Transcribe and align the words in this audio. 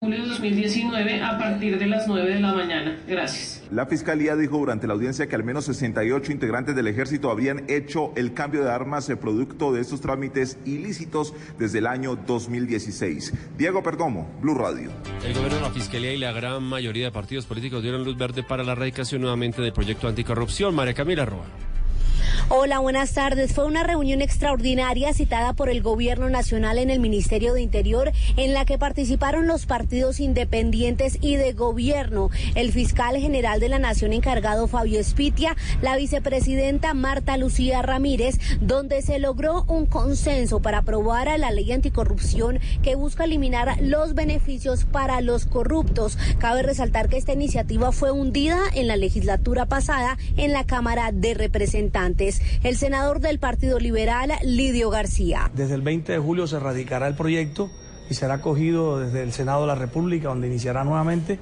Julio 0.00 0.22
de 0.22 0.28
2019 0.28 1.22
a 1.24 1.36
partir 1.38 1.76
de 1.76 1.86
las 1.88 2.06
9 2.06 2.34
de 2.34 2.40
la 2.40 2.54
mañana. 2.54 3.02
Gracias. 3.08 3.64
La 3.72 3.84
Fiscalía 3.84 4.36
dijo 4.36 4.56
durante 4.56 4.86
la 4.86 4.92
audiencia 4.92 5.26
que 5.26 5.34
al 5.34 5.42
menos 5.42 5.64
68 5.64 6.30
integrantes 6.30 6.76
del 6.76 6.86
ejército 6.86 7.32
habían 7.32 7.68
hecho 7.68 8.12
el 8.14 8.32
cambio 8.32 8.62
de 8.62 8.70
armas 8.70 9.10
producto 9.20 9.72
de 9.72 9.80
estos 9.80 10.00
trámites 10.00 10.56
ilícitos 10.64 11.34
desde 11.58 11.78
el 11.78 11.88
año 11.88 12.14
2016. 12.14 13.34
Diego 13.58 13.82
Perdomo, 13.82 14.30
Blue 14.40 14.54
Radio. 14.54 14.92
El 15.26 15.34
gobierno, 15.34 15.62
la 15.62 15.70
Fiscalía 15.70 16.12
y 16.12 16.18
la 16.18 16.30
gran 16.30 16.62
mayoría 16.62 17.06
de 17.06 17.10
partidos 17.10 17.46
políticos 17.46 17.82
dieron 17.82 18.04
luz 18.04 18.16
verde 18.16 18.44
para 18.44 18.62
la 18.62 18.72
erradicación 18.72 19.22
nuevamente 19.22 19.60
del 19.62 19.72
proyecto 19.72 20.06
anticorrupción. 20.06 20.76
María 20.76 20.94
Camila 20.94 21.24
Roa. 21.24 21.46
Hola, 22.50 22.78
buenas 22.78 23.12
tardes. 23.12 23.52
Fue 23.52 23.66
una 23.66 23.82
reunión 23.82 24.22
extraordinaria 24.22 25.12
citada 25.12 25.52
por 25.52 25.68
el 25.68 25.82
Gobierno 25.82 26.30
Nacional 26.30 26.78
en 26.78 26.88
el 26.88 26.98
Ministerio 26.98 27.52
de 27.52 27.60
Interior 27.60 28.12
en 28.36 28.54
la 28.54 28.64
que 28.64 28.78
participaron 28.78 29.46
los 29.46 29.66
partidos 29.66 30.18
independientes 30.18 31.18
y 31.20 31.36
de 31.36 31.52
gobierno, 31.52 32.30
el 32.54 32.72
fiscal 32.72 33.18
general 33.18 33.60
de 33.60 33.68
la 33.68 33.78
Nación 33.78 34.14
encargado 34.14 34.66
Fabio 34.66 34.98
Espitia, 34.98 35.56
la 35.82 35.96
vicepresidenta 35.96 36.94
Marta 36.94 37.36
Lucía 37.36 37.82
Ramírez, 37.82 38.38
donde 38.60 39.02
se 39.02 39.18
logró 39.18 39.64
un 39.64 39.84
consenso 39.84 40.60
para 40.60 40.78
aprobar 40.78 41.28
a 41.28 41.36
la 41.36 41.50
ley 41.50 41.70
anticorrupción 41.72 42.60
que 42.82 42.94
busca 42.94 43.24
eliminar 43.24 43.76
los 43.82 44.14
beneficios 44.14 44.84
para 44.84 45.20
los 45.20 45.44
corruptos. 45.44 46.16
Cabe 46.38 46.62
resaltar 46.62 47.10
que 47.10 47.18
esta 47.18 47.34
iniciativa 47.34 47.92
fue 47.92 48.10
hundida 48.10 48.58
en 48.74 48.86
la 48.86 48.96
legislatura 48.96 49.66
pasada 49.66 50.16
en 50.38 50.54
la 50.54 50.64
Cámara 50.64 51.12
de 51.12 51.34
Representantes 51.34 51.97
el 52.62 52.76
senador 52.76 53.20
del 53.20 53.38
Partido 53.40 53.78
Liberal, 53.80 54.32
Lidio 54.44 54.88
García. 54.88 55.50
Desde 55.54 55.74
el 55.74 55.82
20 55.82 56.12
de 56.12 56.18
julio 56.18 56.46
se 56.46 56.60
radicará 56.60 57.08
el 57.08 57.14
proyecto 57.14 57.70
y 58.08 58.14
será 58.14 58.34
acogido 58.34 59.00
desde 59.00 59.22
el 59.22 59.32
Senado 59.32 59.62
de 59.62 59.66
la 59.66 59.74
República, 59.74 60.28
donde 60.28 60.46
iniciará 60.46 60.84
nuevamente 60.84 61.40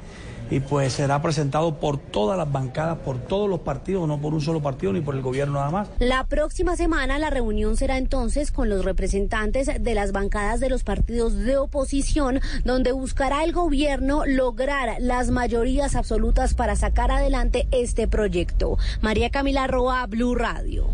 y 0.51 0.61
pues 0.61 0.95
será 0.95 1.21
presentado 1.23 1.79
por 1.79 1.99
todas 1.99 2.39
las 2.39 2.51
bancadas, 2.51 2.99
por 2.99 3.19
todos 3.19 3.49
los 3.49 3.61
partidos, 3.61 4.07
no 4.07 4.21
por 4.21 4.35
un 4.35 4.41
solo 4.41 4.63
partido 4.63 4.93
ni 4.93 5.01
por 5.01 5.15
el 5.15 5.23
gobierno 5.23 5.55
nada 5.55 5.71
más. 5.71 5.89
La 5.99 6.27
próxima 6.27 6.77
semana 6.77 7.19
la 7.19 7.31
reunión 7.31 7.77
será 7.77 7.99
entonces 7.99 8.51
con 8.51 8.69
los 8.69 8.85
representantes 8.85 9.71
de 9.81 9.95
las 9.95 10.13
bancadas 10.13 10.61
de 10.61 10.69
los 10.69 10.85
partidos 10.85 11.35
de 11.37 11.57
oposición, 11.57 12.41
donde 12.65 12.93
buscará 12.93 13.45
el 13.45 13.53
gobierno 13.53 14.25
lograr 14.27 14.97
las 15.01 15.31
mayorías 15.31 15.97
absolutas 15.97 16.55
para 16.55 16.77
sacar 16.77 17.11
adelante 17.11 17.69
este 17.71 18.09
proyecto. 18.09 18.79
María 19.01 19.31
Camila 19.31 19.67
Roa, 19.67 20.07
Blue 20.07 20.35
Radio. 20.35 20.87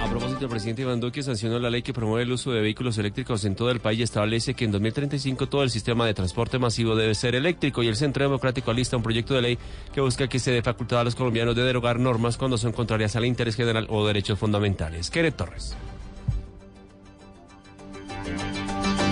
A 0.00 0.08
propósito, 0.08 0.44
el 0.44 0.50
presidente 0.50 0.82
Iván 0.82 1.00
Duque 1.00 1.22
sancionó 1.22 1.58
la 1.58 1.68
ley 1.68 1.82
que 1.82 1.92
promueve 1.92 2.22
el 2.22 2.32
uso 2.32 2.52
de 2.52 2.62
vehículos 2.62 2.96
eléctricos 2.96 3.44
en 3.44 3.54
todo 3.54 3.70
el 3.70 3.80
país 3.80 4.00
y 4.00 4.02
establece 4.02 4.54
que 4.54 4.64
en 4.64 4.72
2035 4.72 5.48
todo 5.48 5.62
el 5.62 5.70
sistema 5.70 6.06
de 6.06 6.14
transporte 6.14 6.58
masivo 6.58 6.96
debe 6.96 7.14
ser 7.14 7.34
eléctrico 7.34 7.82
y 7.82 7.88
el 7.88 7.96
Centro 7.96 8.24
Democrático 8.24 8.70
alista 8.70 8.96
un 9.00 9.04
proyecto 9.04 9.34
de 9.34 9.42
ley 9.42 9.58
que 9.92 10.00
busca 10.00 10.28
que 10.28 10.38
se 10.38 10.52
dé 10.52 10.62
facultad 10.62 11.00
a 11.00 11.04
los 11.04 11.14
colombianos 11.14 11.56
de 11.56 11.62
derogar 11.62 11.98
normas 11.98 12.36
cuando 12.36 12.58
son 12.58 12.72
contrarias 12.72 13.16
al 13.16 13.24
interés 13.24 13.56
general 13.56 13.86
o 13.90 14.06
derechos 14.06 14.38
fundamentales. 14.38 15.10
Keret 15.10 15.36
Torres. 15.36 15.76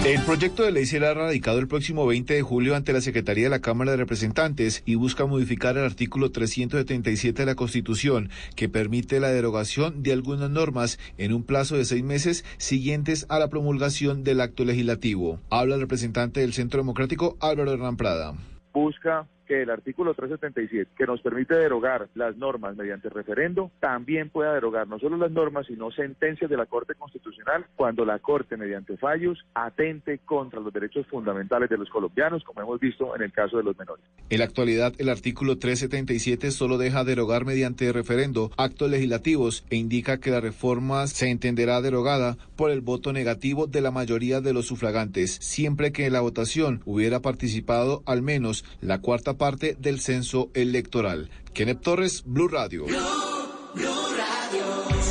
El 0.08 0.22
proyecto 0.22 0.62
de 0.62 0.72
ley 0.72 0.86
será 0.86 1.12
radicado 1.12 1.58
el 1.58 1.68
próximo 1.68 2.06
20 2.06 2.32
de 2.32 2.40
julio 2.40 2.74
ante 2.76 2.94
la 2.94 3.02
Secretaría 3.02 3.44
de 3.44 3.50
la 3.50 3.60
Cámara 3.60 3.90
de 3.90 3.98
Representantes 3.98 4.82
y 4.86 4.94
busca 4.94 5.26
modificar 5.26 5.76
el 5.76 5.84
artículo 5.84 6.30
377 6.30 7.42
de 7.42 7.44
la 7.44 7.56
Constitución 7.56 8.30
que 8.56 8.70
permite 8.70 9.20
la 9.20 9.28
derogación 9.28 10.02
de 10.02 10.14
algunas 10.14 10.48
normas 10.48 10.98
en 11.18 11.34
un 11.34 11.42
plazo 11.42 11.76
de 11.76 11.84
seis 11.84 12.02
meses 12.02 12.46
siguientes 12.56 13.26
a 13.28 13.38
la 13.38 13.48
promulgación 13.48 14.24
del 14.24 14.40
acto 14.40 14.64
legislativo. 14.64 15.40
Habla 15.50 15.74
el 15.74 15.82
representante 15.82 16.40
del 16.40 16.54
Centro 16.54 16.80
Democrático 16.80 17.36
Álvaro 17.40 17.72
Hernán 17.72 17.98
Prada. 17.98 18.34
Busca 18.72 19.26
que 19.48 19.62
el 19.62 19.70
artículo 19.70 20.12
377, 20.12 20.92
que 20.96 21.06
nos 21.06 21.22
permite 21.22 21.54
derogar 21.54 22.08
las 22.14 22.36
normas 22.36 22.76
mediante 22.76 23.08
referendo, 23.08 23.72
también 23.80 24.28
pueda 24.28 24.52
derogar 24.52 24.86
no 24.86 24.98
solo 24.98 25.16
las 25.16 25.30
normas, 25.30 25.66
sino 25.66 25.90
sentencias 25.90 26.50
de 26.50 26.56
la 26.56 26.66
Corte 26.66 26.94
Constitucional 26.94 27.64
cuando 27.74 28.04
la 28.04 28.18
Corte, 28.18 28.58
mediante 28.58 28.98
fallos, 28.98 29.44
atente 29.54 30.18
contra 30.18 30.60
los 30.60 30.72
derechos 30.72 31.06
fundamentales 31.06 31.70
de 31.70 31.78
los 31.78 31.88
colombianos, 31.88 32.44
como 32.44 32.60
hemos 32.60 32.78
visto 32.78 33.16
en 33.16 33.22
el 33.22 33.32
caso 33.32 33.56
de 33.56 33.62
los 33.62 33.78
menores. 33.78 34.04
En 34.28 34.38
la 34.38 34.44
actualidad, 34.44 34.92
el 34.98 35.08
artículo 35.08 35.56
377 35.56 36.50
solo 36.50 36.76
deja 36.76 37.04
derogar 37.04 37.46
mediante 37.46 37.90
referendo 37.90 38.50
actos 38.58 38.90
legislativos 38.90 39.64
e 39.70 39.76
indica 39.76 40.18
que 40.18 40.30
la 40.30 40.40
reforma 40.40 41.06
se 41.06 41.30
entenderá 41.30 41.80
derogada 41.80 42.36
por 42.54 42.70
el 42.70 42.82
voto 42.82 43.14
negativo 43.14 43.66
de 43.66 43.80
la 43.80 43.90
mayoría 43.90 44.42
de 44.42 44.52
los 44.52 44.66
sufragantes, 44.66 45.38
siempre 45.40 45.90
que 45.92 46.04
en 46.04 46.12
la 46.12 46.20
votación 46.20 46.82
hubiera 46.84 47.20
participado 47.20 48.02
al 48.04 48.20
menos 48.20 48.64
la 48.82 49.00
cuarta 49.00 49.37
parte 49.38 49.76
del 49.78 50.00
censo 50.00 50.50
electoral. 50.52 51.30
Kenneth 51.54 51.80
Torres, 51.80 52.22
Blue 52.26 52.48
Radio. 52.48 52.84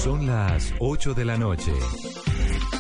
Son 0.04 0.28
las 0.28 0.74
8 0.80 1.14
de 1.14 1.26
la 1.26 1.38
noche. 1.38 1.74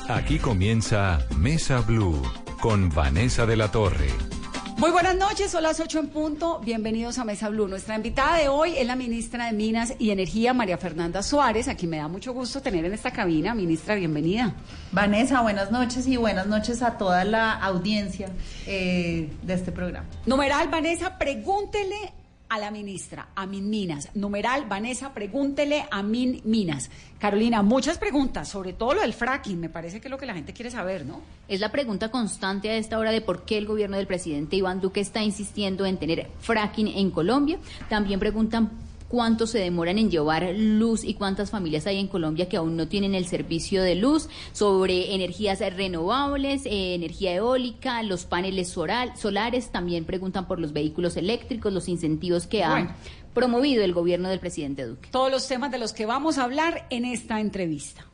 Aquí 0.08 0.38
comienza 0.38 1.25
Mesa 1.38 1.81
Blue 1.81 2.22
con 2.62 2.90
Vanessa 2.90 3.46
de 3.46 3.58
la 3.58 3.72
Torre. 3.72 4.37
Muy 4.78 4.92
buenas 4.92 5.16
noches, 5.16 5.50
son 5.50 5.64
las 5.64 5.80
8 5.80 5.98
en 5.98 6.08
punto. 6.10 6.60
Bienvenidos 6.60 7.18
a 7.18 7.24
Mesa 7.24 7.50
Blue. 7.50 7.68
Nuestra 7.68 7.96
invitada 7.96 8.38
de 8.38 8.48
hoy 8.48 8.76
es 8.78 8.86
la 8.86 8.96
ministra 8.96 9.48
de 9.48 9.54
Minas 9.54 9.96
y 9.98 10.12
Energía, 10.12 10.54
María 10.54 10.78
Fernanda 10.78 11.24
Suárez, 11.24 11.68
a 11.68 11.74
quien 11.74 11.90
me 11.90 11.98
da 11.98 12.08
mucho 12.08 12.32
gusto 12.32 12.62
tener 12.62 12.86
en 12.86 12.94
esta 12.94 13.10
cabina. 13.10 13.56
Ministra, 13.56 13.96
bienvenida. 13.96 14.54
Vanessa, 14.92 15.42
buenas 15.42 15.72
noches 15.72 16.06
y 16.08 16.16
buenas 16.18 16.46
noches 16.46 16.84
a 16.84 16.96
toda 16.96 17.24
la 17.24 17.54
audiencia 17.54 18.30
eh, 18.68 19.32
de 19.42 19.54
este 19.56 19.72
programa. 19.72 20.06
Numeral, 20.28 20.68
Vanessa, 20.68 21.18
pregúntele 21.18 22.14
a 22.50 22.59
la 22.59 22.72
ministra, 22.72 23.30
a 23.35 23.46
Min 23.46 23.69
Minas. 23.69 24.09
Numeral, 24.16 24.66
Vanessa, 24.68 25.13
pregúntele 25.13 25.85
a 25.90 26.02
Min 26.03 26.41
Minas. 26.46 26.90
Carolina, 27.19 27.62
muchas 27.63 27.97
preguntas, 27.97 28.47
sobre 28.47 28.74
todo 28.74 28.94
lo 28.96 29.02
del 29.02 29.13
fracking, 29.13 29.59
me 29.59 29.69
parece 29.69 30.00
que 30.00 30.08
es 30.08 30.12
lo 30.12 30.18
que 30.18 30.25
la 30.25 30.34
gente 30.34 30.53
quiere 30.53 30.72
saber, 30.72 31.06
¿no? 31.06 31.22
Es 31.47 31.59
la 31.59 31.72
pregunta 31.72 32.09
constante 32.09 32.69
a 32.69 32.75
esta 32.75 33.00
hora 33.00 33.12
de 33.12 33.22
por 33.22 33.44
qué 33.44 33.58
el 33.58 33.66
gobierno 33.66 33.97
del 33.97 34.08
presidente 34.08 34.56
Iván 34.56 34.81
Duque 34.81 35.00
está 35.00 35.24
insistiendo 35.24 35.85
en 35.85 35.97
tener 35.97 36.30
fracking 36.40 36.88
en 36.88 37.12
Colombia. 37.12 37.58
También 37.90 38.19
preguntan 38.19 38.72
cuánto 39.07 39.47
se 39.47 39.59
demoran 39.59 39.97
en 39.97 40.12
llevar 40.12 40.53
luz 40.56 41.03
y 41.03 41.13
cuántas 41.13 41.51
familias 41.51 41.88
hay 41.88 42.00
en 42.00 42.07
Colombia 42.07 42.50
que 42.50 42.57
aún 42.57 42.75
no 42.75 42.88
tienen 42.88 43.16
el 43.16 43.25
servicio 43.25 43.81
de 43.84 43.95
luz, 43.95 44.29
sobre 44.51 45.16
energías 45.16 45.59
renovables, 45.59 46.66
eh, 46.66 46.95
energía 46.95 47.35
eólica, 47.35 48.03
los 48.03 48.25
paneles 48.25 48.69
solares, 48.69 49.72
también 49.72 50.06
preguntan 50.06 50.47
por 50.47 50.59
los 50.59 50.73
vehículos 50.73 51.17
eléctricos, 51.17 51.73
los 51.73 51.88
incentivos 51.88 52.47
que 52.47 52.63
ha 52.63 52.96
promovido 53.34 53.84
el 53.84 53.94
gobierno 53.94 54.29
del 54.29 54.40
presidente 54.40 54.85
Duque. 54.85 55.09
Todos 55.12 55.31
los 55.31 55.47
temas 55.47 55.72
de 55.72 55.78
los 55.78 55.94
que 55.94 56.06
vamos 56.06 56.38
a 56.38 56.44
hablar 56.44 56.88
en 56.90 57.06
esta 57.06 57.40
entrevista. 57.40 58.06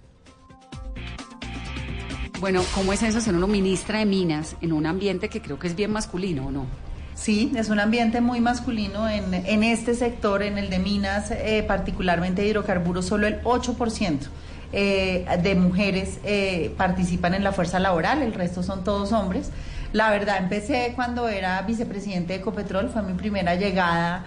Bueno, 2.40 2.62
¿cómo 2.76 2.92
es 2.92 3.02
eso 3.04 3.22
ser 3.22 3.34
una 3.34 3.48
ministra 3.48 4.00
de 4.00 4.06
Minas 4.06 4.58
en 4.60 4.74
un 4.74 4.86
ambiente 4.86 5.30
que 5.30 5.42
creo 5.42 5.58
que 5.58 5.68
es 5.68 5.76
bien 5.76 5.94
masculino 5.94 6.48
o 6.48 6.52
no? 6.52 6.83
Sí, 7.24 7.54
es 7.56 7.70
un 7.70 7.80
ambiente 7.80 8.20
muy 8.20 8.42
masculino 8.42 9.08
en, 9.08 9.34
en 9.34 9.64
este 9.64 9.96
sector, 9.96 10.44
en 10.44 10.58
el 10.58 10.70
de 10.70 10.80
minas, 10.80 11.32
eh, 11.32 11.64
particularmente 11.66 12.42
de 12.42 12.50
hidrocarburos, 12.50 13.06
solo 13.06 13.28
el 13.28 13.42
8%. 13.44 14.28
Eh, 14.74 15.26
de 15.42 15.56
mujeres 15.56 16.20
eh, 16.26 16.74
participan 16.76 17.34
en 17.34 17.44
la 17.46 17.54
fuerza 17.54 17.80
laboral, 17.80 18.24
el 18.24 18.34
resto 18.34 18.62
son 18.62 18.84
todos 18.84 19.14
hombres. 19.14 19.52
La 19.94 20.10
verdad, 20.10 20.40
empecé 20.40 20.92
cuando 20.96 21.30
era 21.30 21.62
vicepresidente 21.62 22.34
de 22.34 22.40
Ecopetrol, 22.40 22.90
fue 22.90 23.04
mi 23.04 23.14
primera 23.14 23.56
llegada 23.56 24.26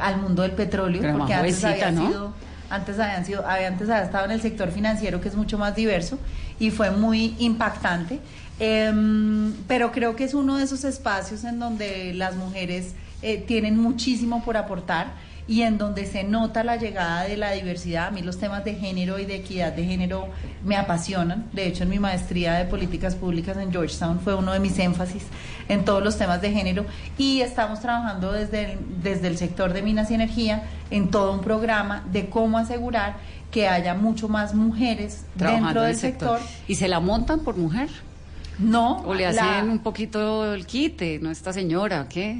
al 0.00 0.20
mundo 0.20 0.42
del 0.42 0.52
petróleo, 0.52 1.00
porque 1.16 1.34
antes 1.34 1.64
había 1.64 1.92
sido 1.92 2.34
antes 2.72 2.98
habían 2.98 3.24
sido, 3.24 3.46
antes 3.46 3.90
había 3.90 4.04
estado 4.04 4.24
en 4.24 4.30
el 4.30 4.40
sector 4.40 4.70
financiero 4.70 5.20
que 5.20 5.28
es 5.28 5.34
mucho 5.34 5.58
más 5.58 5.76
diverso 5.76 6.18
y 6.58 6.70
fue 6.70 6.90
muy 6.90 7.36
impactante. 7.38 8.18
Em, 8.58 9.52
pero 9.66 9.92
creo 9.92 10.14
que 10.14 10.24
es 10.24 10.34
uno 10.34 10.56
de 10.56 10.64
esos 10.64 10.84
espacios 10.84 11.44
en 11.44 11.58
donde 11.58 12.14
las 12.14 12.36
mujeres 12.36 12.94
eh, 13.22 13.38
tienen 13.38 13.76
muchísimo 13.76 14.44
por 14.44 14.56
aportar 14.56 15.14
y 15.48 15.62
en 15.62 15.76
donde 15.76 16.06
se 16.06 16.22
nota 16.22 16.62
la 16.62 16.76
llegada 16.76 17.24
de 17.24 17.36
la 17.36 17.52
diversidad. 17.52 18.08
A 18.08 18.10
mí 18.10 18.22
los 18.22 18.38
temas 18.38 18.64
de 18.64 18.74
género 18.74 19.18
y 19.18 19.24
de 19.24 19.36
equidad 19.36 19.72
de 19.72 19.84
género 19.84 20.28
me 20.64 20.76
apasionan. 20.76 21.46
De 21.52 21.66
hecho, 21.66 21.82
en 21.82 21.90
mi 21.90 21.98
maestría 21.98 22.54
de 22.54 22.64
políticas 22.64 23.16
públicas 23.16 23.56
en 23.56 23.72
Georgetown 23.72 24.20
fue 24.20 24.34
uno 24.34 24.52
de 24.52 24.60
mis 24.60 24.78
énfasis 24.78 25.24
en 25.68 25.84
todos 25.84 26.02
los 26.02 26.16
temas 26.16 26.40
de 26.40 26.52
género 26.52 26.84
y 27.18 27.40
estamos 27.40 27.80
trabajando 27.80 28.32
desde 28.32 28.72
el, 28.72 28.78
desde 29.02 29.28
el 29.28 29.36
sector 29.36 29.72
de 29.72 29.82
minas 29.82 30.10
y 30.10 30.14
energía 30.14 30.64
en 30.90 31.10
todo 31.10 31.32
un 31.32 31.40
programa 31.40 32.04
de 32.12 32.28
cómo 32.28 32.58
asegurar 32.58 33.16
que 33.50 33.68
haya 33.68 33.94
mucho 33.94 34.28
más 34.28 34.54
mujeres 34.54 35.24
dentro 35.34 35.82
del 35.82 35.96
sector. 35.96 36.40
¿Y 36.68 36.76
se 36.76 36.88
la 36.88 37.00
montan 37.00 37.40
por 37.40 37.56
mujer? 37.56 37.90
No. 38.62 38.98
¿O 39.04 39.14
le 39.14 39.30
la- 39.32 39.58
hacen 39.58 39.70
un 39.70 39.80
poquito 39.80 40.54
el 40.54 40.66
quite, 40.66 41.18
no 41.20 41.30
esta 41.30 41.52
señora, 41.52 42.06
qué? 42.08 42.38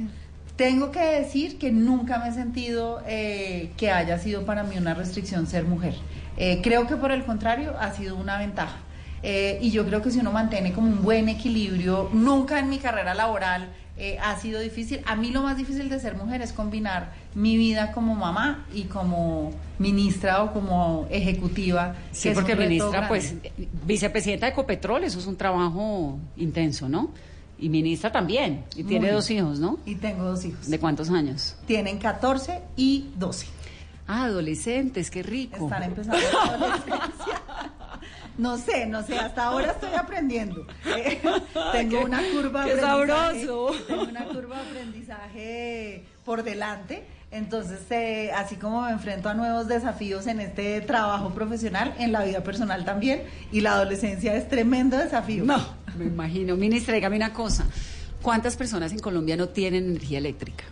Tengo 0.55 0.91
que 0.91 0.99
decir 0.99 1.57
que 1.57 1.71
nunca 1.71 2.19
me 2.19 2.29
he 2.29 2.31
sentido 2.31 3.01
eh, 3.07 3.71
que 3.75 3.91
haya 3.91 4.19
sido 4.19 4.45
para 4.45 4.63
mí 4.63 4.77
una 4.77 4.93
restricción 4.93 5.47
ser 5.47 5.65
mujer. 5.65 5.95
Eh, 6.37 6.61
creo 6.63 6.87
que 6.87 6.95
por 6.95 7.11
el 7.11 7.23
contrario 7.25 7.73
ha 7.79 7.91
sido 7.91 8.15
una 8.15 8.37
ventaja. 8.37 8.77
Eh, 9.23 9.57
y 9.61 9.71
yo 9.71 9.85
creo 9.85 10.01
que 10.01 10.11
si 10.11 10.19
uno 10.19 10.31
mantiene 10.31 10.73
como 10.73 10.87
un 10.87 11.01
buen 11.01 11.29
equilibrio, 11.29 12.09
nunca 12.13 12.59
en 12.59 12.69
mi 12.69 12.77
carrera 12.77 13.13
laboral 13.15 13.69
eh, 13.97 14.17
ha 14.21 14.35
sido 14.37 14.59
difícil. 14.59 15.01
A 15.05 15.15
mí 15.15 15.31
lo 15.31 15.41
más 15.41 15.57
difícil 15.57 15.89
de 15.89 15.99
ser 15.99 16.15
mujer 16.15 16.41
es 16.41 16.51
combinar 16.53 17.13
mi 17.35 17.57
vida 17.57 17.91
como 17.91 18.15
mamá 18.15 18.65
y 18.73 18.83
como 18.83 19.51
ministra 19.79 20.43
o 20.43 20.53
como 20.53 21.07
ejecutiva. 21.09 21.95
Sí, 22.11 22.29
porque 22.33 22.55
ministra, 22.55 23.07
pues, 23.07 23.35
vicepresidenta 23.85 24.45
de 24.45 24.51
Ecopetrol, 24.53 25.03
eso 25.03 25.19
es 25.19 25.25
un 25.27 25.35
trabajo 25.35 26.17
intenso, 26.37 26.87
¿no? 26.87 27.09
Y 27.59 27.69
ministra 27.69 28.11
también, 28.11 28.65
y 28.75 28.83
tiene 28.83 29.05
Muy. 29.07 29.15
dos 29.15 29.29
hijos, 29.31 29.59
¿no? 29.59 29.79
Y 29.85 29.95
tengo 29.95 30.23
dos 30.25 30.43
hijos. 30.45 30.69
¿De 30.69 30.79
cuántos 30.79 31.09
años? 31.09 31.55
Tienen 31.65 31.97
14 31.97 32.61
y 32.75 33.09
12. 33.17 33.47
Ah, 34.07 34.25
adolescentes, 34.25 35.09
qué 35.09 35.23
rico. 35.23 35.65
Están 35.65 35.83
empezando 35.83 36.17
la 36.19 36.53
adolescencia. 36.55 37.41
No 38.37 38.57
sé, 38.57 38.87
no 38.87 39.03
sé, 39.03 39.17
hasta 39.17 39.45
ahora 39.45 39.71
estoy 39.71 39.93
aprendiendo. 39.93 40.65
Eh, 40.97 41.21
tengo 41.71 41.99
Qué- 41.99 42.05
una 42.05 42.19
curva 42.33 42.65
de 42.65 42.73
aprendizaje. 42.81 43.45
sabroso. 43.45 43.71
Tengo 43.87 44.03
una 44.03 44.25
curva 44.25 44.55
de 44.61 44.69
aprendizaje 44.69 46.03
por 46.25 46.43
delante. 46.43 47.03
Entonces, 47.33 47.79
eh, 47.89 48.31
así 48.35 48.57
como 48.57 48.83
me 48.83 48.91
enfrento 48.91 49.27
a 49.27 49.33
nuevos 49.33 49.67
desafíos 49.67 50.27
en 50.27 50.39
este 50.39 50.79
trabajo 50.81 51.31
profesional, 51.31 51.95
en 51.97 52.11
la 52.11 52.23
vida 52.23 52.43
personal 52.43 52.85
también, 52.85 53.23
y 53.51 53.61
la 53.61 53.73
adolescencia 53.73 54.35
es 54.35 54.47
tremendo 54.47 54.97
desafío. 54.97 55.43
No, 55.43 55.57
me 55.97 56.05
imagino. 56.05 56.55
Ministra, 56.55 56.93
dígame 56.93 57.15
una 57.15 57.33
cosa. 57.33 57.65
¿Cuántas 58.21 58.55
personas 58.55 58.91
en 58.91 58.99
Colombia 58.99 59.35
no 59.35 59.49
tienen 59.49 59.85
energía 59.85 60.19
eléctrica? 60.19 60.65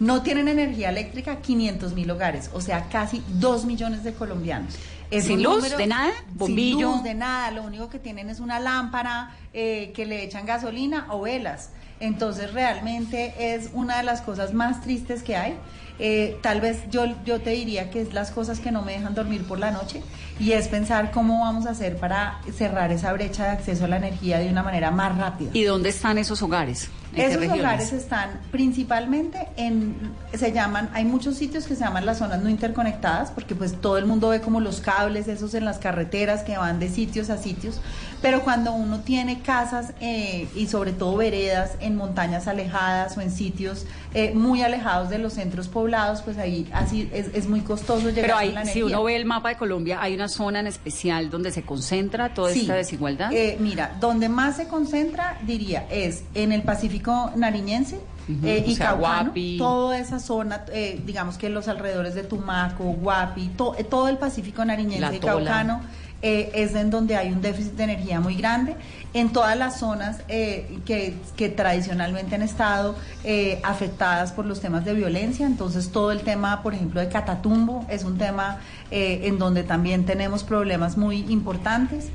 No 0.00 0.22
tienen 0.22 0.48
energía 0.48 0.90
eléctrica 0.90 1.40
500 1.40 1.94
mil 1.94 2.10
hogares, 2.10 2.50
o 2.52 2.60
sea, 2.60 2.88
casi 2.88 3.22
2 3.38 3.64
millones 3.64 4.02
de 4.02 4.12
colombianos. 4.12 4.74
¿Sin 5.10 5.38
un 5.38 5.42
luz? 5.44 5.76
¿De 5.76 5.86
nada? 5.86 6.12
¿Bombillo? 6.32 6.78
Sin 6.78 6.96
luz, 6.96 7.02
de 7.04 7.14
nada. 7.14 7.52
Lo 7.52 7.62
único 7.62 7.88
que 7.88 8.00
tienen 8.00 8.30
es 8.30 8.40
una 8.40 8.58
lámpara 8.58 9.36
eh, 9.52 9.92
que 9.94 10.06
le 10.06 10.24
echan 10.24 10.44
gasolina 10.44 11.06
o 11.10 11.20
velas. 11.20 11.70
Entonces, 12.00 12.52
realmente 12.52 13.54
es 13.54 13.70
una 13.72 13.98
de 13.98 14.02
las 14.02 14.22
cosas 14.22 14.52
más 14.52 14.80
tristes 14.80 15.22
que 15.22 15.36
hay. 15.36 15.54
Eh, 15.98 16.38
tal 16.42 16.60
vez 16.60 16.82
yo, 16.90 17.04
yo 17.24 17.40
te 17.40 17.50
diría 17.50 17.90
que 17.90 18.00
es 18.00 18.12
las 18.12 18.32
cosas 18.32 18.58
que 18.58 18.72
no 18.72 18.82
me 18.82 18.92
dejan 18.92 19.14
dormir 19.14 19.44
por 19.44 19.60
la 19.60 19.70
noche 19.70 20.02
y 20.40 20.50
es 20.52 20.66
pensar 20.66 21.12
cómo 21.12 21.40
vamos 21.40 21.66
a 21.66 21.70
hacer 21.70 21.96
para 21.98 22.40
cerrar 22.52 22.90
esa 22.90 23.12
brecha 23.12 23.44
de 23.44 23.50
acceso 23.50 23.84
a 23.84 23.88
la 23.88 23.98
energía 23.98 24.38
de 24.38 24.48
una 24.48 24.64
manera 24.64 24.90
más 24.90 25.16
rápida. 25.16 25.50
¿Y 25.52 25.62
dónde 25.62 25.90
están 25.90 26.18
esos 26.18 26.42
hogares? 26.42 26.90
¿En 27.12 27.38
qué 27.38 27.44
Esos 27.44 27.58
hogares 27.58 27.92
están 27.92 28.40
principalmente 28.50 29.46
en, 29.56 29.94
se 30.32 30.50
llaman, 30.50 30.90
hay 30.94 31.04
muchos 31.04 31.36
sitios 31.36 31.64
que 31.66 31.76
se 31.76 31.84
llaman 31.84 32.04
las 32.04 32.18
zonas 32.18 32.42
no 32.42 32.48
interconectadas, 32.48 33.30
porque 33.30 33.54
pues 33.54 33.80
todo 33.80 33.96
el 33.96 34.06
mundo 34.06 34.30
ve 34.30 34.40
como 34.40 34.58
los 34.58 34.80
cables 34.80 35.28
esos 35.28 35.54
en 35.54 35.64
las 35.64 35.78
carreteras 35.78 36.42
que 36.42 36.56
van 36.56 36.80
de 36.80 36.88
sitios 36.88 37.30
a 37.30 37.38
sitios, 37.38 37.80
pero 38.24 38.40
cuando 38.42 38.72
uno 38.72 39.00
tiene 39.00 39.40
casas 39.42 39.92
eh, 40.00 40.48
y 40.54 40.66
sobre 40.66 40.92
todo 40.92 41.14
veredas 41.18 41.72
en 41.80 41.94
montañas 41.94 42.48
alejadas 42.48 43.18
o 43.18 43.20
en 43.20 43.30
sitios 43.30 43.84
eh, 44.14 44.32
muy 44.34 44.62
alejados 44.62 45.10
de 45.10 45.18
los 45.18 45.34
centros 45.34 45.68
poblados, 45.68 46.22
pues 46.22 46.38
ahí 46.38 46.66
así 46.72 47.06
es, 47.12 47.26
es 47.34 47.46
muy 47.48 47.60
costoso 47.60 48.08
llegar 48.08 48.22
Pero 48.24 48.36
a 48.38 48.44
la 48.46 48.64
si 48.64 48.78
energía. 48.78 48.84
uno 48.86 49.04
ve 49.04 49.16
el 49.16 49.26
mapa 49.26 49.50
de 49.50 49.56
Colombia, 49.56 49.98
hay 50.00 50.14
una 50.14 50.28
zona 50.28 50.60
en 50.60 50.68
especial 50.68 51.28
donde 51.28 51.50
se 51.52 51.64
concentra 51.64 52.32
toda 52.32 52.50
Sí. 52.50 52.62
esta 52.62 52.74
desigualdad. 52.76 53.30
Eh, 53.30 53.58
mira, 53.60 53.96
donde 54.00 54.30
más 54.30 54.56
se 54.56 54.68
concentra, 54.68 55.38
diría, 55.42 55.86
es 55.90 56.22
en 56.34 56.52
el 56.52 56.62
Pacífico 56.62 57.30
nariñense 57.36 57.96
Ujú, 58.26 58.46
eh, 58.46 58.64
o 58.66 58.70
y 58.70 58.74
sea, 58.74 58.86
Caucano, 58.92 59.24
Guapi. 59.24 59.58
toda 59.58 59.98
esa 59.98 60.18
zona, 60.18 60.64
eh, 60.72 60.98
digamos 61.04 61.36
que 61.36 61.50
los 61.50 61.68
alrededores 61.68 62.14
de 62.14 62.22
Tumaco, 62.22 62.84
Guapi, 62.84 63.48
to- 63.48 63.74
eh, 63.76 63.84
todo 63.84 64.08
el 64.08 64.16
Pacífico 64.16 64.64
nariñense 64.64 65.16
y. 65.16 65.18
Caucano. 65.18 65.82
Eh, 66.26 66.50
es 66.54 66.74
en 66.74 66.88
donde 66.88 67.16
hay 67.16 67.30
un 67.30 67.42
déficit 67.42 67.74
de 67.74 67.84
energía 67.84 68.18
muy 68.18 68.34
grande. 68.34 68.76
En 69.12 69.30
todas 69.30 69.58
las 69.58 69.78
zonas 69.78 70.20
eh, 70.28 70.78
que, 70.86 71.14
que 71.36 71.50
tradicionalmente 71.50 72.34
han 72.34 72.40
estado 72.40 72.96
eh, 73.24 73.60
afectadas 73.62 74.32
por 74.32 74.46
los 74.46 74.60
temas 74.60 74.86
de 74.86 74.94
violencia, 74.94 75.46
entonces 75.46 75.90
todo 75.90 76.12
el 76.12 76.22
tema, 76.22 76.62
por 76.62 76.72
ejemplo, 76.72 77.02
de 77.02 77.10
Catatumbo 77.10 77.84
es 77.90 78.04
un 78.04 78.16
tema 78.16 78.58
en 78.90 79.38
donde 79.38 79.64
también 79.64 80.06
tenemos 80.06 80.44
problemas 80.44 80.96
muy 80.96 81.26
importantes. 81.28 82.10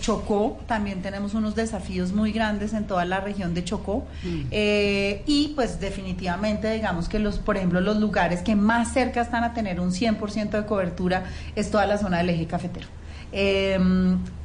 Chocó, 0.00 0.60
también 0.68 1.02
tenemos 1.02 1.34
unos 1.34 1.56
desafíos 1.56 2.12
muy 2.12 2.30
grandes 2.30 2.72
en 2.74 2.86
toda 2.86 3.04
la 3.04 3.20
región 3.20 3.54
de 3.54 3.64
Chocó. 3.64 4.06
Eh, 4.50 5.22
y 5.26 5.48
pues 5.56 5.80
definitivamente, 5.80 6.72
digamos 6.72 7.08
que 7.08 7.18
los, 7.18 7.38
por 7.38 7.56
ejemplo, 7.56 7.80
los 7.80 7.96
lugares 7.96 8.42
que 8.42 8.54
más 8.54 8.92
cerca 8.92 9.20
están 9.20 9.44
a 9.44 9.52
tener 9.52 9.80
un 9.80 9.90
100% 9.90 10.50
de 10.50 10.66
cobertura 10.66 11.24
es 11.54 11.70
toda 11.70 11.86
la 11.86 11.98
zona 11.98 12.18
del 12.18 12.30
eje 12.30 12.46
cafetero. 12.46 12.95
Eh, 13.32 13.78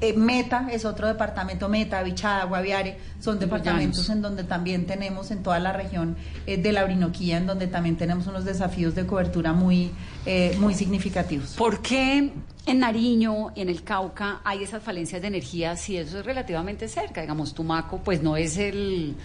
eh, 0.01 0.13
Meta 0.13 0.67
es 0.71 0.83
otro 0.83 1.07
departamento, 1.07 1.69
Meta, 1.69 2.01
Bichada, 2.01 2.45
Guaviare, 2.45 2.97
son 3.19 3.37
departamentos 3.37 4.09
en 4.09 4.21
donde 4.21 4.43
también 4.43 4.87
tenemos 4.87 5.29
en 5.29 5.43
toda 5.43 5.59
la 5.59 5.71
región 5.73 6.15
eh, 6.47 6.57
de 6.57 6.71
la 6.71 6.83
Orinoquía, 6.83 7.37
en 7.37 7.45
donde 7.45 7.67
también 7.67 7.97
tenemos 7.97 8.25
unos 8.25 8.43
desafíos 8.43 8.95
de 8.95 9.05
cobertura 9.05 9.53
muy, 9.53 9.91
eh, 10.25 10.55
muy 10.59 10.73
significativos. 10.73 11.53
¿Por 11.55 11.81
qué 11.81 12.31
en 12.65 12.79
Nariño, 12.79 13.51
en 13.55 13.69
el 13.69 13.83
Cauca, 13.83 14.41
hay 14.43 14.63
esas 14.63 14.81
falencias 14.81 15.21
de 15.21 15.27
energía 15.27 15.77
si 15.77 15.97
eso 15.97 16.19
es 16.19 16.25
relativamente 16.25 16.87
cerca? 16.87 17.21
Digamos, 17.21 17.53
Tumaco, 17.53 17.99
pues 17.99 18.23
no 18.23 18.35
es 18.35 18.57
el, 18.57 19.15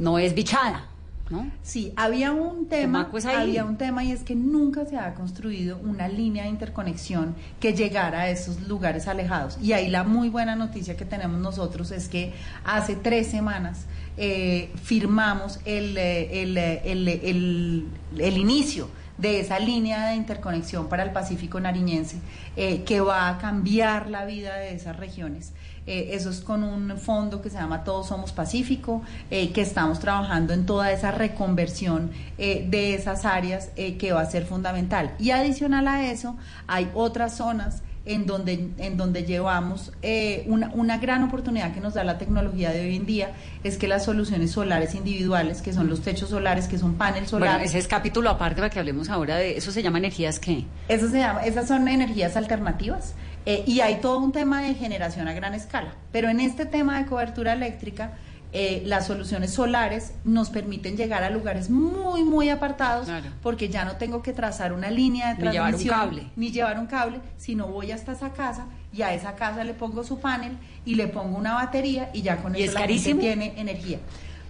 no 0.00 0.18
es 0.18 0.34
bichada, 0.34 0.88
¿no? 1.30 1.50
Sí, 1.62 1.92
había 1.96 2.32
un 2.32 2.66
tema, 2.68 3.00
había 3.42 3.64
un 3.64 3.76
tema 3.78 4.04
y 4.04 4.12
es 4.12 4.22
que 4.22 4.34
nunca 4.34 4.84
se 4.84 4.96
ha 4.98 5.14
construido 5.14 5.78
una 5.78 6.06
línea 6.08 6.44
de 6.44 6.50
interconexión 6.50 7.34
que 7.60 7.72
llegara 7.72 8.22
a 8.22 8.30
esos 8.30 8.60
lugares 8.68 9.08
alejados. 9.08 9.58
Y 9.62 9.72
ahí 9.72 9.88
la 9.88 10.04
muy 10.04 10.28
buena 10.28 10.54
noticia 10.56 10.96
que 10.96 11.04
tenemos 11.04 11.40
nosotros 11.40 11.90
es 11.92 12.08
que 12.08 12.32
hace 12.64 12.94
tres 12.96 13.28
semanas 13.28 13.86
eh, 14.16 14.70
firmamos 14.82 15.58
el, 15.64 15.96
eh, 15.96 16.42
el, 16.42 16.56
eh, 16.58 16.82
el, 16.84 17.08
el- 17.08 17.86
el 18.18 18.36
inicio 18.36 18.88
de 19.18 19.40
esa 19.40 19.58
línea 19.60 20.08
de 20.08 20.16
interconexión 20.16 20.88
para 20.88 21.04
el 21.04 21.10
Pacífico 21.12 21.58
nariñense 21.60 22.16
eh, 22.56 22.82
que 22.84 23.00
va 23.00 23.28
a 23.28 23.38
cambiar 23.38 24.10
la 24.10 24.24
vida 24.24 24.56
de 24.56 24.74
esas 24.74 24.96
regiones. 24.96 25.52
Eh, 25.86 26.10
eso 26.12 26.30
es 26.30 26.40
con 26.40 26.62
un 26.62 26.96
fondo 26.98 27.42
que 27.42 27.50
se 27.50 27.56
llama 27.56 27.84
Todos 27.84 28.08
Somos 28.08 28.32
Pacífico, 28.32 29.02
eh, 29.30 29.52
que 29.52 29.60
estamos 29.60 29.98
trabajando 30.00 30.52
en 30.52 30.64
toda 30.66 30.90
esa 30.92 31.10
reconversión 31.10 32.10
eh, 32.38 32.66
de 32.68 32.94
esas 32.94 33.24
áreas 33.24 33.70
eh, 33.76 33.96
que 33.96 34.12
va 34.12 34.22
a 34.22 34.26
ser 34.26 34.46
fundamental. 34.46 35.12
Y 35.18 35.30
adicional 35.30 35.86
a 35.88 36.10
eso, 36.10 36.36
hay 36.66 36.90
otras 36.94 37.36
zonas 37.36 37.82
en 38.06 38.26
donde, 38.26 38.68
en 38.78 38.96
donde 38.96 39.24
llevamos 39.24 39.92
eh, 40.02 40.44
una, 40.46 40.70
una 40.74 40.98
gran 40.98 41.22
oportunidad 41.22 41.72
que 41.72 41.80
nos 41.80 41.94
da 41.94 42.04
la 42.04 42.18
tecnología 42.18 42.70
de 42.70 42.82
hoy 42.82 42.96
en 42.96 43.06
día, 43.06 43.32
es 43.62 43.78
que 43.78 43.88
las 43.88 44.04
soluciones 44.04 44.50
solares 44.50 44.94
individuales, 44.94 45.62
que 45.62 45.72
son 45.72 45.88
los 45.88 46.02
techos 46.02 46.28
solares, 46.28 46.68
que 46.68 46.78
son 46.78 46.94
paneles 46.94 47.30
Bueno, 47.30 47.46
solares, 47.46 47.70
ese 47.70 47.78
es 47.78 47.88
capítulo 47.88 48.28
aparte 48.28 48.56
para 48.56 48.70
que 48.70 48.78
hablemos 48.78 49.08
ahora 49.08 49.36
de 49.36 49.56
eso 49.56 49.72
se 49.72 49.82
llama 49.82 49.98
energías 49.98 50.38
qué? 50.38 50.64
eso 50.88 51.08
se 51.08 51.18
llama, 51.18 51.44
esas 51.44 51.66
son 51.66 51.88
energías 51.88 52.36
alternativas 52.36 53.14
eh, 53.46 53.62
y 53.66 53.80
hay 53.80 53.96
todo 54.00 54.18
un 54.18 54.32
tema 54.32 54.62
de 54.62 54.74
generación 54.74 55.28
a 55.28 55.32
gran 55.34 55.54
escala. 55.54 55.94
Pero 56.12 56.28
en 56.28 56.40
este 56.40 56.66
tema 56.66 56.98
de 56.98 57.06
cobertura 57.06 57.52
eléctrica, 57.52 58.12
eh, 58.56 58.82
las 58.86 59.06
soluciones 59.08 59.52
solares 59.52 60.12
nos 60.24 60.48
permiten 60.48 60.96
llegar 60.96 61.24
a 61.24 61.30
lugares 61.30 61.70
muy, 61.70 62.22
muy 62.22 62.50
apartados 62.50 63.06
Claro. 63.06 63.26
porque 63.42 63.68
ya 63.68 63.84
no 63.84 63.96
tengo 63.96 64.22
que 64.22 64.32
trazar 64.32 64.72
una 64.72 64.90
línea 64.92 65.34
de 65.34 65.42
Ni 65.46 65.50
llevar 65.50 65.66
un 65.66 65.70
transmisión 65.72 65.98
cable. 65.98 66.26
ni 66.36 66.52
llevar 66.52 66.78
un 66.78 66.86
cable, 66.86 67.18
sino 67.36 67.66
voy 67.66 67.90
hasta 67.90 68.12
esa 68.12 68.32
casa 68.32 68.66
y 68.92 69.02
a 69.02 69.12
esa 69.12 69.34
casa 69.34 69.64
le 69.64 69.74
pongo 69.74 70.04
su 70.04 70.20
panel 70.20 70.56
y 70.84 70.94
le 70.94 71.08
pongo 71.08 71.36
una 71.36 71.54
batería 71.54 72.10
y 72.14 72.22
ya 72.22 72.36
con 72.36 72.54
¿Y 72.54 72.62
eso 72.62 72.68
es 72.68 72.74
la 72.74 72.86
gente 72.86 73.14
tiene 73.14 73.54
energía. 73.56 73.98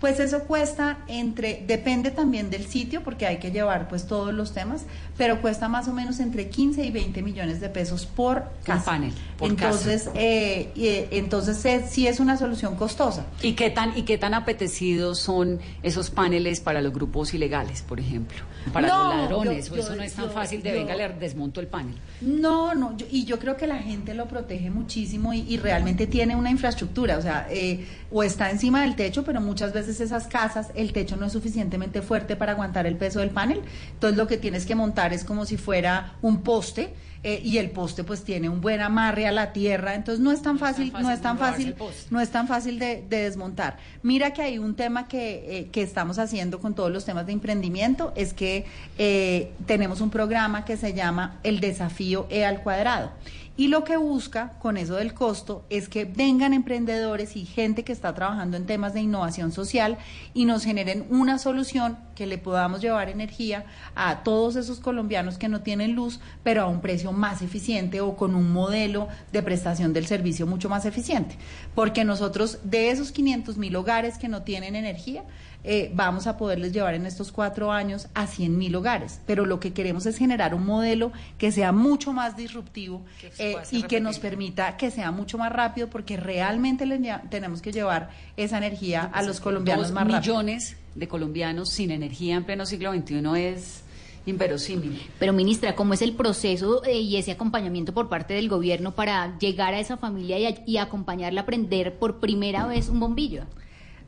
Pues 0.05 0.21
eso 0.21 0.41
cuesta 0.41 0.99
entre, 1.09 1.65
depende 1.67 2.11
también 2.11 2.51
del 2.51 2.67
sitio, 2.67 3.03
porque 3.03 3.27
hay 3.27 3.39
que 3.39 3.51
llevar 3.53 3.89
pues 3.89 4.07
todos 4.07 4.35
los 4.35 4.53
temas, 4.53 4.85
pero 5.17 5.41
cuesta 5.41 5.67
más 5.67 5.89
o 5.89 5.95
menos 5.95 6.21
entre 6.21 6.51
15 6.51 6.85
y 6.85 6.91
20 6.91 7.23
millones 7.23 7.59
de 7.63 7.71
pesos 7.71 8.05
por 8.05 8.45
casa. 8.65 8.85
panel, 8.85 9.15
por 9.39 9.49
entonces, 9.49 10.11
eh, 10.15 10.71
eh, 10.77 11.09
entonces 11.13 11.65
eh, 11.65 11.87
sí 11.89 12.07
es 12.07 12.21
una 12.21 12.37
solución 12.37 12.77
costosa. 12.77 13.25
¿Y 13.41 13.55
qué 13.55 13.71
tan 13.71 13.97
y 13.97 14.03
qué 14.03 14.19
tan 14.19 14.35
apetecidos 14.35 15.21
son 15.21 15.59
esos 15.83 16.11
paneles 16.11 16.61
para 16.61 16.83
los 16.83 16.93
grupos 16.93 17.33
ilegales, 17.33 17.81
por 17.81 17.99
ejemplo? 17.99 18.37
Para 18.75 18.89
No, 18.89 19.05
los 19.09 19.17
ladrones, 19.17 19.69
yo- 19.69 19.75
o 19.75 19.79
eso 19.79 19.97
no 19.97 20.03
es 20.03 20.13
tan 20.13 20.27
yo- 20.27 20.31
fácil 20.33 20.63
de 20.63 20.73
venga 20.73 20.95
le 20.95 21.09
desmonto 21.15 21.61
el 21.61 21.67
panel. 21.67 21.95
No, 22.21 22.75
no, 22.75 22.95
yo- 22.97 23.07
y 23.11 23.25
yo 23.25 23.39
creo 23.39 23.57
que 23.57 23.67
la 23.67 23.79
gente 23.79 24.13
lo 24.13 24.27
protege 24.27 24.69
muchísimo 24.69 25.33
y, 25.33 25.41
y 25.49 25.57
realmente 25.57 26.07
tiene 26.07 26.37
una 26.37 26.51
infraestructura, 26.51 27.17
o 27.17 27.23
sea, 27.23 27.47
eh, 27.51 27.87
o 28.11 28.23
está 28.23 28.51
encima 28.51 28.83
del 28.83 28.97
techo, 28.97 29.25
pero 29.25 29.41
muchas 29.41 29.73
veces 29.73 29.94
esas 30.01 30.27
casas, 30.27 30.69
el 30.75 30.93
techo 30.93 31.17
no 31.17 31.27
es 31.27 31.33
suficientemente 31.33 32.03
fuerte 32.03 32.37
para 32.37 32.53
aguantar 32.53 32.87
el 32.87 32.97
peso 32.97 33.21
del 33.21 33.31
panel, 33.31 33.63
entonces 33.93 34.17
lo 34.17 34.27
que 34.27 34.37
tienes 34.37 34.67
que 34.67 34.75
montar 34.75 35.13
es 35.13 35.25
como 35.25 35.45
si 35.47 35.57
fuera 35.57 36.17
un 36.23 36.43
poste. 36.43 36.95
eh, 37.25 37.41
y 37.43 37.57
el 37.57 37.71
poste 37.71 38.05
pues 38.05 38.23
tiene 38.23 38.51
un 38.51 38.61
buen 38.61 38.83
amarre 38.83 39.27
a 39.27 39.33
la 39.33 39.53
tierra, 39.53 39.95
entonces 39.95 40.23
no 40.23 40.31
es 40.31 40.43
tan 40.43 40.59
fácil, 40.59 40.93
no 40.93 41.11
es 41.11 41.21
tan 41.23 41.39
fácil, 41.39 41.75
no 42.11 42.21
es 42.21 42.29
tan 42.29 42.47
fácil 42.47 42.79
de, 42.79 43.03
de 43.09 43.23
desmontar. 43.23 43.79
Mira 44.03 44.33
que 44.35 44.43
hay 44.43 44.59
un 44.59 44.75
tema 44.75 45.09
que, 45.09 45.59
eh, 45.59 45.69
que 45.73 45.81
estamos 45.83 46.19
haciendo 46.19 46.61
con 46.61 46.75
todos 46.75 46.93
los 46.93 47.05
temas 47.07 47.25
de 47.25 47.33
emprendimiento, 47.33 48.13
es 48.15 48.35
que 48.35 48.67
eh, 48.99 49.53
tenemos 49.67 50.03
un 50.03 50.11
programa 50.11 50.67
que 50.67 50.77
se 50.77 50.93
llama 50.93 51.41
el 51.43 51.61
desafío 51.61 52.27
E 52.29 52.45
al 52.45 52.63
cuadrado. 52.63 53.11
Y 53.57 53.69
lo 53.69 53.85
que 53.85 53.97
busca 53.97 54.55
con 54.59 54.77
eso 54.77 54.97
del 54.97 55.15
costo 55.15 55.65
es 55.71 55.89
que 55.89 56.05
vengan 56.05 56.53
emprendedores 56.53 57.37
y 57.37 57.45
gente 57.45 57.85
que 57.85 57.93
está 57.93 58.13
trabajando 58.13 58.57
en 58.57 58.67
temas 58.67 58.95
de 58.95 59.01
innovación 59.01 59.53
social 59.53 59.97
y 60.35 60.45
nos 60.45 60.65
generen 60.65 61.07
una 61.09 61.39
solución 61.39 61.97
que 62.17 62.27
le 62.27 62.37
podamos 62.37 62.81
llevar 62.81 63.09
energía 63.09 63.65
a 63.95 64.25
todos 64.25 64.57
esos 64.57 64.81
colombianos 64.81 65.39
que 65.39 65.49
no 65.49 65.61
tienen 65.61 65.95
luz, 65.95 66.19
pero 66.43 66.63
a 66.63 66.67
un 66.67 66.81
precio 66.81 67.13
más 67.13 67.43
eficiente 67.43 68.01
o 68.01 68.17
con 68.17 68.35
un 68.35 68.53
modelo 68.53 69.07
de 69.31 69.43
prestación 69.45 69.93
del 69.93 70.07
servicio 70.07 70.49
mucho 70.49 70.69
más 70.69 70.85
eficiente. 70.85 71.37
Porque 71.77 72.05
nosotros 72.05 72.59
de 72.65 72.91
esos 72.91 73.13
500 73.13 73.57
mil 73.57 73.77
hogares 73.77 74.19
que 74.19 74.27
no 74.27 74.43
tienen 74.43 74.75
energía, 74.75 75.23
eh, 75.65 75.91
vamos 75.95 76.27
a 76.27 76.37
poderles 76.37 76.73
llevar 76.73 76.95
en 76.95 77.07
estos 77.07 77.33
cuatro 77.33 77.73
años 77.73 78.07
a 78.15 78.27
100 78.27 78.57
mil 78.57 78.75
hogares. 78.77 79.21
Pero 79.27 79.47
lo 79.47 79.59
que 79.61 79.73
queremos 79.73 80.05
es 80.07 80.17
generar 80.19 80.55
un 80.55 80.65
modelo 80.67 81.11
que 81.39 81.51
sea 81.51 81.73
mucho 81.73 82.13
más 82.13 82.37
disruptivo 82.37 83.03
eh, 83.39 83.57
y 83.71 83.83
que 83.85 84.01
nos 84.01 84.19
permita 84.19 84.77
que 84.77 84.91
sea 84.91 85.11
mucho 85.11 85.39
más 85.39 85.51
rápido, 85.53 85.89
porque 85.89 86.17
realmente 86.17 86.87
le 86.87 87.01
tenemos 87.31 87.63
que 87.63 87.73
llevar 87.73 88.11
esa 88.37 88.59
energía 88.59 89.03
a 89.13 89.23
los 89.23 89.41
colombianos 89.41 89.89
Dos 89.89 89.95
más 89.95 90.05
rápido. 90.05 90.21
millones 90.21 90.77
de 90.95 91.09
colombianos 91.09 91.71
sin 91.71 91.91
energía 91.91 92.37
en 92.37 92.45
pleno 92.45 92.67
siglo 92.67 92.93
XXI 92.93 93.23
es 93.41 93.81
inverosímil. 94.27 95.01
Pero 95.19 95.33
ministra, 95.33 95.75
¿cómo 95.75 95.95
es 95.95 96.03
el 96.03 96.15
proceso 96.15 96.83
eh, 96.85 96.99
y 97.01 97.17
ese 97.17 97.33
acompañamiento 97.33 97.93
por 97.93 98.09
parte 98.09 98.35
del 98.35 98.49
gobierno 98.49 98.95
para 98.95 99.37
llegar 99.39 99.75
a 99.75 99.81
esa 99.81 99.97
familia 99.97 100.39
y, 100.39 100.47
a- 100.47 100.63
y 100.67 100.77
acompañarla 100.79 101.43
a 101.43 101.47
prender 101.47 101.99
por 101.99 102.21
primera 102.21 102.67
vez 102.67 102.89
un 102.89 103.01
bombillo? 103.01 103.45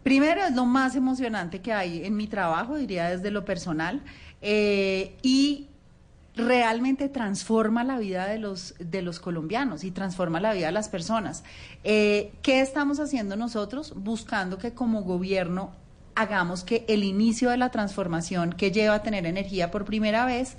Primero 0.07 0.45
es 0.45 0.55
lo 0.55 0.67
más 0.67 0.95
emocionante 0.95 1.61
que 1.61 1.73
hay 1.73 2.05
en 2.05 2.17
mi 2.17 2.29
trabajo, 2.29 2.77
diría 2.77 3.11
desde 3.11 3.33
lo 3.33 3.45
personal, 3.45 4.05
eh, 4.41 5.17
y 5.21 5.67
realmente 6.37 7.09
transforma 7.09 7.83
la 7.83 7.99
vida 7.99 8.29
de 8.29 8.39
los, 8.39 8.77
de 8.79 9.03
los 9.03 9.19
colombianos 9.19 9.83
y 9.83 9.91
transforma 9.91 10.39
la 10.39 10.53
vida 10.53 10.67
de 10.67 10.73
las 10.73 10.89
personas. 10.89 11.43
Eh, 11.83 12.31
¿Qué 12.43 12.61
estamos 12.61 13.01
haciendo 13.01 13.35
nosotros? 13.35 13.95
Buscando 13.97 14.59
que 14.59 14.75
como 14.75 15.03
gobierno 15.03 15.73
hagamos 16.15 16.63
que 16.63 16.85
el 16.87 17.03
inicio 17.03 17.51
de 17.51 17.57
la 17.57 17.73
transformación 17.73 18.53
que 18.53 18.71
lleva 18.71 18.95
a 18.95 19.03
tener 19.03 19.27
energía 19.27 19.73
por 19.73 19.85
primera 19.85 20.25
vez 20.25 20.57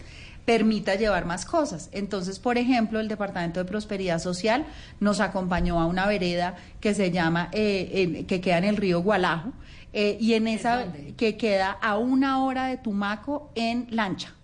permita 0.48 0.96
llevar 0.96 1.26
más 1.26 1.46
cosas. 1.46 1.90
Entonces, 1.92 2.40
por 2.40 2.58
ejemplo, 2.58 3.02
el 3.02 3.10
Departamento 3.10 3.60
de 3.60 3.66
Prosperidad 3.66 4.20
Social 4.20 4.66
nos 5.02 5.20
acompañó 5.20 5.78
a 5.82 5.86
una 5.86 6.08
vereda 6.08 6.56
que 6.80 6.94
se 6.94 7.12
llama, 7.12 7.50
eh, 7.52 7.90
eh, 7.92 8.26
que 8.26 8.40
queda 8.40 8.58
en 8.60 8.64
el 8.64 8.78
río 8.78 9.02
Gualajo, 9.02 9.52
eh, 9.92 10.18
y 10.22 10.36
en 10.36 10.48
esa, 10.48 10.86
que 11.18 11.36
queda 11.36 11.72
a 11.72 11.98
una 11.98 12.46
hora 12.46 12.68
de 12.68 12.78
Tumaco 12.78 13.52
en 13.56 13.88
lancha. 13.90 14.36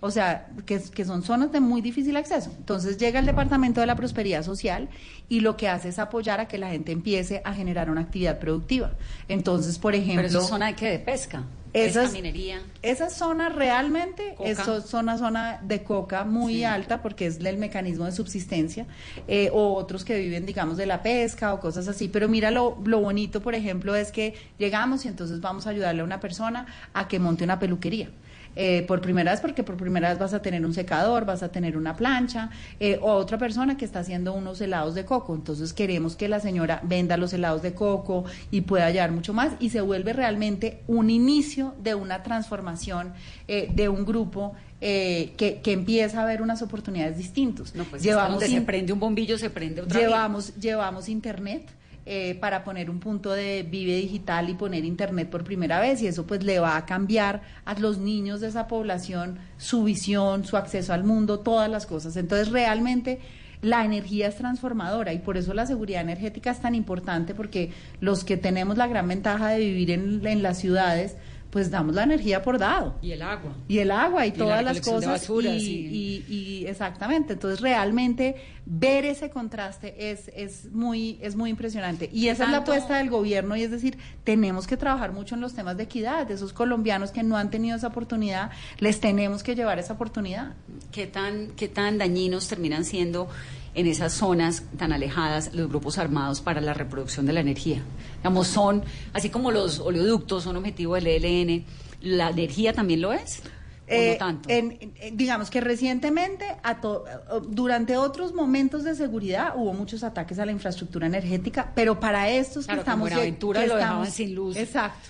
O 0.00 0.10
sea, 0.10 0.48
que, 0.64 0.80
que 0.80 1.04
son 1.04 1.22
zonas 1.22 1.52
de 1.52 1.60
muy 1.60 1.82
difícil 1.82 2.16
acceso. 2.16 2.50
Entonces 2.56 2.96
llega 2.96 3.20
el 3.20 3.26
Departamento 3.26 3.82
de 3.82 3.86
la 3.86 3.96
Prosperidad 3.96 4.42
Social 4.42 4.88
y 5.28 5.40
lo 5.40 5.58
que 5.58 5.68
hace 5.68 5.90
es 5.90 5.98
apoyar 5.98 6.40
a 6.40 6.48
que 6.48 6.56
la 6.56 6.70
gente 6.70 6.90
empiece 6.90 7.42
a 7.44 7.52
generar 7.52 7.90
una 7.90 8.00
actividad 8.00 8.38
productiva. 8.38 8.92
Entonces, 9.28 9.78
por 9.78 9.94
ejemplo... 9.94 10.26
Pero 10.26 10.40
es 10.40 10.48
zona 10.48 10.68
de 10.68 10.74
qué? 10.74 10.86
De 10.86 11.00
pesca. 11.00 11.44
Esas- 11.72 12.10
pesca, 12.10 12.12
minería. 12.12 12.62
Esa 12.82 13.10
zona 13.10 13.48
realmente 13.48 14.34
Coca. 14.36 14.50
es 14.50 14.58
zona, 14.86 15.16
zona 15.18 15.60
de 15.62 15.82
coca 15.82 16.24
muy 16.24 16.64
alta 16.64 17.00
porque 17.02 17.26
es 17.26 17.38
el 17.38 17.58
mecanismo 17.58 18.04
de 18.06 18.12
subsistencia 18.12 18.86
eh, 19.28 19.50
o 19.52 19.74
otros 19.74 20.04
que 20.04 20.18
viven, 20.18 20.46
digamos, 20.46 20.76
de 20.76 20.86
la 20.86 21.02
pesca 21.02 21.54
o 21.54 21.60
cosas 21.60 21.86
así. 21.88 22.08
Pero 22.08 22.28
mira, 22.28 22.50
lo, 22.50 22.76
lo 22.84 23.00
bonito, 23.00 23.40
por 23.40 23.54
ejemplo, 23.54 23.94
es 23.94 24.10
que 24.10 24.34
llegamos 24.58 25.04
y 25.04 25.08
entonces 25.08 25.40
vamos 25.40 25.66
a 25.66 25.70
ayudarle 25.70 26.00
a 26.00 26.04
una 26.04 26.18
persona 26.20 26.66
a 26.92 27.06
que 27.08 27.18
monte 27.18 27.44
una 27.44 27.58
peluquería. 27.58 28.10
Eh, 28.56 28.84
por 28.88 29.00
primera 29.00 29.30
vez, 29.30 29.40
porque 29.40 29.62
por 29.62 29.76
primera 29.76 30.10
vez 30.10 30.18
vas 30.18 30.34
a 30.34 30.42
tener 30.42 30.64
un 30.66 30.74
secador, 30.74 31.24
vas 31.24 31.42
a 31.42 31.50
tener 31.50 31.76
una 31.76 31.96
plancha, 31.96 32.50
eh, 32.80 32.98
o 33.00 33.12
otra 33.12 33.38
persona 33.38 33.76
que 33.76 33.84
está 33.84 34.00
haciendo 34.00 34.32
unos 34.32 34.60
helados 34.60 34.94
de 34.94 35.04
coco. 35.04 35.34
Entonces 35.34 35.72
queremos 35.72 36.16
que 36.16 36.28
la 36.28 36.40
señora 36.40 36.80
venda 36.82 37.16
los 37.16 37.32
helados 37.32 37.62
de 37.62 37.74
coco 37.74 38.24
y 38.50 38.62
pueda 38.62 38.90
llevar 38.90 39.12
mucho 39.12 39.32
más 39.32 39.52
y 39.60 39.70
se 39.70 39.80
vuelve 39.80 40.12
realmente 40.12 40.82
un 40.88 41.10
inicio 41.10 41.74
de 41.82 41.94
una 41.94 42.22
transformación 42.22 43.12
eh, 43.46 43.70
de 43.72 43.88
un 43.88 44.04
grupo 44.04 44.54
eh, 44.80 45.32
que, 45.36 45.60
que 45.60 45.72
empieza 45.72 46.22
a 46.22 46.24
ver 46.24 46.42
unas 46.42 46.62
oportunidades 46.62 47.18
distintas. 47.18 47.74
No, 47.74 47.84
pues 47.84 48.02
se 48.02 48.60
prende 48.62 48.92
un 48.92 49.00
bombillo, 49.00 49.38
se 49.38 49.50
prende 49.50 49.82
otra 49.82 50.00
llevamos, 50.00 50.56
llevamos 50.56 51.08
internet 51.08 51.70
eh, 52.06 52.34
para 52.40 52.64
poner 52.64 52.88
un 52.90 52.98
punto 52.98 53.32
de 53.32 53.62
vive 53.62 53.94
digital 53.96 54.48
y 54.48 54.54
poner 54.54 54.84
internet 54.84 55.28
por 55.28 55.44
primera 55.44 55.80
vez 55.80 56.00
y 56.02 56.06
eso 56.06 56.26
pues 56.26 56.42
le 56.42 56.58
va 56.58 56.76
a 56.76 56.86
cambiar 56.86 57.42
a 57.64 57.78
los 57.78 57.98
niños 57.98 58.40
de 58.40 58.48
esa 58.48 58.66
población 58.66 59.38
su 59.58 59.84
visión, 59.84 60.44
su 60.44 60.56
acceso 60.56 60.92
al 60.92 61.04
mundo, 61.04 61.40
todas 61.40 61.70
las 61.70 61.86
cosas. 61.86 62.16
Entonces 62.16 62.50
realmente 62.50 63.20
la 63.62 63.84
energía 63.84 64.28
es 64.28 64.36
transformadora 64.36 65.12
y 65.12 65.18
por 65.18 65.36
eso 65.36 65.52
la 65.52 65.66
seguridad 65.66 66.00
energética 66.00 66.50
es 66.50 66.60
tan 66.60 66.74
importante 66.74 67.34
porque 67.34 67.72
los 68.00 68.24
que 68.24 68.36
tenemos 68.36 68.78
la 68.78 68.86
gran 68.86 69.06
ventaja 69.06 69.50
de 69.50 69.58
vivir 69.58 69.90
en, 69.90 70.26
en 70.26 70.42
las 70.42 70.58
ciudades 70.58 71.16
pues 71.50 71.70
damos 71.70 71.94
la 71.96 72.04
energía 72.04 72.42
por 72.42 72.58
dado. 72.58 72.94
Y 73.02 73.10
el 73.12 73.22
agua. 73.22 73.52
Y 73.66 73.78
el 73.78 73.90
agua 73.90 74.24
y, 74.24 74.28
Y 74.28 74.32
la 74.32 74.38
todas 74.38 74.64
las 74.64 74.76
recolección 74.76 75.00
de 75.00 75.06
cosas. 75.06 75.20
basuras 75.22 75.54
y, 75.56 76.24
y- 76.28 76.32
y 76.62 76.66
exactamente. 76.66 77.32
Entonces 77.32 77.60
realmente 77.60 78.36
ver 78.66 79.04
ese 79.04 79.30
contraste 79.30 80.12
es, 80.12 80.30
es 80.36 80.66
muy, 80.72 81.18
es 81.20 81.34
muy 81.34 81.50
impresionante. 81.50 82.08
Y 82.12 82.28
esa 82.28 82.44
es 82.44 82.50
la 82.50 82.58
apuesta 82.58 82.98
del 82.98 83.10
gobierno, 83.10 83.56
y 83.56 83.62
es 83.64 83.70
decir, 83.72 83.98
tenemos 84.22 84.68
que 84.68 84.76
trabajar 84.76 85.12
mucho 85.12 85.34
en 85.34 85.40
los 85.40 85.54
temas 85.54 85.76
de 85.76 85.82
equidad. 85.82 86.26
De 86.28 86.34
esos 86.34 86.52
colombianos 86.52 87.10
que 87.10 87.24
no 87.24 87.36
han 87.36 87.50
tenido 87.50 87.76
esa 87.76 87.88
oportunidad, 87.88 88.52
les 88.78 89.00
tenemos 89.00 89.42
que 89.42 89.56
llevar 89.56 89.78
esa 89.80 89.94
oportunidad. 89.94 90.52
¿Qué 90.92 91.08
tan, 91.08 91.48
qué 91.56 91.66
tan 91.68 91.98
dañinos 91.98 92.46
terminan 92.46 92.84
siendo 92.84 93.28
en 93.74 93.86
esas 93.86 94.12
zonas 94.12 94.64
tan 94.78 94.92
alejadas 94.92 95.54
los 95.54 95.68
grupos 95.68 95.98
armados 95.98 96.40
para 96.40 96.60
la 96.60 96.74
reproducción 96.74 97.26
de 97.26 97.32
la 97.32 97.40
energía? 97.40 97.82
Digamos, 98.18 98.46
son, 98.48 98.82
así 99.12 99.30
como 99.30 99.50
los 99.50 99.78
oleoductos 99.80 100.44
son 100.44 100.56
objetivo 100.56 100.94
del 100.96 101.06
ELN, 101.06 101.64
¿la 102.02 102.30
energía 102.30 102.72
también 102.72 103.00
lo 103.00 103.12
es? 103.12 103.40
¿O 103.40 103.92
Eh, 103.92 104.12
no 104.12 104.18
tanto? 104.18 104.48
en- 104.50 104.78
en- 105.00 105.16
digamos 105.16 105.50
que 105.50 105.60
recientemente, 105.60 106.44
a 106.62 106.80
to- 106.80 107.04
eh, 107.08 107.40
durante 107.48 107.96
otros 107.96 108.32
momentos 108.32 108.84
de 108.84 108.94
seguridad, 108.94 109.54
hubo 109.56 109.72
muchos 109.72 110.04
ataques 110.04 110.38
a 110.38 110.46
la 110.46 110.52
infraestructura 110.52 111.06
energética, 111.08 111.72
pero 111.74 111.98
para 111.98 112.30
estos 112.30 112.66
Claro, 112.66 112.78
que 112.78 112.82
estamos... 112.82 113.08
como 113.08 113.16
Buenaventura 113.16 113.60
que 113.62 113.66
lo 113.66 113.74
estamos- 113.78 114.06
dejaban 114.06 114.12
sin 114.12 114.34
luz. 114.34 114.56
Exacto. 114.56 115.08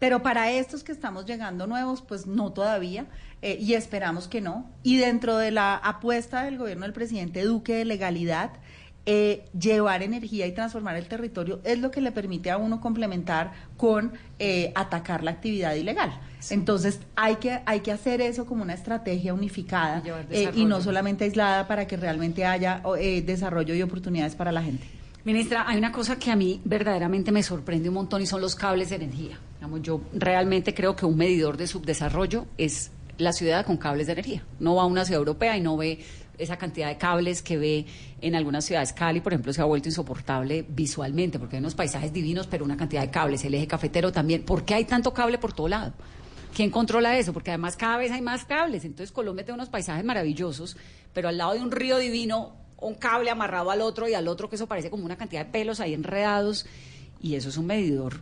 Pero 0.00 0.22
para 0.22 0.50
estos 0.50 0.82
que 0.82 0.90
estamos 0.90 1.26
llegando 1.26 1.68
nuevos, 1.68 2.02
pues 2.02 2.26
no 2.26 2.52
todavía, 2.52 3.06
eh, 3.42 3.56
y 3.60 3.74
esperamos 3.74 4.26
que 4.26 4.40
no. 4.40 4.68
Y 4.82 4.96
dentro 4.96 5.36
de 5.36 5.52
la 5.52 5.76
apuesta 5.76 6.42
del 6.42 6.58
gobierno 6.58 6.82
del 6.82 6.92
presidente 6.92 7.44
Duque 7.44 7.74
de 7.74 7.84
legalidad, 7.84 8.50
eh, 9.06 9.44
llevar 9.58 10.02
energía 10.02 10.46
y 10.46 10.52
transformar 10.52 10.96
el 10.96 11.08
territorio 11.08 11.60
es 11.64 11.78
lo 11.78 11.90
que 11.90 12.00
le 12.00 12.12
permite 12.12 12.50
a 12.50 12.58
uno 12.58 12.80
complementar 12.80 13.52
con 13.76 14.12
eh, 14.38 14.72
atacar 14.74 15.24
la 15.24 15.30
actividad 15.30 15.74
ilegal. 15.74 16.12
Entonces 16.50 17.00
hay 17.16 17.36
que, 17.36 17.60
hay 17.66 17.80
que 17.80 17.92
hacer 17.92 18.20
eso 18.20 18.46
como 18.46 18.62
una 18.62 18.74
estrategia 18.74 19.34
unificada 19.34 20.02
Y 20.04 20.34
eh, 20.34 20.50
y 20.54 20.64
no 20.64 20.80
solamente 20.80 21.24
aislada 21.24 21.66
para 21.66 21.86
que 21.86 21.96
realmente 21.96 22.44
haya 22.44 22.82
eh, 22.98 23.22
desarrollo 23.22 23.74
y 23.74 23.82
oportunidades 23.82 24.34
para 24.34 24.52
la 24.52 24.62
gente. 24.62 24.86
Ministra, 25.24 25.64
hay 25.66 25.76
una 25.78 25.92
cosa 25.92 26.18
que 26.18 26.30
a 26.30 26.36
mí 26.36 26.60
verdaderamente 26.64 27.32
me 27.32 27.42
sorprende 27.42 27.88
un 27.88 27.96
montón 27.96 28.22
y 28.22 28.26
son 28.26 28.40
los 28.40 28.54
cables 28.54 28.90
de 28.90 28.96
energía. 28.96 29.38
Yo 29.82 30.00
realmente 30.12 30.74
creo 30.74 30.96
que 30.96 31.06
un 31.06 31.16
medidor 31.16 31.56
de 31.56 31.66
subdesarrollo 31.66 32.46
es 32.56 32.90
la 33.18 33.32
ciudad 33.32 33.66
con 33.66 33.76
cables 33.76 34.06
de 34.06 34.14
energía. 34.14 34.44
No 34.58 34.76
va 34.76 34.82
a 34.82 34.86
una 34.86 35.04
ciudad 35.04 35.18
europea 35.18 35.56
y 35.56 35.60
no 35.60 35.76
ve 35.76 36.00
esa 36.38 36.56
cantidad 36.56 36.88
de 36.88 36.96
cables 36.96 37.42
que 37.42 37.58
ve 37.58 37.86
en 38.20 38.34
algunas 38.34 38.64
ciudades. 38.64 38.92
Cali, 38.92 39.20
por 39.20 39.32
ejemplo, 39.32 39.52
se 39.52 39.60
ha 39.60 39.66
vuelto 39.66 39.88
insoportable 39.88 40.64
visualmente 40.66 41.38
porque 41.38 41.56
hay 41.56 41.60
unos 41.60 41.74
paisajes 41.74 42.12
divinos, 42.12 42.46
pero 42.46 42.64
una 42.64 42.76
cantidad 42.76 43.02
de 43.02 43.10
cables. 43.10 43.44
El 43.44 43.54
eje 43.54 43.66
cafetero 43.66 44.10
también. 44.10 44.42
¿Por 44.44 44.64
qué 44.64 44.74
hay 44.74 44.84
tanto 44.86 45.12
cable 45.12 45.38
por 45.38 45.52
todo 45.52 45.68
lado? 45.68 45.92
¿Quién 46.54 46.70
controla 46.70 47.18
eso? 47.18 47.32
Porque 47.32 47.50
además 47.50 47.76
cada 47.76 47.98
vez 47.98 48.10
hay 48.10 48.22
más 48.22 48.44
cables. 48.44 48.84
Entonces 48.84 49.12
Colombia 49.12 49.44
tiene 49.44 49.56
unos 49.56 49.68
paisajes 49.68 50.04
maravillosos, 50.04 50.76
pero 51.12 51.28
al 51.28 51.36
lado 51.36 51.52
de 51.52 51.60
un 51.60 51.70
río 51.70 51.98
divino, 51.98 52.56
un 52.78 52.94
cable 52.94 53.30
amarrado 53.30 53.70
al 53.70 53.82
otro 53.82 54.08
y 54.08 54.14
al 54.14 54.26
otro, 54.26 54.48
que 54.48 54.56
eso 54.56 54.66
parece 54.66 54.90
como 54.90 55.04
una 55.04 55.16
cantidad 55.16 55.44
de 55.44 55.52
pelos 55.52 55.80
ahí 55.80 55.92
enredados. 55.92 56.66
Y 57.22 57.34
eso 57.34 57.50
es 57.50 57.58
un 57.58 57.66
medidor 57.66 58.14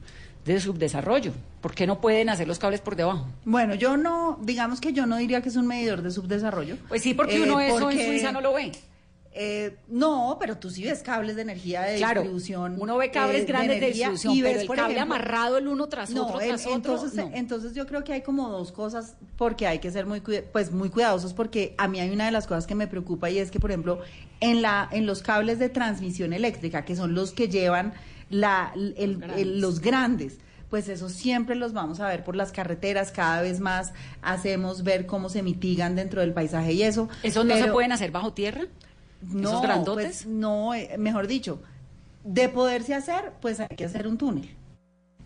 de 0.45 0.61
subdesarrollo. 0.61 1.33
¿Por 1.61 1.75
qué 1.75 1.87
no 1.87 2.01
pueden 2.01 2.29
hacer 2.29 2.47
los 2.49 2.59
cables 2.59 2.81
por 2.81 2.97
debajo? 2.97 3.27
Bueno, 3.45 3.75
yo 3.75 3.97
no, 3.97 4.39
digamos 4.43 4.81
que 4.81 4.93
yo 4.93 5.07
no 5.07 5.17
diría 5.17 5.41
que 5.43 5.49
es 5.49 5.57
un 5.57 5.67
medidor 5.67 6.03
de 6.03 6.11
subdesarrollo. 6.11 6.77
Pues 6.89 7.03
sí, 7.03 7.15
porque 7.15 7.41
uno 7.41 7.61
Eh, 7.61 7.69
eso 7.69 7.79
porque- 7.81 8.01
en 8.05 8.09
Suiza 8.11 8.33
no 8.33 8.41
lo 8.41 8.55
ve. 8.55 8.73
Eh, 9.41 9.77
no, 9.89 10.37
pero 10.41 10.57
tú 10.57 10.69
sí 10.71 10.83
ves 10.83 11.01
cables 11.03 11.37
de 11.37 11.43
energía 11.43 11.83
de 11.83 11.99
Claro, 11.99 12.23
distribución. 12.23 12.77
uno 12.81 12.97
ve 12.97 13.11
cables 13.13 13.43
eh, 13.43 13.45
grandes 13.45 13.69
de 13.71 13.77
energía, 13.77 14.11
distribución, 14.11 14.35
y 14.35 14.43
pero 14.43 14.53
ves, 14.55 14.63
el 14.63 14.67
por 14.67 14.77
cable 14.77 14.95
ejemplo- 14.95 15.15
amarrado 15.15 15.59
el 15.59 15.69
uno 15.69 15.87
tras 15.87 16.11
No, 16.11 16.27
otro, 16.27 16.39
tras 16.39 16.63
otro, 16.63 16.75
entonces, 16.75 17.15
no. 17.15 17.31
entonces 17.35 17.75
yo 17.75 17.87
creo 17.87 18.03
que 18.03 18.15
hay 18.15 18.23
como 18.23 18.49
dos 18.49 18.73
cosas 18.73 19.15
porque 19.37 19.67
hay 19.69 19.79
que 19.79 19.93
ser 19.93 20.07
muy 20.07 20.21
pues 20.53 20.73
muy 20.73 20.89
cuidadosos 20.91 21.35
porque 21.35 21.75
a 21.79 21.87
mí 21.87 22.01
hay 22.01 22.11
una 22.11 22.25
de 22.25 22.33
las 22.33 22.49
cosas 22.49 22.67
que 22.67 22.75
me 22.75 22.89
preocupa 22.89 23.31
y 23.31 23.39
es 23.39 23.53
que 23.53 23.61
por 23.61 23.71
ejemplo 23.71 24.01
en 24.41 24.61
la 24.63 24.89
en 24.91 25.07
los 25.07 25.23
cables 25.23 25.61
de 25.61 25.69
transmisión 25.69 26.33
eléctrica 26.33 26.85
que 26.85 26.97
son 26.97 27.15
los 27.15 27.31
que 27.33 27.49
llevan 27.49 27.93
la 28.31 28.73
el- 28.75 29.23
el- 29.37 29.61
los 29.61 29.81
grandes 29.81 30.39
pues 30.71 30.89
eso 30.91 31.09
siempre 31.09 31.55
los 31.57 31.73
vamos 31.73 31.99
a 32.01 32.09
ver 32.09 32.25
por 32.25 32.37
las 32.37 32.53
carreteras, 32.53 33.11
cada 33.11 33.41
vez 33.41 33.59
más 33.59 33.95
hacemos 34.21 34.83
ver 34.85 35.07
cómo 35.07 35.31
se 35.31 35.43
mitigan 35.43 35.97
dentro 35.97 36.21
del 36.21 36.35
paisaje 36.35 36.75
y 36.75 36.83
eso. 36.83 37.09
¿Esos 37.23 37.47
no 37.47 37.57
se 37.57 37.69
pueden 37.73 37.91
hacer 37.91 38.11
bajo 38.11 38.35
tierra? 38.35 38.65
no, 39.23 39.49
¿Esos 39.49 39.63
grandotes? 39.63 40.05
pues, 40.07 40.27
no, 40.27 40.75
eh, 40.75 40.97
mejor 40.99 41.27
dicho, 41.27 41.63
de 42.23 42.51
poderse 42.51 42.95
hacer, 42.95 43.33
pues 43.41 43.61
hay 43.61 43.75
que 43.75 43.87
hacer 43.87 44.07
un 44.07 44.19
túnel. 44.19 44.55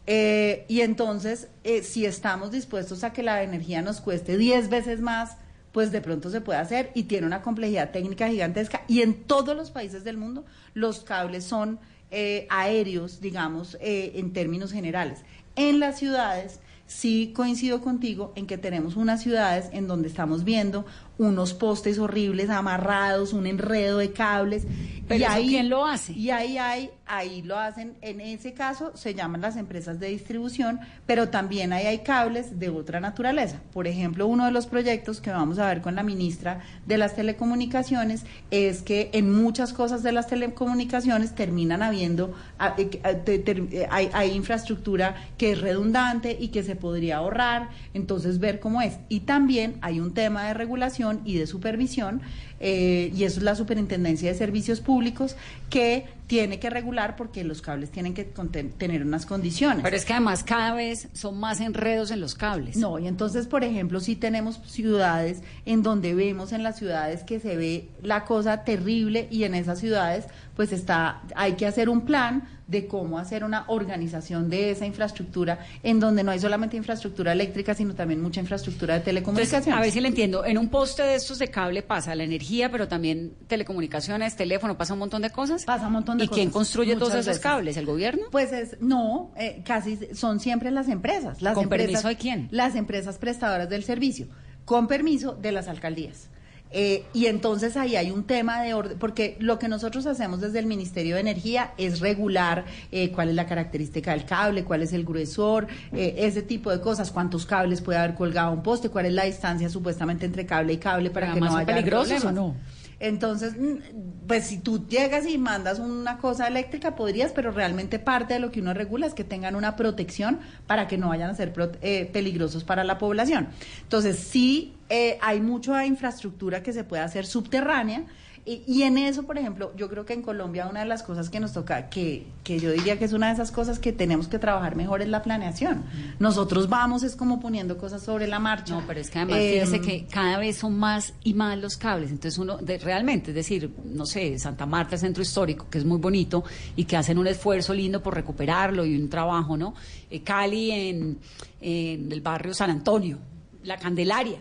Eh, 0.06 0.64
y 0.68 0.80
entonces, 0.82 1.49
eh, 1.64 1.82
si 1.82 2.06
estamos 2.06 2.50
dispuestos 2.50 3.02
a 3.04 3.12
que 3.12 3.23
la 3.25 3.42
energía 3.42 3.82
nos 3.82 4.00
cueste 4.00 4.37
10 4.37 4.68
veces 4.71 5.00
más, 5.00 5.37
pues 5.73 5.90
de 5.90 6.00
pronto 6.00 6.30
se 6.30 6.40
puede 6.40 6.59
hacer 6.61 6.90
y 6.94 7.04
tiene 7.04 7.26
una 7.26 7.42
complejidad 7.42 7.90
técnica 7.90 8.28
gigantesca. 8.28 8.82
Y 8.88 9.02
en 9.02 9.25
todos 9.25 9.56
los 9.56 9.71
países 9.73 10.04
del 10.04 10.18
mundo, 10.18 10.44
los 10.75 11.00
cables 11.00 11.44
son 11.44 11.80
eh, 12.12 12.47
aéreos, 12.50 13.21
digamos, 13.21 13.76
eh, 13.81 14.12
en 14.16 14.33
términos 14.33 14.71
generales. 14.71 15.23
En 15.57 15.81
las 15.81 15.99
ciudades, 15.99 16.61
sí 16.87 17.33
coincido 17.35 17.81
contigo 17.81 18.33
en 18.37 18.47
que 18.47 18.59
tenemos 18.59 18.97
unas 18.97 19.23
ciudades 19.23 19.71
en 19.73 19.88
donde 19.88 20.09
estamos 20.09 20.45
viendo 20.45 20.85
unos 21.19 21.54
postes 21.54 21.99
horribles 21.99 22.50
amarrados, 22.50 23.33
un 23.33 23.47
enredo 23.47 23.99
de 23.99 24.12
cables. 24.12 24.66
Pero 25.09 25.21
y 25.21 25.25
eso 25.25 25.33
ahí, 25.33 25.49
¿quién 25.49 25.69
lo 25.69 25.85
hace? 25.85 26.12
Y 26.12 26.31
ahí 26.31 26.59
hay, 26.59 26.90
ahí 27.07 27.42
lo 27.42 27.59
hacen, 27.59 27.95
en 28.00 28.21
ese 28.21 28.54
caso 28.54 28.92
se 28.95 29.14
llaman 29.14 29.40
las 29.40 29.57
empresas 29.57 29.99
de 30.00 30.09
distribución, 30.09 30.81
pero 31.07 31.28
también 31.28 31.73
ahí 31.73 31.87
hay 31.87 31.99
cables 31.99 32.59
de 32.59 32.71
otra 32.71 33.00
naturaleza. 33.00 33.61
Por 33.73 33.87
ejemplo, 33.87 34.26
uno 34.26 34.47
de 34.47 34.52
los 34.52 34.66
proyectos 34.66 35.21
que 35.21 35.31
vamos 35.31 35.59
a 35.59 35.66
ver 35.66 35.83
con 35.83 35.95
la 35.95 36.02
ministra 36.02 36.61
de 36.87 36.99
las 36.99 37.14
telecomunicaciones 37.14 38.25
es 38.50 38.83
que 38.83 39.11
en 39.12 39.33
muchas 39.33 39.73
cosas 39.73 40.02
de 40.02 40.12
las 40.12 40.28
telecomunicaciones 40.28 41.35
terminan 41.35 41.83
habiendo, 41.83 42.35
ah, 42.59 42.75
eh, 42.78 43.00
ah, 43.04 43.11
eh, 43.26 43.87
hay, 43.90 44.09
hay 44.12 44.31
infraestructura 44.31 45.16
que 45.37 45.52
es 45.52 45.61
redundante 45.61 46.37
y 46.38 46.49
que 46.49 46.62
se 46.62 46.76
podría 46.76 47.19
ahorrar, 47.19 47.71
entonces 47.92 48.38
ver 48.38 48.61
cómo 48.61 48.81
es. 48.81 48.99
Y 49.09 49.21
también 49.21 49.76
hay 49.83 50.00
un 50.00 50.14
tema 50.14 50.47
de 50.47 50.54
regulación 50.54 51.01
y 51.25 51.37
de 51.37 51.47
supervisión, 51.47 52.21
eh, 52.61 53.12
y 53.14 53.25
eso 53.25 53.40
es 53.40 53.44
la 53.44 53.54
Superintendencia 53.54 54.30
de 54.30 54.38
Servicios 54.38 54.80
Públicos, 54.80 55.37
que 55.68 56.06
tiene 56.26 56.59
que 56.59 56.71
regular 56.71 57.16
porque 57.16 57.44
los 57.44 57.61
cables 57.61 57.90
tienen 57.90 58.14
que 58.14 58.25
tener 58.25 59.02
unas 59.02 59.26
condiciones. 59.26 59.82
Pero 59.82 59.97
es 59.97 60.04
que 60.04 60.14
además 60.14 60.42
cada 60.44 60.73
vez 60.75 61.09
son 61.12 61.38
más 61.38 61.61
enredos 61.61 62.11
en 62.11 62.21
los 62.21 62.35
cables. 62.35 62.76
No, 62.76 62.99
y 62.99 63.06
entonces, 63.06 63.47
por 63.47 63.64
ejemplo, 63.64 64.00
si 64.00 64.16
tenemos 64.16 64.61
ciudades 64.66 65.42
en 65.66 65.82
donde 65.82 66.14
vemos 66.14 66.52
en 66.52 66.62
las 66.62 66.78
ciudades 66.78 67.23
que 67.23 67.38
se 67.38 67.56
ve 67.56 67.88
la 68.02 68.25
cosa 68.25 68.64
terrible 68.64 69.28
y 69.30 69.44
en 69.44 69.54
esas 69.54 69.78
ciudades 69.78 70.25
pues 70.56 70.73
está 70.73 71.23
hay 71.35 71.52
que 71.54 71.66
hacer 71.66 71.88
un 71.88 72.02
plan 72.02 72.49
de 72.66 72.87
cómo 72.87 73.18
hacer 73.18 73.44
una 73.44 73.64
organización 73.66 74.49
de 74.49 74.71
esa 74.71 74.87
infraestructura 74.87 75.59
en 75.82 76.00
donde 76.00 76.23
no 76.25 76.30
hay 76.30 76.38
solamente 76.38 76.76
infraestructura 76.76 77.32
eléctrica, 77.32 77.75
sino 77.75 77.94
también 77.94 78.23
mucha 78.23 78.40
infraestructura 78.40 78.94
de 78.94 78.99
Entonces, 79.00 79.25
telecomunicaciones. 79.25 79.78
a 79.78 79.80
ver 79.82 79.90
si 79.90 80.00
le 80.00 80.09
entiendo. 80.09 80.44
En 80.47 80.56
un 80.56 80.68
poste 80.71 81.02
de 81.02 81.16
estos 81.16 81.38
de 81.38 81.49
cable 81.49 81.82
pasa 81.82 82.14
la 82.14 82.25
energía, 82.25 82.71
pero 82.71 82.88
también 82.88 83.35
telecomunicaciones, 83.47 84.37
teléfono, 84.37 84.78
pasa 84.78 84.94
un 84.94 85.00
montón 85.00 85.21
de 85.23 85.30
cosas. 85.30 85.64
Pasa 85.64 85.87
un 85.88 85.92
montón 85.94 86.16
de 86.18 86.25
¿Y 86.25 86.28
quién 86.28 86.47
cosas, 86.49 86.54
construye 86.54 86.94
todos 86.97 87.12
esos 87.12 87.26
veces. 87.26 87.42
cables? 87.42 87.76
¿El 87.76 87.85
gobierno? 87.85 88.23
Pues 88.30 88.52
es, 88.52 88.76
no, 88.80 89.32
eh, 89.37 89.62
casi 89.66 89.99
son 90.14 90.40
siempre 90.40 90.71
las 90.71 90.88
empresas. 90.88 91.42
Las 91.42 91.54
¿Con 91.54 91.64
empresas, 91.64 91.87
permiso 91.87 92.09
de 92.09 92.16
quién? 92.16 92.49
Las 92.50 92.75
empresas 92.75 93.18
prestadoras 93.18 93.68
del 93.68 93.85
servicio, 93.85 94.28
con 94.64 94.87
permiso 94.87 95.35
de 95.35 95.52
las 95.52 95.68
alcaldías. 95.68 96.28
Eh, 96.73 97.05
y 97.12 97.27
entonces 97.27 97.77
ahí 97.77 97.96
hay 97.96 98.11
un 98.11 98.25
tema 98.25 98.62
de 98.62 98.75
orden, 98.75 98.99
porque 98.99 99.37
lo 99.40 99.59
que 99.59 99.68
nosotros 99.68 100.07
hacemos 100.07 100.40
desde 100.40 100.59
el 100.59 100.66
Ministerio 100.66 101.16
de 101.16 101.20
Energía 101.20 101.73
es 101.77 102.01
regular 102.01 102.64
eh, 102.90 103.12
cuál 103.12 103.29
es 103.29 103.35
la 103.35 103.46
característica 103.46 104.12
del 104.12 104.25
cable, 104.25 104.64
cuál 104.64 104.83
es 104.83 104.92
el 104.92 105.05
gruesor, 105.05 105.66
eh, 105.92 106.14
ese 106.18 106.42
tipo 106.42 106.70
de 106.70 106.81
cosas, 106.81 107.11
cuántos 107.11 107.44
cables 107.44 107.81
puede 107.83 107.99
haber 107.99 108.14
colgado 108.14 108.53
un 108.53 108.62
poste, 108.62 108.88
cuál 108.88 109.07
es 109.07 109.12
la 109.12 109.25
distancia 109.25 109.68
supuestamente 109.68 110.25
entre 110.25 110.46
cable 110.46 110.73
y 110.73 110.79
cable 110.79 111.11
para 111.11 111.27
Pero 111.27 111.35
que 111.35 111.40
no 111.40 111.46
además, 111.46 111.66
¿son 111.66 111.68
haya 111.68 111.77
peligrosos 111.77 112.25
o 112.25 112.33
no? 112.33 112.57
Entonces, 113.03 113.55
mm, 113.59 114.29
pues 114.29 114.47
si 114.47 114.59
tú 114.59 114.87
llegas 114.87 115.27
y 115.27 115.37
mandas 115.37 115.81
una 115.81 116.19
cosa 116.19 116.47
eléctrica, 116.47 116.95
podrías, 116.95 117.33
pero 117.33 117.51
realmente 117.51 117.99
parte 117.99 118.35
de 118.35 118.41
lo 118.41 118.53
que 118.53 118.61
uno 118.61 118.75
regula 118.75 119.09
es 119.09 119.12
que 119.12 119.25
tengan 119.25 119.57
una 119.57 119.75
protección 119.75 120.38
para 120.69 120.87
que 120.87 120.99
no 120.99 121.09
vayan 121.09 121.29
a 121.29 121.35
ser 121.35 121.53
eh, 121.83 122.09
peligrosos 122.12 122.62
para 122.62 122.85
la 122.85 122.99
población. 122.99 123.49
Entonces, 123.83 124.21
sí 124.21 124.77
eh, 124.88 125.19
hay 125.21 125.41
mucha 125.41 125.85
infraestructura 125.85 126.62
que 126.62 126.73
se 126.73 126.85
puede 126.85 127.03
hacer 127.03 127.27
subterránea. 127.27 128.05
Y, 128.44 128.64
y 128.66 128.83
en 128.83 128.98
eso, 128.98 129.22
por 129.22 129.38
ejemplo, 129.38 129.72
yo 129.76 129.88
creo 129.88 130.05
que 130.05 130.14
en 130.14 130.22
Colombia 130.22 130.66
una 130.66 130.81
de 130.81 130.87
las 130.87 131.05
cosas 131.05 131.31
que 131.31 131.38
nos 131.38 131.52
toca, 131.52 131.88
que, 131.90 132.26
que 132.42 132.59
yo 132.59 132.72
diría 132.72 132.98
que 132.98 133.05
es 133.05 133.12
una 133.12 133.28
de 133.28 133.35
esas 133.35 133.52
cosas 133.52 133.78
que 133.78 133.92
tenemos 133.92 134.26
que 134.26 134.40
trabajar 134.40 134.74
mejor 134.74 135.00
es 135.00 135.07
la 135.09 135.22
planeación. 135.22 135.85
Nosotros 136.18 136.68
vamos 136.68 137.05
es 137.05 137.14
como 137.14 137.38
poniendo 137.38 137.78
cosas 137.78 138.02
sobre 138.02 138.26
la 138.26 138.40
marcha. 138.40 138.74
No, 138.74 138.83
pero 138.85 138.98
es 138.98 139.11
que 139.11 139.20
además 139.20 139.38
Eh, 139.38 139.52
fíjese 139.64 139.81
que 139.81 140.07
cada 140.07 140.38
vez 140.38 140.57
son 140.57 140.76
más 140.76 141.14
y 141.22 141.35
más 141.35 141.57
los 141.57 141.76
cables. 141.76 142.11
Entonces 142.11 142.37
uno, 142.37 142.57
de- 142.57 142.78
realmente, 142.78 143.31
es 143.31 143.37
decir, 143.37 143.70
no 143.85 144.07
sé, 144.07 144.37
Santa 144.40 144.66
Marta, 144.66 144.96
el 144.96 145.00
centro 145.00 145.22
histórico, 145.22 145.68
que 145.70 145.78
es 145.78 145.85
muy 145.85 145.98
bonito 145.98 146.42
y 146.74 146.85
que 146.85 146.96
hacen 146.96 147.18
un 147.18 147.28
esfuerzo 147.28 147.72
lindo 147.72 148.02
por 148.02 148.12
recuperarlo 148.14 148.85
y 148.85 148.96
un 149.00 149.09
trabajo, 149.09 149.57
¿no? 149.57 149.74
Eh, 150.11 150.22
Cali 150.22 150.72
en, 150.72 151.18
en 151.61 152.11
el 152.11 152.20
barrio 152.20 152.55
San 152.55 152.70
Antonio, 152.70 153.18
La 153.62 153.76
Candelaria. 153.76 154.40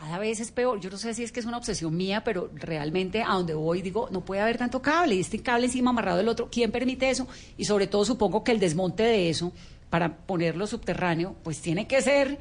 Cada 0.00 0.18
vez 0.18 0.40
es 0.40 0.50
peor. 0.50 0.80
Yo 0.80 0.88
no 0.88 0.96
sé 0.96 1.12
si 1.12 1.22
es 1.22 1.32
que 1.32 1.40
es 1.40 1.44
una 1.44 1.58
obsesión 1.58 1.94
mía, 1.94 2.24
pero 2.24 2.50
realmente 2.54 3.22
a 3.22 3.34
donde 3.34 3.52
voy 3.52 3.82
digo, 3.82 4.08
no 4.10 4.24
puede 4.24 4.40
haber 4.40 4.56
tanto 4.56 4.80
cable 4.80 5.16
y 5.16 5.20
este 5.20 5.42
cable 5.42 5.66
encima 5.66 5.90
amarrado 5.90 6.16
del 6.16 6.28
otro. 6.28 6.48
¿Quién 6.50 6.72
permite 6.72 7.10
eso? 7.10 7.28
Y 7.58 7.66
sobre 7.66 7.86
todo 7.86 8.06
supongo 8.06 8.42
que 8.42 8.52
el 8.52 8.58
desmonte 8.58 9.02
de 9.02 9.28
eso 9.28 9.52
para 9.90 10.16
ponerlo 10.16 10.66
subterráneo, 10.66 11.36
pues 11.42 11.60
tiene 11.60 11.86
que 11.86 12.00
ser 12.00 12.38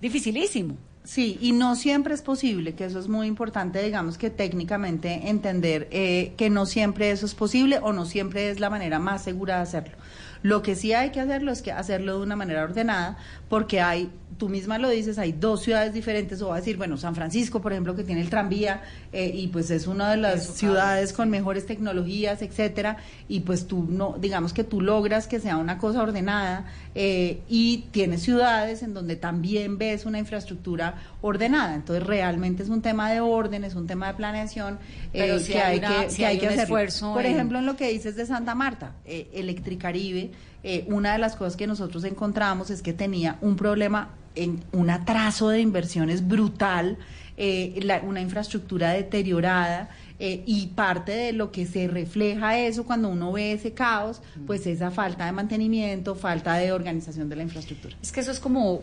dificilísimo. 0.00 0.76
Sí, 1.04 1.38
y 1.40 1.52
no 1.52 1.76
siempre 1.76 2.12
es 2.12 2.22
posible, 2.22 2.74
que 2.74 2.84
eso 2.84 2.98
es 2.98 3.08
muy 3.08 3.26
importante, 3.26 3.82
digamos 3.82 4.18
que 4.18 4.28
técnicamente 4.28 5.28
entender 5.30 5.88
eh, 5.92 6.34
que 6.36 6.50
no 6.50 6.66
siempre 6.66 7.10
eso 7.10 7.24
es 7.24 7.34
posible 7.34 7.78
o 7.80 7.92
no 7.92 8.04
siempre 8.04 8.50
es 8.50 8.60
la 8.60 8.68
manera 8.68 8.98
más 8.98 9.22
segura 9.22 9.56
de 9.56 9.62
hacerlo. 9.62 9.96
Lo 10.42 10.62
que 10.62 10.74
sí 10.74 10.92
hay 10.92 11.10
que 11.10 11.20
hacerlo 11.20 11.52
es 11.52 11.62
que 11.62 11.72
hacerlo 11.72 12.18
de 12.18 12.22
una 12.22 12.36
manera 12.36 12.64
ordenada, 12.64 13.16
porque 13.48 13.80
hay, 13.80 14.10
tú 14.40 14.48
misma 14.48 14.78
lo 14.78 14.88
dices, 14.88 15.18
hay 15.18 15.30
dos 15.30 15.62
ciudades 15.62 15.94
diferentes, 15.94 16.42
o 16.42 16.48
va 16.48 16.54
a 16.54 16.58
decir, 16.58 16.76
bueno, 16.76 16.96
San 16.96 17.14
Francisco, 17.14 17.60
por 17.60 17.70
ejemplo, 17.72 17.94
que 17.94 18.02
tiene 18.02 18.22
el 18.22 18.28
tranvía, 18.30 18.82
eh, 19.12 19.30
y 19.32 19.46
pues 19.48 19.70
es 19.70 19.86
una 19.86 20.10
de 20.10 20.16
las 20.16 20.42
Eso, 20.44 20.52
ciudades 20.54 21.12
con 21.12 21.30
mejores 21.30 21.66
tecnologías, 21.66 22.42
etcétera, 22.42 22.96
y 23.28 23.40
pues 23.40 23.66
tú 23.68 23.86
no, 23.88 24.16
digamos 24.20 24.52
que 24.52 24.64
tú 24.64 24.80
logras 24.80 25.28
que 25.28 25.38
sea 25.38 25.58
una 25.58 25.78
cosa 25.78 26.02
ordenada, 26.02 26.64
eh, 26.96 27.40
y 27.48 27.84
tienes 27.92 28.22
ciudades 28.22 28.82
en 28.82 28.94
donde 28.94 29.14
también 29.14 29.78
ves 29.78 30.06
una 30.06 30.18
infraestructura 30.18 30.94
ordenada. 31.20 31.74
Entonces 31.76 32.04
realmente 32.04 32.62
es 32.62 32.68
un 32.70 32.82
tema 32.82 33.12
de 33.12 33.20
orden, 33.20 33.62
es 33.62 33.74
un 33.76 33.86
tema 33.86 34.08
de 34.08 34.14
planeación 34.14 34.78
Pero 35.12 35.36
eh, 35.36 35.40
si 35.40 35.52
que 35.52 35.60
hay 35.60 35.78
una- 35.78 35.88
que, 36.04 36.10
si 36.10 36.16
que 36.16 36.26
hay 36.26 36.38
hay 36.40 36.48
que 36.48 36.54
esfuerzo 36.62 37.12
Por 37.12 37.26
en- 37.26 37.34
ejemplo, 37.34 37.58
en 37.58 37.66
lo 37.66 37.76
que 37.76 37.88
dices 37.90 38.16
de 38.16 38.24
Santa 38.26 38.54
Marta, 38.54 38.94
eh, 39.04 39.28
Electricaribe, 39.34 40.30
eh, 40.62 40.84
una 40.88 41.12
de 41.12 41.18
las 41.18 41.36
cosas 41.36 41.56
que 41.56 41.66
nosotros 41.66 42.04
encontramos 42.04 42.70
es 42.70 42.82
que 42.82 42.92
tenía 42.92 43.38
un 43.40 43.56
problema 43.56 44.10
en 44.34 44.62
un 44.72 44.90
atraso 44.90 45.48
de 45.48 45.60
inversiones 45.60 46.26
brutal, 46.26 46.98
eh, 47.36 47.78
la- 47.82 48.00
una 48.02 48.20
infraestructura 48.20 48.90
deteriorada. 48.92 49.88
eh, 50.22 50.42
y 50.44 50.66
parte 50.66 51.12
de 51.12 51.32
lo 51.32 51.50
que 51.50 51.64
se 51.64 51.88
refleja 51.88 52.58
eso 52.58 52.84
cuando 52.84 53.08
uno 53.08 53.32
ve 53.32 53.52
ese 53.52 53.72
caos, 53.72 54.20
pues 54.46 54.66
esa 54.66 54.90
falta 54.90 55.24
de 55.24 55.32
mantenimiento, 55.32 56.14
falta 56.14 56.56
de 56.56 56.72
organización 56.72 57.30
de 57.30 57.36
la 57.36 57.42
infraestructura. 57.44 57.96
Es 58.02 58.12
que 58.12 58.20
eso 58.20 58.30
es 58.30 58.38
como 58.38 58.82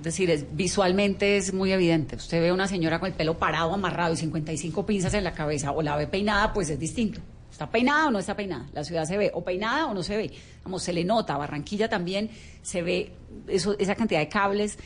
decir, 0.00 0.30
es, 0.30 0.44
visualmente 0.54 1.36
es 1.38 1.52
muy 1.52 1.72
evidente. 1.72 2.14
Usted 2.14 2.40
ve 2.40 2.50
a 2.50 2.54
una 2.54 2.68
señora 2.68 3.00
con 3.00 3.08
el 3.08 3.14
pelo 3.16 3.36
parado, 3.36 3.74
amarrado 3.74 4.14
y 4.14 4.16
55 4.16 4.86
pinzas 4.86 5.12
en 5.14 5.24
la 5.24 5.32
cabeza, 5.32 5.72
o 5.72 5.82
la 5.82 5.96
ve 5.96 6.06
peinada, 6.06 6.52
pues 6.52 6.70
es 6.70 6.78
distinto. 6.78 7.20
¿Está 7.54 7.70
peinada 7.70 8.08
o 8.08 8.10
no 8.10 8.18
está 8.18 8.34
peinada? 8.34 8.66
La 8.72 8.82
ciudad 8.82 9.04
se 9.04 9.16
ve 9.16 9.30
o 9.32 9.44
peinada 9.44 9.86
o 9.86 9.94
no 9.94 10.02
se 10.02 10.16
ve. 10.16 10.32
Vamos, 10.64 10.82
se 10.82 10.92
le 10.92 11.04
nota. 11.04 11.36
Barranquilla 11.36 11.88
también 11.88 12.28
se 12.62 12.82
ve 12.82 13.12
eso, 13.46 13.78
esa 13.78 13.94
cantidad 13.94 14.18
de 14.18 14.28
cables. 14.28 14.76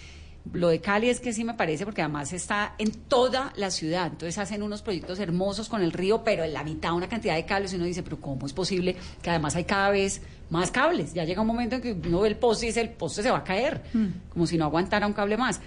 Lo 0.53 0.69
de 0.69 0.79
Cali 0.79 1.09
es 1.09 1.19
que 1.19 1.33
sí 1.33 1.45
me 1.45 1.55
parece, 1.55 1.87
porque 1.87 2.03
además 2.03 2.31
está 2.35 2.75
en 2.77 2.91
toda 2.91 3.55
la 3.57 3.71
ciudad. 3.71 4.09
Entonces 4.09 4.37
hacen 4.37 4.63
unos 4.63 4.83
proyectos 4.83 5.19
hermosos 5.19 5.71
con 5.71 5.81
el 5.81 5.93
río, 5.93 6.23
pero 6.23 6.45
en 6.45 6.53
la 6.53 6.63
mitad 6.63 6.93
una 6.93 7.09
cantidad 7.09 7.37
de 7.37 7.47
cables. 7.47 7.73
Y 7.73 7.77
uno 7.77 7.87
dice, 7.87 8.03
pero 8.03 8.21
¿cómo 8.21 8.45
es 8.45 8.53
posible 8.53 8.97
que 9.23 9.31
además 9.31 9.57
hay 9.57 9.65
cada 9.65 9.89
vez 9.89 10.21
más 10.51 10.71
cables? 10.71 11.15
Ya 11.15 11.25
llega 11.25 11.41
un 11.41 11.47
momento 11.47 11.77
en 11.77 11.81
que 11.81 11.93
uno 11.93 12.21
ve 12.21 12.29
el 12.29 12.37
poste 12.37 12.67
y 12.67 12.69
dice, 12.69 12.83
el 12.83 12.91
poste 12.91 13.23
se 13.23 13.31
va 13.31 13.39
a 13.39 13.45
caer, 13.45 13.81
como 14.29 14.47
si 14.47 14.59
no 14.59 14.67
aguantara 14.67 15.07
un 15.07 15.15
cable 15.15 15.39
más. 15.39 15.59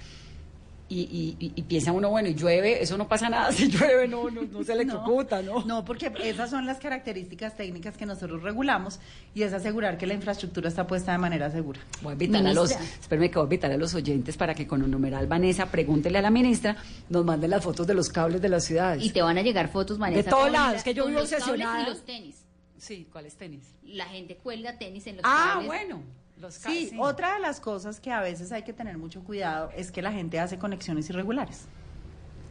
Y, 0.93 1.37
y, 1.39 1.53
y, 1.55 1.61
piensa 1.61 1.93
uno, 1.93 2.09
bueno, 2.09 2.27
y 2.27 2.35
llueve, 2.35 2.83
eso 2.83 2.97
no 2.97 3.07
pasa 3.07 3.29
nada, 3.29 3.49
si 3.53 3.69
llueve 3.69 4.09
no, 4.09 4.29
no, 4.29 4.41
no 4.41 4.61
se 4.61 4.73
electrocuta, 4.73 5.41
¿no? 5.41 5.63
No, 5.63 5.85
porque 5.85 6.11
esas 6.21 6.49
son 6.49 6.65
las 6.65 6.79
características 6.79 7.55
técnicas 7.55 7.95
que 7.95 8.05
nosotros 8.05 8.43
regulamos 8.43 8.99
y 9.33 9.43
es 9.43 9.53
asegurar 9.53 9.97
que 9.97 10.05
la 10.05 10.15
infraestructura 10.15 10.67
está 10.67 10.87
puesta 10.87 11.13
de 11.13 11.17
manera 11.17 11.49
segura. 11.49 11.79
Voy 12.01 12.09
a 12.09 12.13
invitar 12.13 12.45
a 12.45 12.53
los, 12.53 12.71
espérame 12.71 13.29
que 13.29 13.35
voy 13.35 13.43
a 13.43 13.45
invitar 13.45 13.71
a 13.71 13.77
los 13.77 13.95
oyentes 13.95 14.35
para 14.35 14.53
que 14.53 14.67
con 14.67 14.83
un 14.83 14.91
numeral 14.91 15.27
Vanessa 15.27 15.67
pregúntele 15.67 16.17
a 16.17 16.21
la 16.21 16.29
ministra, 16.29 16.75
nos 17.07 17.23
manden 17.23 17.51
las 17.51 17.63
fotos 17.63 17.87
de 17.87 17.93
los 17.93 18.09
cables 18.09 18.41
de 18.41 18.49
las 18.49 18.65
ciudades. 18.65 19.01
Y 19.01 19.11
te 19.11 19.21
van 19.21 19.37
a 19.37 19.41
llegar 19.43 19.69
fotos, 19.69 19.97
Vanessa. 19.97 20.23
De 20.23 20.29
todos 20.29 20.51
lados, 20.51 20.83
que 20.83 20.93
yo 20.93 21.07
vivo 21.07 21.21
obsesionada. 21.21 21.83
Y 21.83 21.85
los 21.85 22.01
tenis. 22.03 22.43
Sí, 22.77 23.07
¿cuáles 23.09 23.37
tenis? 23.37 23.75
La 23.85 24.07
gente 24.07 24.35
cuelga 24.35 24.77
tenis 24.77 25.07
en 25.07 25.17
los 25.17 25.25
ah, 25.25 25.53
cables. 25.53 25.71
Ah, 25.71 25.85
bueno. 25.85 26.03
Sí, 26.49 26.87
sí, 26.89 26.97
otra 26.99 27.35
de 27.35 27.39
las 27.39 27.59
cosas 27.59 27.99
que 27.99 28.11
a 28.11 28.21
veces 28.21 28.51
hay 28.51 28.63
que 28.63 28.73
tener 28.73 28.97
mucho 28.97 29.23
cuidado 29.23 29.69
es 29.75 29.91
que 29.91 30.01
la 30.01 30.11
gente 30.11 30.39
hace 30.39 30.57
conexiones 30.57 31.09
irregulares. 31.09 31.61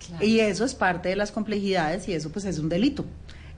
Claro. 0.07 0.25
Y 0.25 0.41
eso 0.41 0.65
es 0.65 0.75
parte 0.75 1.09
de 1.09 1.17
las 1.17 1.33
complejidades 1.33 2.09
y 2.09 2.15
eso 2.15 2.31
pues 2.31 2.45
es 2.45 2.59
un 2.59 2.69
delito. 2.69 3.05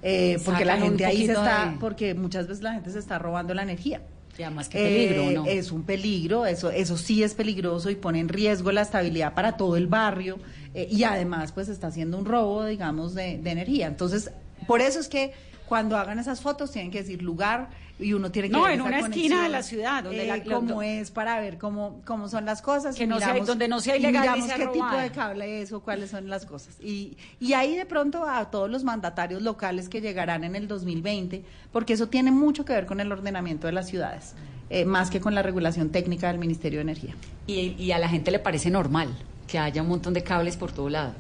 Eh, 0.03 0.39
porque 0.45 0.65
la 0.65 0.77
gente 0.79 1.05
ahí 1.05 1.27
se 1.27 1.33
está, 1.33 1.67
de... 1.67 1.79
porque 1.79 2.15
muchas 2.15 2.49
veces 2.49 2.63
la 2.63 2.73
gente 2.75 2.91
se 2.91 2.99
está 2.99 3.19
robando 3.19 3.55
la 3.55 3.63
energía. 3.63 4.03
Ya 4.39 4.51
más 4.51 4.69
que 4.69 4.79
peligro, 4.79 5.23
eh, 5.23 5.35
¿no? 5.35 5.47
Es 5.47 5.71
un 5.71 5.83
peligro, 5.83 6.47
eso, 6.47 6.71
eso 6.71 6.97
sí 6.97 7.23
es 7.23 7.35
peligroso 7.35 7.91
y 7.91 7.97
pone 7.97 8.19
en 8.19 8.29
riesgo 8.29 8.73
la 8.73 8.81
estabilidad 8.81 9.35
para 9.35 9.59
todo 9.59 9.77
el 9.77 9.87
barrio 9.87 10.39
eh, 10.75 10.89
y 10.91 11.05
además 11.05 11.53
pues 11.53 11.69
está 11.69 11.89
haciendo 11.89 12.17
un 12.17 12.25
robo, 12.25 12.65
digamos, 12.65 13.15
de, 13.15 13.39
de 13.39 13.51
energía. 13.51 13.87
Entonces, 13.87 14.31
por 14.67 14.81
eso 14.81 15.01
es 15.01 15.09
que 15.09 15.35
cuando 15.69 15.99
hagan 15.99 16.19
esas 16.19 16.41
fotos 16.41 16.71
tienen 16.73 16.91
que 16.91 17.03
decir 17.03 17.23
lugar 17.23 17.71
y 18.03 18.13
uno 18.13 18.31
tiene 18.31 18.49
que 18.49 18.53
no 18.53 18.63
ver 18.63 18.73
en 18.73 18.81
esa 18.81 18.89
una 18.89 19.01
conexión, 19.01 19.25
esquina 19.25 19.43
de 19.43 19.49
la 19.49 19.63
ciudad 19.63 20.05
donde 20.05 20.25
eh, 20.25 20.27
la, 20.27 20.43
cómo 20.43 20.83
es 20.83 21.11
para 21.11 21.41
ver 21.41 21.59
cómo 21.59 22.01
cómo 22.05 22.29
son 22.29 22.45
las 22.45 22.63
cosas 22.63 22.97
que 22.97 23.05
y 23.05 23.07
no 23.07 23.19
sea, 23.19 23.29
miramos, 23.29 23.47
donde 23.47 23.69
no 23.69 23.81
sea 23.81 23.97
y 23.97 24.01
ilegal 24.01 24.23
miramos 24.23 24.41
ni 24.41 24.47
sea 24.49 24.59
qué 24.59 24.67
tipo 24.67 24.97
de 24.97 25.11
cable 25.11 25.63
es 25.63 25.73
o 25.73 25.81
cuáles 25.81 26.11
son 26.11 26.29
las 26.29 26.47
cosas. 26.47 26.77
Y 26.81 27.17
y 27.41 27.53
ahí 27.53 27.77
de 27.77 27.87
pronto 27.87 28.27
a 28.29 28.51
todos 28.51 28.71
los 28.71 28.85
mandatarios 28.85 29.43
locales 29.43 29.89
que 29.89 30.01
llegarán 30.01 30.45
en 30.45 30.57
el 30.57 30.69
2020 30.69 31.43
porque 31.71 31.95
eso 31.95 32.09
tiene 32.09 32.31
mucho 32.31 32.65
que 32.65 32.73
ver 32.73 32.87
con 32.87 33.01
el 33.01 33.11
ordenamiento 33.11 33.67
de 33.67 33.73
las 33.73 33.89
ciudades 33.89 34.35
eh, 34.71 34.85
más 34.85 35.11
que 35.11 35.21
con 35.21 35.35
la 35.35 35.43
regulación 35.43 35.91
técnica 35.91 36.29
del 36.29 36.39
Ministerio 36.39 36.79
de 36.79 36.83
Energía. 36.83 37.15
Y, 37.47 37.75
y 37.79 37.93
a 37.93 37.99
la 37.99 38.09
gente 38.09 38.31
le 38.31 38.39
parece 38.39 38.71
normal 38.71 39.09
que 39.47 39.59
haya 39.59 39.83
un 39.83 39.89
montón 39.89 40.15
de 40.15 40.23
cables 40.23 40.57
por 40.57 40.73
todo 40.73 40.89
lado 40.89 41.15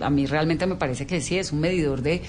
a 0.00 0.10
mí 0.10 0.26
realmente 0.26 0.66
me 0.66 0.76
parece 0.76 1.06
que 1.06 1.20
sí 1.20 1.38
es 1.38 1.52
un 1.52 1.60
medidor 1.60 2.02
de 2.02 2.22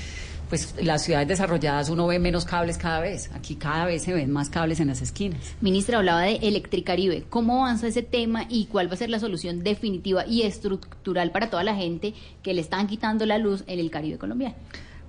pues 0.49 0.75
las 0.81 1.03
ciudades 1.03 1.27
desarrolladas 1.27 1.89
uno 1.89 2.07
ve 2.07 2.19
menos 2.19 2.45
cables 2.45 2.77
cada 2.77 2.99
vez. 2.99 3.29
Aquí 3.33 3.55
cada 3.55 3.85
vez 3.85 4.03
se 4.03 4.13
ven 4.13 4.31
más 4.31 4.49
cables 4.49 4.79
en 4.79 4.87
las 4.87 5.01
esquinas. 5.01 5.55
Ministra, 5.61 5.97
hablaba 5.97 6.21
de 6.21 6.35
Electricaribe. 6.35 7.23
¿Cómo 7.29 7.65
avanza 7.65 7.87
ese 7.87 8.03
tema 8.03 8.45
y 8.49 8.65
cuál 8.65 8.89
va 8.89 8.93
a 8.93 8.97
ser 8.97 9.09
la 9.09 9.19
solución 9.19 9.63
definitiva 9.63 10.25
y 10.25 10.43
estructural 10.43 11.31
para 11.31 11.49
toda 11.49 11.63
la 11.63 11.75
gente 11.75 12.13
que 12.43 12.53
le 12.53 12.61
están 12.61 12.87
quitando 12.87 13.25
la 13.25 13.37
luz 13.37 13.63
en 13.67 13.79
el 13.79 13.89
Caribe 13.89 14.17
colombiano? 14.17 14.55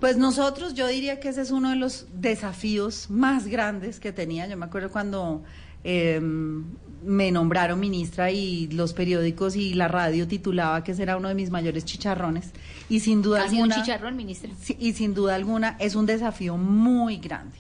Pues 0.01 0.19
nosotros, 0.19 0.75
yo 0.75 0.87
diría 0.87 1.21
que 1.21 1.31
ese 1.31 1.41
es 1.41 1.51
uno 1.51 1.71
de 1.71 1.77
los 1.77 2.07
desafíos 2.13 3.09
más 3.09 3.47
grandes 3.47 3.99
que 3.99 4.13
tenía. 4.13 4.47
Yo 4.47 4.57
me 4.57 4.67
acuerdo 4.67 4.91
cuando 4.91 5.43
eh, 5.85 6.21
me 7.07 7.31
nombraron 7.31 7.81
ministra 7.81 8.31
y 8.31 8.67
los 8.69 8.93
periódicos 8.93 9.57
y 9.57 9.75
la 9.75 9.89
radio 9.89 10.27
titulaba 10.27 10.83
que 10.85 10.93
ese 10.93 11.03
era 11.03 11.17
uno 11.17 11.29
de 11.29 11.35
mis 11.35 11.51
mayores 11.51 11.85
chicharrones. 11.85 12.51
Y 12.89 13.01
sin 13.01 13.23
duda 13.23 13.45
¿Ha 13.45 13.49
sido 13.49 13.63
alguna. 13.63 13.77
un 13.77 13.83
chicharrón, 13.83 14.17
ministra? 14.17 14.51
Sí, 14.61 14.77
y 14.79 14.93
sin 14.93 15.15
duda 15.15 15.35
alguna 15.35 15.77
es 15.79 15.95
un 15.95 16.07
desafío 16.07 16.57
muy 16.57 17.17
grande. 17.19 17.57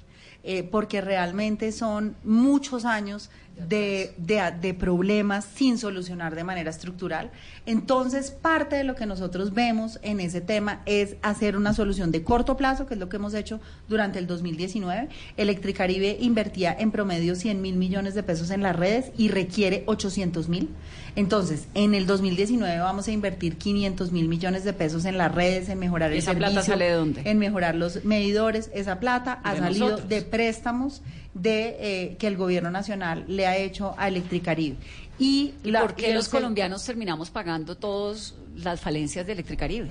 Eh, 0.48 0.62
porque 0.62 1.00
realmente 1.00 1.72
son 1.72 2.14
muchos 2.22 2.84
años 2.84 3.30
de, 3.68 4.14
de, 4.16 4.52
de, 4.60 4.74
problemas 4.74 5.44
sin 5.44 5.76
solucionar 5.76 6.36
de 6.36 6.44
manera 6.44 6.70
estructural. 6.70 7.32
Entonces, 7.64 8.30
parte 8.30 8.76
de 8.76 8.84
lo 8.84 8.94
que 8.94 9.06
nosotros 9.06 9.54
vemos 9.54 9.98
en 10.02 10.20
ese 10.20 10.40
tema 10.40 10.82
es 10.86 11.16
hacer 11.22 11.56
una 11.56 11.74
solución 11.74 12.12
de 12.12 12.22
corto 12.22 12.56
plazo, 12.56 12.86
que 12.86 12.94
es 12.94 13.00
lo 13.00 13.08
que 13.08 13.16
hemos 13.16 13.34
hecho 13.34 13.58
durante 13.88 14.20
el 14.20 14.28
2019. 14.28 15.08
Electricaribe 15.36 16.16
invertía 16.20 16.76
en 16.78 16.92
promedio 16.92 17.34
100 17.34 17.60
mil 17.60 17.74
millones 17.74 18.14
de 18.14 18.22
pesos 18.22 18.50
en 18.50 18.62
las 18.62 18.76
redes 18.76 19.10
y 19.18 19.30
requiere 19.30 19.82
800 19.86 20.48
mil. 20.48 20.70
Entonces, 21.16 21.66
en 21.74 21.94
el 21.94 22.06
2019 22.06 22.78
vamos 22.78 23.08
a 23.08 23.10
invertir 23.10 23.56
500 23.56 24.12
mil 24.12 24.28
millones 24.28 24.64
de 24.64 24.72
pesos 24.74 25.04
en 25.06 25.16
las 25.18 25.34
redes, 25.34 25.68
en 25.70 25.78
mejorar 25.78 26.12
el 26.12 26.18
¿Esa 26.18 26.32
servicio, 26.32 26.52
plata 26.52 26.66
sale 26.66 26.84
de 26.84 26.92
dónde? 26.92 27.22
en 27.24 27.38
mejorar 27.38 27.74
los 27.74 28.04
medidores. 28.04 28.70
Esa 28.74 29.00
plata 29.00 29.40
ha 29.42 29.54
De 29.54 29.60
salido 29.60 29.84
nosotros. 29.86 30.08
de 30.10 30.22
préstamos 30.22 31.02
de 31.34 31.76
eh, 31.80 32.16
que 32.18 32.26
el 32.26 32.36
gobierno 32.36 32.70
nacional 32.70 33.24
le 33.28 33.46
ha 33.46 33.56
hecho 33.56 33.94
a 33.98 34.08
Electricaribe. 34.08 34.76
Y, 35.18 35.54
¿Y 35.64 35.70
la- 35.70 35.80
por 35.80 35.94
qué 35.94 36.12
los 36.14 36.28
colombianos 36.28 36.84
terminamos 36.84 37.30
pagando 37.30 37.76
todas 37.76 38.34
las 38.54 38.80
falencias 38.80 39.26
de 39.26 39.32
Electricaribe? 39.32 39.88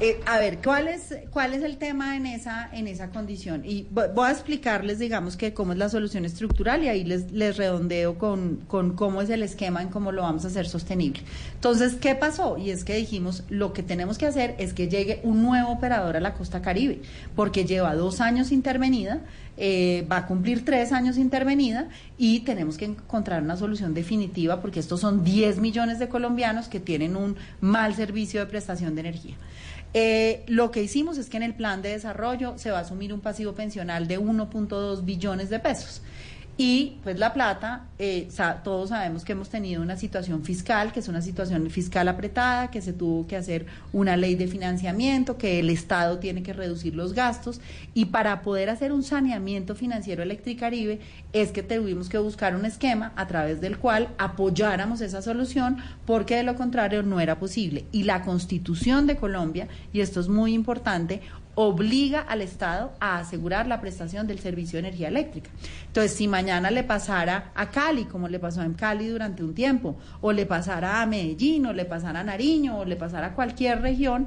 Eh, 0.00 0.20
a 0.26 0.38
ver, 0.40 0.58
¿cuál 0.60 0.88
es, 0.88 1.14
¿cuál 1.30 1.54
es 1.54 1.62
el 1.62 1.76
tema 1.76 2.16
en 2.16 2.26
esa, 2.26 2.68
en 2.72 2.88
esa 2.88 3.10
condición? 3.10 3.62
Y 3.64 3.86
vo- 3.94 4.12
voy 4.12 4.26
a 4.26 4.32
explicarles, 4.32 4.98
digamos, 4.98 5.36
que 5.36 5.54
cómo 5.54 5.70
es 5.72 5.78
la 5.78 5.88
solución 5.88 6.24
estructural 6.24 6.82
y 6.82 6.88
ahí 6.88 7.04
les, 7.04 7.30
les 7.30 7.56
redondeo 7.56 8.18
con, 8.18 8.56
con 8.66 8.96
cómo 8.96 9.22
es 9.22 9.30
el 9.30 9.44
esquema 9.44 9.82
en 9.82 9.88
cómo 9.90 10.10
lo 10.10 10.22
vamos 10.22 10.44
a 10.44 10.48
hacer 10.48 10.66
sostenible. 10.66 11.22
Entonces, 11.54 11.94
¿qué 11.94 12.16
pasó? 12.16 12.58
Y 12.58 12.70
es 12.70 12.82
que 12.84 12.96
dijimos, 12.96 13.44
lo 13.48 13.72
que 13.72 13.84
tenemos 13.84 14.18
que 14.18 14.26
hacer 14.26 14.56
es 14.58 14.72
que 14.74 14.88
llegue 14.88 15.20
un 15.22 15.42
nuevo 15.44 15.70
operador 15.70 16.16
a 16.16 16.20
la 16.20 16.34
costa 16.34 16.60
caribe, 16.60 17.00
porque 17.36 17.64
lleva 17.64 17.94
dos 17.94 18.20
años 18.20 18.50
intervenida, 18.50 19.20
eh, 19.56 20.04
va 20.10 20.16
a 20.18 20.26
cumplir 20.26 20.64
tres 20.64 20.90
años 20.90 21.16
intervenida 21.16 21.88
y 22.18 22.40
tenemos 22.40 22.78
que 22.78 22.86
encontrar 22.86 23.44
una 23.44 23.56
solución 23.56 23.94
definitiva 23.94 24.60
porque 24.60 24.80
estos 24.80 24.98
son 25.00 25.22
10 25.22 25.60
millones 25.60 26.00
de 26.00 26.08
colombianos 26.08 26.66
que 26.66 26.80
tienen 26.80 27.14
un 27.14 27.36
mal 27.60 27.94
servicio 27.94 28.40
de 28.40 28.46
prestación 28.46 28.96
de 28.96 29.02
energía. 29.02 29.36
Eh, 29.96 30.42
lo 30.48 30.72
que 30.72 30.82
hicimos 30.82 31.18
es 31.18 31.30
que 31.30 31.36
en 31.36 31.44
el 31.44 31.54
plan 31.54 31.80
de 31.80 31.90
desarrollo 31.90 32.58
se 32.58 32.72
va 32.72 32.78
a 32.78 32.80
asumir 32.82 33.14
un 33.14 33.20
pasivo 33.20 33.54
pensional 33.54 34.08
de 34.08 34.18
1.2 34.18 35.04
billones 35.04 35.50
de 35.50 35.60
pesos. 35.60 36.02
Y 36.56 36.98
pues 37.02 37.18
la 37.18 37.32
plata, 37.32 37.86
eh, 37.98 38.28
todos 38.62 38.90
sabemos 38.90 39.24
que 39.24 39.32
hemos 39.32 39.48
tenido 39.48 39.82
una 39.82 39.96
situación 39.96 40.44
fiscal, 40.44 40.92
que 40.92 41.00
es 41.00 41.08
una 41.08 41.20
situación 41.20 41.68
fiscal 41.68 42.06
apretada, 42.06 42.70
que 42.70 42.80
se 42.80 42.92
tuvo 42.92 43.26
que 43.26 43.36
hacer 43.36 43.66
una 43.92 44.16
ley 44.16 44.36
de 44.36 44.46
financiamiento, 44.46 45.36
que 45.36 45.58
el 45.58 45.68
Estado 45.68 46.20
tiene 46.20 46.44
que 46.44 46.52
reducir 46.52 46.94
los 46.94 47.12
gastos. 47.12 47.60
Y 47.92 48.06
para 48.06 48.42
poder 48.42 48.70
hacer 48.70 48.92
un 48.92 49.02
saneamiento 49.02 49.74
financiero 49.74 50.22
Electricaribe 50.22 51.00
es 51.32 51.50
que 51.50 51.64
tuvimos 51.64 52.08
que 52.08 52.18
buscar 52.18 52.54
un 52.54 52.64
esquema 52.66 53.12
a 53.16 53.26
través 53.26 53.60
del 53.60 53.78
cual 53.78 54.10
apoyáramos 54.18 55.00
esa 55.00 55.22
solución, 55.22 55.78
porque 56.06 56.36
de 56.36 56.44
lo 56.44 56.54
contrario 56.54 57.02
no 57.02 57.18
era 57.18 57.40
posible. 57.40 57.84
Y 57.90 58.04
la 58.04 58.22
Constitución 58.22 59.08
de 59.08 59.16
Colombia, 59.16 59.66
y 59.92 60.00
esto 60.00 60.20
es 60.20 60.28
muy 60.28 60.54
importante, 60.54 61.20
obliga 61.54 62.20
al 62.20 62.42
Estado 62.42 62.92
a 63.00 63.18
asegurar 63.18 63.66
la 63.66 63.80
prestación 63.80 64.26
del 64.26 64.38
servicio 64.38 64.76
de 64.76 64.88
energía 64.88 65.08
eléctrica. 65.08 65.50
Entonces, 65.86 66.14
si 66.14 66.28
mañana 66.28 66.70
le 66.70 66.84
pasara 66.84 67.52
a 67.54 67.70
Cali, 67.70 68.04
como 68.04 68.28
le 68.28 68.38
pasó 68.38 68.62
en 68.62 68.74
Cali 68.74 69.08
durante 69.08 69.42
un 69.42 69.54
tiempo, 69.54 69.96
o 70.20 70.32
le 70.32 70.46
pasara 70.46 71.02
a 71.02 71.06
Medellín, 71.06 71.66
o 71.66 71.72
le 71.72 71.84
pasara 71.84 72.20
a 72.20 72.24
Nariño, 72.24 72.78
o 72.78 72.84
le 72.84 72.96
pasara 72.96 73.28
a 73.28 73.34
cualquier 73.34 73.82
región, 73.82 74.26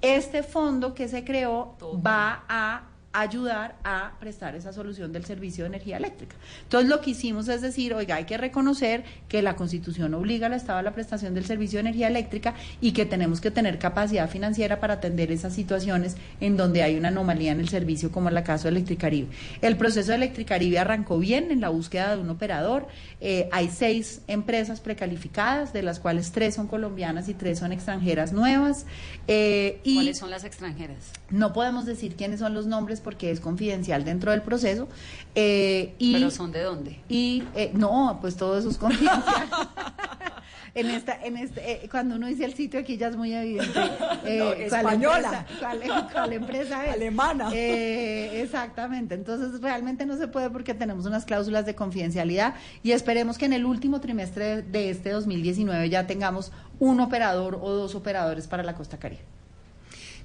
este 0.00 0.42
fondo 0.42 0.94
que 0.94 1.08
se 1.08 1.24
creó 1.24 1.76
va 2.04 2.44
a 2.48 2.82
ayudar 3.12 3.76
a 3.84 4.12
prestar 4.20 4.54
esa 4.54 4.72
solución 4.72 5.12
del 5.12 5.24
servicio 5.24 5.64
de 5.64 5.68
energía 5.68 5.96
eléctrica. 5.96 6.36
Entonces 6.64 6.90
lo 6.90 7.00
que 7.00 7.10
hicimos 7.10 7.48
es 7.48 7.62
decir, 7.62 7.94
oiga, 7.94 8.16
hay 8.16 8.24
que 8.24 8.36
reconocer 8.36 9.04
que 9.28 9.40
la 9.40 9.56
Constitución 9.56 10.12
obliga 10.14 10.46
al 10.46 10.52
Estado 10.52 10.78
a 10.78 10.82
la 10.82 10.92
prestación 10.92 11.34
del 11.34 11.46
servicio 11.46 11.78
de 11.78 11.80
energía 11.80 12.08
eléctrica 12.08 12.54
y 12.80 12.92
que 12.92 13.06
tenemos 13.06 13.40
que 13.40 13.50
tener 13.50 13.78
capacidad 13.78 14.28
financiera 14.28 14.78
para 14.78 14.94
atender 14.94 15.32
esas 15.32 15.54
situaciones 15.54 16.16
en 16.40 16.56
donde 16.56 16.82
hay 16.82 16.96
una 16.96 17.08
anomalía 17.08 17.52
en 17.52 17.60
el 17.60 17.68
servicio, 17.68 18.12
como 18.12 18.28
en 18.28 18.36
el 18.36 18.44
caso 18.44 18.64
de 18.64 18.70
Electricaribe. 18.70 19.28
El 19.62 19.76
proceso 19.76 20.10
de 20.10 20.16
Electricaribe 20.16 20.78
arrancó 20.78 21.18
bien 21.18 21.50
en 21.50 21.60
la 21.60 21.70
búsqueda 21.70 22.14
de 22.14 22.22
un 22.22 22.28
operador. 22.28 22.88
Eh, 23.20 23.48
hay 23.52 23.70
seis 23.70 24.20
empresas 24.26 24.80
precalificadas, 24.80 25.72
de 25.72 25.82
las 25.82 25.98
cuales 25.98 26.30
tres 26.32 26.54
son 26.54 26.66
colombianas 26.66 27.28
y 27.28 27.34
tres 27.34 27.58
son 27.58 27.72
extranjeras 27.72 28.32
nuevas. 28.32 28.84
Eh, 29.26 29.80
y 29.82 29.94
¿Cuáles 29.94 30.18
son 30.18 30.30
las 30.30 30.44
extranjeras? 30.44 31.12
no 31.30 31.52
podemos 31.52 31.84
decir 31.84 32.16
quiénes 32.16 32.40
son 32.40 32.54
los 32.54 32.66
nombres 32.66 33.00
porque 33.08 33.30
es 33.30 33.40
confidencial 33.40 34.04
dentro 34.04 34.32
del 34.32 34.42
proceso. 34.42 34.86
Eh, 35.34 35.94
y, 35.98 36.12
¿Pero 36.12 36.30
son 36.30 36.52
de 36.52 36.60
dónde? 36.60 37.00
Y 37.08 37.42
eh, 37.54 37.70
no, 37.72 38.18
pues 38.20 38.36
todo 38.36 38.58
eso 38.58 38.68
es 38.68 38.76
confidencial. 38.76 39.48
en 40.74 40.90
esta, 40.90 41.14
en 41.24 41.38
este, 41.38 41.84
eh, 41.84 41.88
cuando 41.90 42.16
uno 42.16 42.26
dice 42.26 42.44
el 42.44 42.52
sitio 42.52 42.78
aquí 42.80 42.98
ya 42.98 43.08
es 43.08 43.16
muy 43.16 43.32
evidente. 43.32 43.80
Eh, 44.26 44.66
¿cuál 44.68 44.84
española. 44.84 45.46
empresa- 45.48 45.58
¿Cuál, 45.58 46.08
cuál 46.12 46.32
empresa 46.34 46.84
es? 46.84 46.92
Alemana. 46.92 47.48
Eh, 47.54 48.42
exactamente. 48.42 49.14
Entonces 49.14 49.58
realmente 49.62 50.04
no 50.04 50.18
se 50.18 50.28
puede 50.28 50.50
porque 50.50 50.74
tenemos 50.74 51.06
unas 51.06 51.24
cláusulas 51.24 51.64
de 51.64 51.74
confidencialidad 51.74 52.56
y 52.82 52.92
esperemos 52.92 53.38
que 53.38 53.46
en 53.46 53.54
el 53.54 53.64
último 53.64 54.02
trimestre 54.02 54.60
de 54.60 54.90
este 54.90 55.12
2019 55.12 55.88
ya 55.88 56.06
tengamos 56.06 56.52
un 56.78 57.00
operador 57.00 57.58
o 57.62 57.70
dos 57.70 57.94
operadores 57.94 58.46
para 58.48 58.62
la 58.62 58.74
costa 58.74 58.98
caribe. 58.98 59.22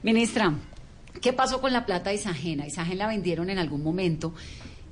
Ministra, 0.04 0.54
¿qué 1.22 1.34
pasó 1.34 1.62
con 1.62 1.74
la 1.74 1.86
plata 1.86 2.10
de 2.10 2.18
Isagen? 2.18 2.62
A 2.62 2.68
Isagen 2.68 2.98
la 2.98 3.08
vendieron 3.08 3.50
en 3.50 3.60
algún 3.60 3.84
momento 3.84 4.34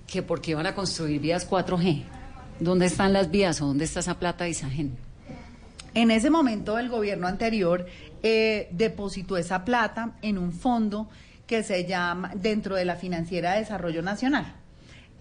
que 0.08 0.22
porque 0.22 0.52
iban 0.52 0.66
a 0.66 0.76
construir 0.76 1.22
vías 1.22 1.50
4G. 1.50 2.04
¿Dónde 2.60 2.86
están 2.86 3.14
las 3.14 3.32
vías 3.32 3.62
o 3.62 3.68
dónde 3.68 3.86
está 3.86 4.02
esa 4.02 4.20
plata 4.20 4.44
de 4.44 4.52
Isagen? 4.52 4.98
En 5.94 6.12
ese 6.12 6.30
momento 6.30 6.78
el 6.80 6.90
gobierno 6.90 7.28
anterior 7.28 7.86
eh, 8.24 8.70
depositó 8.72 9.38
esa 9.38 9.66
plata 9.66 10.14
en 10.22 10.38
un 10.38 10.54
fondo 10.54 11.10
que 11.48 11.64
se 11.64 11.86
llama 11.86 12.32
dentro 12.36 12.76
de 12.76 12.86
la 12.86 12.96
Financiera 12.96 13.54
de 13.54 13.60
Desarrollo 13.60 14.02
Nacional. 14.02 14.56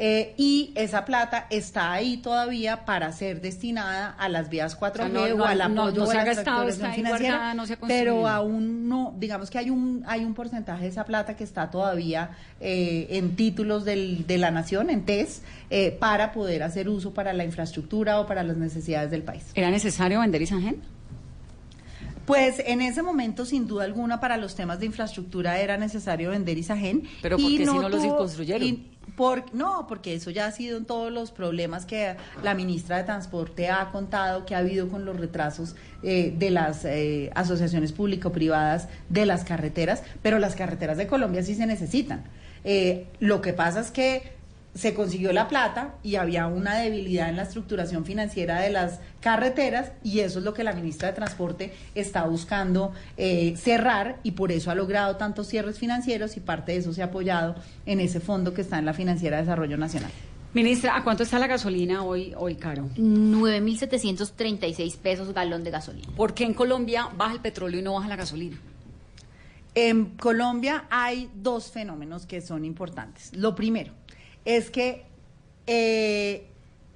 Eh, 0.02 0.32
y 0.38 0.72
esa 0.76 1.04
plata 1.04 1.46
está 1.50 1.92
ahí 1.92 2.16
todavía 2.16 2.86
para 2.86 3.12
ser 3.12 3.42
destinada 3.42 4.08
a 4.18 4.30
las 4.30 4.48
vías 4.48 4.74
4G 4.74 5.04
O 5.04 5.08
no- 5.10 5.22
o 5.24 5.36
no- 5.36 5.44
al 5.44 5.58
no- 5.74 5.82
apoyo 5.82 6.04
no 6.04 6.10
se 6.10 6.16
a 6.16 6.22
ha 6.22 6.24
gastado, 6.24 6.64
reestructuración 6.64 6.68
está 6.70 6.86
ahí 6.88 6.94
financiera, 6.96 7.34
guardada, 7.34 7.54
no 7.54 7.66
se 7.66 7.72
ha 7.74 7.76
pero 7.86 8.26
aún 8.26 8.88
no, 8.88 9.14
digamos 9.18 9.50
que 9.50 9.58
hay 9.58 9.68
un 9.68 10.02
hay 10.06 10.24
un 10.24 10.32
porcentaje 10.32 10.84
de 10.84 10.88
esa 10.88 11.04
plata 11.04 11.36
que 11.36 11.44
está 11.44 11.70
todavía 11.70 12.30
eh, 12.60 13.08
en 13.10 13.36
títulos 13.36 13.84
del- 13.84 14.26
de 14.26 14.38
la 14.38 14.50
nación, 14.50 14.88
en 14.88 15.04
TES, 15.04 15.42
eh, 15.68 15.90
para 16.00 16.32
poder 16.32 16.62
hacer 16.62 16.88
uso 16.88 17.12
para 17.12 17.34
la 17.34 17.44
infraestructura 17.44 18.20
o 18.20 18.26
para 18.26 18.42
las 18.42 18.56
necesidades 18.56 19.10
del 19.10 19.22
país. 19.22 19.44
¿Era 19.54 19.70
necesario 19.70 20.20
vender 20.20 20.40
Isagen? 20.40 20.80
Pues 22.26 22.62
en 22.64 22.80
ese 22.80 23.02
momento, 23.02 23.44
sin 23.44 23.66
duda 23.66 23.84
alguna, 23.84 24.20
para 24.20 24.36
los 24.36 24.54
temas 24.54 24.78
de 24.78 24.86
infraestructura 24.86 25.58
era 25.58 25.76
necesario 25.76 26.30
vender 26.30 26.56
Isagen. 26.58 27.02
Pero 27.22 27.36
¿por 27.36 27.50
y 27.50 27.58
si 27.58 27.64
no 27.64 27.88
los 27.88 28.04
construyeron? 28.06 28.66
y 28.66 28.86
por- 29.16 29.54
no, 29.54 29.86
porque 29.88 30.14
eso 30.14 30.30
ya 30.30 30.46
ha 30.46 30.52
sido 30.52 30.76
en 30.78 30.84
todos 30.84 31.12
los 31.12 31.30
problemas 31.30 31.86
que 31.86 32.16
la 32.42 32.54
ministra 32.54 32.96
de 32.98 33.04
Transporte 33.04 33.68
ha 33.68 33.90
contado 33.90 34.46
que 34.46 34.54
ha 34.54 34.58
habido 34.58 34.88
con 34.88 35.04
los 35.04 35.18
retrasos 35.18 35.76
eh, 36.02 36.34
de 36.36 36.50
las 36.50 36.84
eh, 36.84 37.30
asociaciones 37.34 37.92
público-privadas 37.92 38.88
de 39.08 39.26
las 39.26 39.44
carreteras, 39.44 40.02
pero 40.22 40.38
las 40.38 40.54
carreteras 40.56 40.96
de 40.96 41.06
Colombia 41.06 41.42
sí 41.42 41.54
se 41.54 41.66
necesitan. 41.66 42.24
Eh, 42.64 43.06
lo 43.20 43.40
que 43.40 43.52
pasa 43.52 43.80
es 43.80 43.90
que 43.90 44.39
se 44.74 44.94
consiguió 44.94 45.32
la 45.32 45.48
plata 45.48 45.94
y 46.02 46.16
había 46.16 46.46
una 46.46 46.76
debilidad 46.76 47.28
en 47.28 47.36
la 47.36 47.42
estructuración 47.42 48.04
financiera 48.04 48.60
de 48.60 48.70
las 48.70 49.00
carreteras 49.20 49.92
y 50.04 50.20
eso 50.20 50.38
es 50.38 50.44
lo 50.44 50.54
que 50.54 50.64
la 50.64 50.72
ministra 50.72 51.08
de 51.08 51.14
Transporte 51.14 51.72
está 51.94 52.24
buscando 52.24 52.92
eh, 53.16 53.54
cerrar 53.56 54.20
y 54.22 54.32
por 54.32 54.52
eso 54.52 54.70
ha 54.70 54.74
logrado 54.74 55.16
tantos 55.16 55.48
cierres 55.48 55.78
financieros 55.78 56.36
y 56.36 56.40
parte 56.40 56.72
de 56.72 56.78
eso 56.78 56.92
se 56.92 57.02
ha 57.02 57.06
apoyado 57.06 57.56
en 57.86 58.00
ese 58.00 58.20
fondo 58.20 58.54
que 58.54 58.62
está 58.62 58.78
en 58.78 58.86
la 58.86 58.94
Financiera 58.94 59.38
de 59.38 59.42
Desarrollo 59.42 59.76
Nacional. 59.76 60.10
Ministra, 60.52 60.96
¿a 60.96 61.04
cuánto 61.04 61.22
está 61.22 61.38
la 61.38 61.46
gasolina 61.46 62.02
hoy, 62.02 62.34
hoy 62.36 62.56
Caro? 62.56 62.88
9.736 62.96 64.96
pesos 64.96 65.32
galón 65.32 65.62
de 65.62 65.70
gasolina. 65.70 66.08
¿Por 66.16 66.34
qué 66.34 66.44
en 66.44 66.54
Colombia 66.54 67.08
baja 67.16 67.34
el 67.34 67.40
petróleo 67.40 67.78
y 67.78 67.84
no 67.84 67.94
baja 67.94 68.08
la 68.08 68.16
gasolina? 68.16 68.56
En 69.76 70.16
Colombia 70.16 70.86
hay 70.90 71.30
dos 71.34 71.70
fenómenos 71.70 72.26
que 72.26 72.40
son 72.40 72.64
importantes. 72.64 73.30
Lo 73.36 73.54
primero 73.54 73.92
es 74.44 74.70
que 74.70 75.04
eh, 75.66 76.46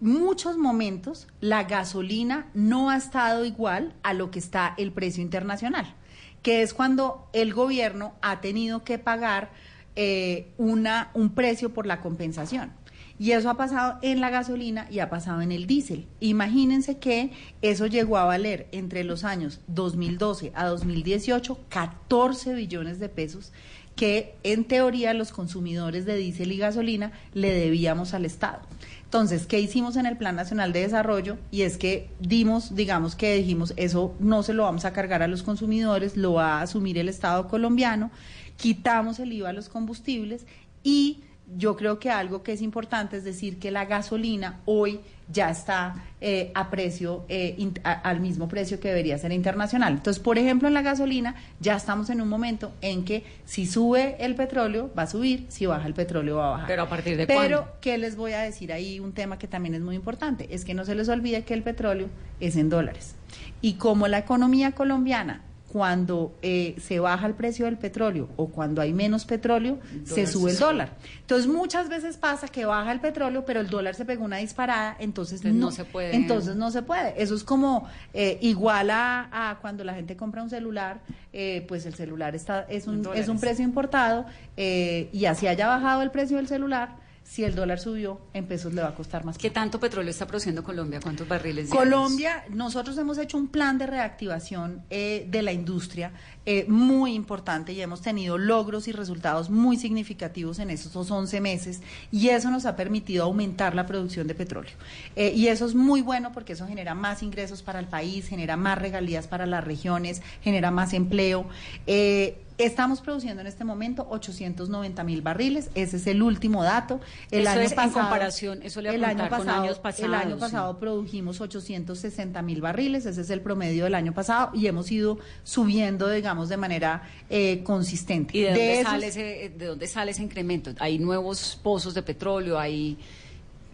muchos 0.01 0.57
momentos 0.57 1.29
la 1.41 1.65
gasolina 1.65 2.51
no 2.55 2.91
ha 2.91 2.97
estado 2.97 3.45
igual 3.45 3.95
a 4.03 4.13
lo 4.13 4.31
que 4.31 4.39
está 4.39 4.75
el 4.77 4.93
precio 4.93 5.23
internacional, 5.23 5.95
que 6.43 6.63
es 6.63 6.75
cuando 6.75 7.29
el 7.33 7.55
gobierno 7.55 8.15
ha 8.21 8.41
tenido 8.41 8.85
que 8.85 8.99
pagar 8.99 9.51
eh, 9.97 10.53
una, 10.59 11.11
un 11.15 11.31
precio 11.31 11.73
por 11.73 11.87
la 11.87 12.01
compensación. 12.01 12.73
Y 13.17 13.31
eso 13.31 13.49
ha 13.49 13.57
pasado 13.57 13.99
en 14.03 14.21
la 14.21 14.29
gasolina 14.29 14.89
y 14.91 14.99
ha 14.99 15.09
pasado 15.09 15.41
en 15.41 15.53
el 15.53 15.69
diésel. 15.69 16.09
Imagínense 16.19 16.99
que 16.99 17.31
eso 17.63 17.87
llegó 17.87 18.17
a 18.17 18.25
valer 18.25 18.67
entre 18.73 19.05
los 19.05 19.23
años 19.23 19.61
2012 19.69 20.51
a 20.55 20.67
2018 20.67 21.61
14 21.69 22.55
billones 22.55 22.99
de 22.99 23.09
pesos 23.09 23.53
que 23.97 24.35
en 24.43 24.65
teoría 24.65 25.15
los 25.15 25.31
consumidores 25.31 26.05
de 26.05 26.17
diésel 26.17 26.53
y 26.53 26.59
gasolina 26.59 27.13
le 27.33 27.53
debíamos 27.53 28.15
al 28.15 28.25
Estado. 28.25 28.61
Entonces, 29.05 29.47
¿qué 29.47 29.61
hicimos 29.61 29.97
en 29.97 30.07
el 30.07 30.17
Plan 30.17 30.35
Nacional 30.35 30.73
de 30.73 30.81
Desarrollo? 30.81 31.37
Y 31.53 31.63
es 31.63 31.79
que 31.79 32.11
dimos, 32.19 32.75
digamos 32.75 33.15
que 33.15 33.37
dijimos, 33.37 33.73
eso 33.77 34.15
no 34.19 34.43
se 34.43 34.55
lo 34.55 34.65
vamos 34.65 34.85
a 34.85 34.93
cargar 34.93 35.23
a 35.23 35.29
los 35.29 35.45
consumidores, 35.45 36.17
lo 36.17 36.35
va 36.35 36.59
a 36.59 36.63
asumir 36.63 36.99
el 36.99 37.09
Estado 37.09 37.47
colombiano, 37.47 38.11
quitamos 38.57 39.21
el 39.21 39.33
IVA 39.33 39.51
a 39.51 39.53
los 39.53 39.69
combustibles 39.69 40.47
y 40.83 41.23
yo 41.57 41.77
creo 41.77 41.99
que 41.99 42.11
algo 42.11 42.43
que 42.43 42.53
es 42.53 42.63
importante 42.63 43.17
es 43.19 43.25
decir 43.25 43.59
que 43.59 43.71
la 43.71 43.85
gasolina 43.85 44.61
hoy 44.65 45.01
ya 45.33 45.51
está 45.51 45.95
eh, 46.21 46.51
a 46.55 46.71
precio, 46.71 47.25
eh, 47.29 47.55
in- 47.59 47.79
a- 47.85 47.93
al 47.93 48.21
mismo 48.21 48.49
precio 48.49 48.81
que 48.81 48.89
debería 48.89 49.17
ser 49.19 49.31
internacional. 49.33 49.93
Entonces, 49.95 50.23
por 50.23 50.39
ejemplo, 50.39 50.69
en 50.69 50.75
la 50.75 50.83
gasolina 50.83 51.35
ya 51.61 51.77
estamos 51.77 52.09
en 52.11 52.21
un 52.21 52.29
momento 52.29 52.73
en 52.81 53.05
que 53.05 53.25
si 53.45 53.67
sube 53.67 54.17
el 54.19 54.35
petróleo 54.35 54.91
va 54.99 55.03
a 55.03 55.07
subir, 55.07 55.47
si 55.49 55.67
baja 55.67 55.87
el 55.87 55.95
petróleo 55.95 56.37
va 56.37 56.49
a 56.49 56.51
bajar. 56.53 56.67
¿Pero 56.67 56.83
a 56.83 56.89
partir 56.89 57.17
de 57.17 57.27
Pero, 57.27 57.39
cuándo? 57.61 57.69
¿qué 57.81 57.99
les 57.99 58.17
voy 58.17 58.33
a 58.33 58.41
decir 58.41 58.73
ahí? 58.73 58.99
Un 59.01 59.13
tema 59.13 59.39
que 59.39 59.47
también 59.47 59.75
es 59.75 59.81
muy 59.83 59.97
importante, 59.97 60.47
es 60.51 60.65
que 60.65 60.75
no 60.75 60.85
se 60.85 60.95
les 60.95 61.09
olvide 61.09 61.45
que 61.45 61.55
el 61.55 61.63
petróleo 61.63 62.09
es 62.41 62.57
en 62.57 62.69
dólares. 62.71 63.15
Y 63.61 63.75
como 63.75 64.09
la 64.09 64.19
economía 64.19 64.73
colombiana 64.73 65.43
cuando 65.75 66.39
eh, 66.41 66.77
se 66.79 67.01
baja 67.01 67.27
el 67.27 67.35
precio 67.35 67.65
del 67.65 67.79
petróleo 67.79 68.29
o 68.37 68.47
cuando 68.47 68.81
hay 68.81 68.93
menos 68.93 69.25
petróleo, 69.25 69.81
se 70.05 70.25
sube 70.25 70.53
el 70.53 70.57
dólar. 70.61 70.93
Entonces 71.23 71.51
muchas 71.51 71.89
veces 71.89 72.17
pasa 72.17 72.47
que 72.47 72.65
baja 72.65 72.93
el 72.93 73.01
petróleo, 73.01 73.45
pero 73.45 73.59
el 73.59 73.67
dólar 73.69 73.97
se 73.97 74.05
pegó 74.05 74.25
una 74.25 74.37
disparada, 74.37 74.97
entonces, 75.01 75.45
Entonces 75.45 75.61
no 75.61 75.73
se 75.73 75.85
puede. 75.85 76.15
Entonces 76.15 76.55
no 76.55 76.71
se 76.71 76.83
puede. 76.83 77.21
Eso 77.21 77.35
es 77.35 77.43
como 77.43 77.89
eh, 78.13 78.39
igual 78.41 78.89
a, 78.91 79.51
a 79.51 79.59
cuando 79.59 79.83
la 79.83 79.95
gente 79.95 80.17
compra 80.17 80.45
un 80.45 80.51
celular, 80.51 81.01
eh, 81.33 81.65
pues 81.67 81.87
el 81.87 81.95
celular 81.97 82.37
está 82.37 82.67
es 82.69 82.87
un, 82.87 83.05
es 83.13 83.27
un 83.27 83.41
precio 83.41 83.65
importado 83.65 84.27
eh, 84.57 85.09
y 85.13 85.25
así 85.25 85.49
haya 85.49 85.67
bajado 85.67 86.03
el 86.03 86.13
precio 86.13 86.37
del 86.37 86.47
celular, 86.47 86.91
si 87.25 87.43
el 87.43 87.55
dólar 87.55 87.81
subió, 87.81 88.21
en 88.35 88.47
pesos 88.47 88.75
le 88.75 88.83
va 88.83 88.89
a 88.89 88.95
costar 88.95 89.25
más. 89.25 89.39
¿Qué 89.39 89.51
tanto 89.51 89.81
petróleo 89.81 90.11
está 90.11 90.27
produciendo 90.27 90.63
Colombia? 90.63 91.01
¿Cuántos 91.03 91.27
barriles? 91.27 91.71
diarios? 91.71 91.85
Colombia, 91.85 92.45
nosotros 92.51 92.97
hemos 92.99 93.19
hecho 93.19 93.39
un 93.39 93.49
plan 93.49 93.79
de 93.79 93.87
reactivación 93.87 94.83
eh, 94.91 95.27
de 95.29 95.43
la 95.43 95.53
industria 95.53 96.13
eh, 96.47 96.67
muy 96.69 97.15
importante 97.15 97.73
y 97.73 97.81
hemos 97.81 98.03
tenido 98.03 98.37
logros 98.37 98.87
y 98.87 98.93
resultados 98.93 99.49
muy 99.49 99.79
significativos 99.79 100.59
en 100.59 100.69
esos 100.69 101.11
11 101.11 101.41
meses 101.41 101.81
y 102.13 102.29
eso 102.29 102.51
nos 102.51 102.67
ha 102.67 102.77
permitido 102.77 103.25
aumentar 103.25 103.75
la 103.75 103.87
producción 103.87 104.27
de 104.27 104.35
petróleo. 104.35 104.75
Eh, 105.17 105.33
y 105.35 105.49
eso 105.49 105.65
es 105.65 105.75
muy 105.75 106.03
bueno 106.03 106.33
porque 106.33 106.53
eso 106.53 106.67
genera 106.67 106.95
más 106.95 107.23
ingresos 107.23 107.63
para 107.63 107.79
el 107.79 107.87
país, 107.87 108.29
genera 108.29 108.59
más 108.59 108.79
regalías 108.79 109.27
para 109.27 109.47
las 109.47 109.65
regiones, 109.65 110.21
genera 110.43 110.71
más 110.71 110.93
empleo. 110.93 111.47
Eh, 111.87 112.44
Estamos 112.57 113.01
produciendo 113.01 113.41
en 113.41 113.49
este 113.49 113.65
momento 113.65 114.07
890 114.11 115.03
mil 115.03 115.23
barriles, 115.23 115.71
ese 115.75 115.97
es 115.97 116.07
el 116.07 116.23
último 116.23 116.63
dato. 116.63 117.01
El 117.33 117.41
Eso 117.43 117.51
año 117.51 117.61
es 117.63 117.73
en 117.73 117.77
pasado, 117.77 118.01
comparación, 118.01 118.63
eso 118.63 118.81
le 118.81 118.91
el 118.91 119.03
año 119.05 119.15
preguntar, 119.17 119.39
con 119.39 119.47
pasado, 119.47 119.63
años 119.65 119.81
El 119.99 120.15
año 120.15 120.37
pasados, 120.37 120.41
pasado 120.41 120.73
sí. 120.75 120.79
produjimos 120.79 121.41
860 121.41 122.43
mil 122.43 122.61
barriles, 122.61 123.07
ese 123.07 123.23
es 123.23 123.31
el 123.31 123.41
promedio 123.41 123.85
del 123.85 123.95
año 123.97 124.15
pasado 124.15 124.51
y 124.55 124.69
hemos 124.69 124.91
ido 124.93 125.19
subiendo, 125.43 126.09
digamos, 126.09 126.49
de 126.49 126.57
manera 126.57 127.03
eh, 127.29 127.63
consistente. 127.65 128.39
¿Y 128.39 128.43
de 128.43 128.49
dónde, 128.51 128.73
esos- 128.81 128.91
sale 128.93 129.07
ese, 129.09 129.53
de 129.59 129.67
dónde 129.67 129.87
sale 129.89 130.11
ese 130.13 130.23
incremento? 130.23 130.71
¿Hay 130.79 131.01
nuevos 131.01 131.59
pozos 131.61 131.93
de 131.93 132.03
petróleo? 132.03 132.57
¿Hay... 132.59 132.97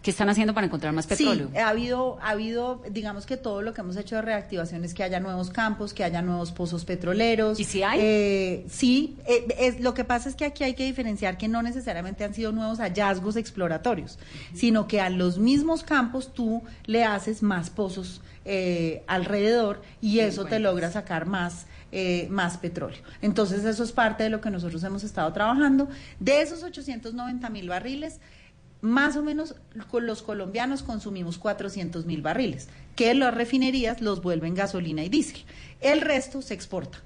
¿Qué 0.01 0.09
están 0.09 0.29
haciendo 0.29 0.53
para 0.55 0.65
encontrar 0.65 0.93
más 0.93 1.05
petróleo? 1.05 1.49
Sí, 1.51 1.57
ha 1.59 1.69
habido, 1.69 2.17
ha 2.21 2.29
habido, 2.31 2.81
digamos 2.89 3.27
que 3.27 3.37
todo 3.37 3.61
lo 3.61 3.73
que 3.73 3.81
hemos 3.81 3.95
hecho 3.97 4.15
de 4.15 4.23
reactivación 4.23 4.83
es 4.83 4.95
que 4.95 5.03
haya 5.03 5.19
nuevos 5.19 5.51
campos, 5.51 5.93
que 5.93 6.03
haya 6.03 6.23
nuevos 6.23 6.51
pozos 6.51 6.85
petroleros. 6.85 7.59
¿Y 7.59 7.65
si 7.65 7.83
hay? 7.83 7.99
Eh, 8.01 8.65
sí, 8.67 9.17
eh, 9.27 9.45
es, 9.59 9.79
lo 9.79 9.93
que 9.93 10.03
pasa 10.03 10.27
es 10.27 10.35
que 10.35 10.45
aquí 10.45 10.63
hay 10.63 10.73
que 10.73 10.85
diferenciar 10.85 11.37
que 11.37 11.47
no 11.47 11.61
necesariamente 11.61 12.23
han 12.23 12.33
sido 12.33 12.51
nuevos 12.51 12.79
hallazgos 12.79 13.35
exploratorios, 13.35 14.17
sino 14.55 14.87
que 14.87 15.01
a 15.01 15.09
los 15.11 15.37
mismos 15.37 15.83
campos 15.83 16.33
tú 16.33 16.63
le 16.85 17.03
haces 17.03 17.43
más 17.43 17.69
pozos 17.69 18.21
eh, 18.43 19.03
alrededor 19.05 19.83
y 20.01 20.19
eso 20.19 20.45
te 20.45 20.59
logra 20.59 20.89
sacar 20.91 21.27
más. 21.27 21.67
eh, 21.91 22.27
más 22.29 22.57
petróleo. 22.57 22.99
Entonces 23.21 23.65
eso 23.65 23.83
es 23.83 23.91
parte 23.91 24.23
de 24.23 24.29
lo 24.29 24.39
que 24.39 24.49
nosotros 24.49 24.81
hemos 24.83 25.03
estado 25.03 25.31
trabajando. 25.33 25.89
De 26.21 26.41
esos 26.41 26.63
890 26.63 27.49
mil 27.49 27.67
barriles, 27.67 28.19
más 28.81 29.15
o 29.15 29.23
menos 29.23 29.55
los 29.73 30.21
colombianos 30.23 30.83
consumimos 30.83 31.37
400 31.37 32.05
mil 32.05 32.21
barriles, 32.21 32.67
que 32.95 33.13
las 33.13 33.33
refinerías 33.33 34.01
los 34.01 34.21
vuelven 34.21 34.55
gasolina 34.55 35.03
y 35.03 35.09
diésel. 35.09 35.43
El 35.81 36.01
resto 36.01 36.41
se 36.41 36.53
exporta. 36.53 36.99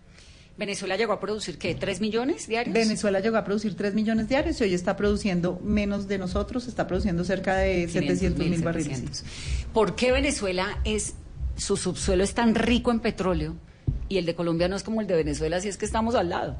Venezuela 0.58 0.96
llegó 0.96 1.12
a 1.12 1.20
producir, 1.20 1.58
¿qué? 1.58 1.78
¿3 1.78 2.00
millones 2.00 2.48
diarios? 2.48 2.74
Venezuela 2.74 3.20
llegó 3.20 3.36
a 3.36 3.44
producir 3.44 3.76
3 3.76 3.94
millones 3.94 4.30
diarios 4.30 4.60
y 4.62 4.64
hoy 4.64 4.74
está 4.74 4.96
produciendo 4.96 5.60
menos 5.62 6.08
de 6.08 6.18
nosotros, 6.18 6.68
está 6.68 6.88
produciendo 6.88 7.26
cerca 7.26 7.58
de 7.58 7.90
700 7.90 8.48
mil 8.48 8.64
barriles. 8.64 9.26
¿Por 9.74 9.96
qué 9.96 10.14
Venezuela 10.14 10.80
es, 10.86 11.16
su 11.58 11.76
subsuelo 11.76 12.24
es 12.24 12.34
tan 12.34 12.56
rico 12.56 12.92
en 12.92 13.02
petróleo 13.02 13.56
y 14.08 14.18
el 14.18 14.26
de 14.26 14.34
Colombia 14.34 14.70
no 14.70 14.78
es 14.78 14.84
como 14.84 15.02
el 15.02 15.08
de 15.08 15.16
Venezuela 15.16 15.60
si 15.60 15.68
es 15.68 15.78
que 15.78 15.86
estamos 15.86 16.16
al 16.16 16.30
lado? 16.30 16.56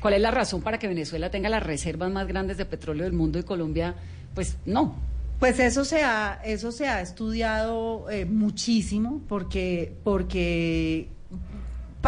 ¿Cuál 0.00 0.14
es 0.14 0.20
la 0.22 0.30
razón 0.30 0.62
para 0.62 0.78
que 0.78 0.88
Venezuela 0.88 1.30
tenga 1.30 1.50
las 1.50 1.62
reservas 1.62 2.10
más 2.10 2.26
grandes 2.28 2.56
de 2.56 2.64
petróleo 2.64 3.04
del 3.04 3.12
mundo 3.12 3.38
y 3.38 3.42
Colombia, 3.42 3.96
pues 4.34 4.56
no? 4.64 4.94
Pues 5.38 5.60
eso 5.60 5.84
se 5.84 6.02
ha, 6.02 6.40
eso 6.44 6.72
se 6.72 6.88
ha 6.88 7.00
estudiado 7.00 8.10
eh, 8.10 8.24
muchísimo 8.24 9.20
porque, 9.28 9.92
porque 10.02 11.08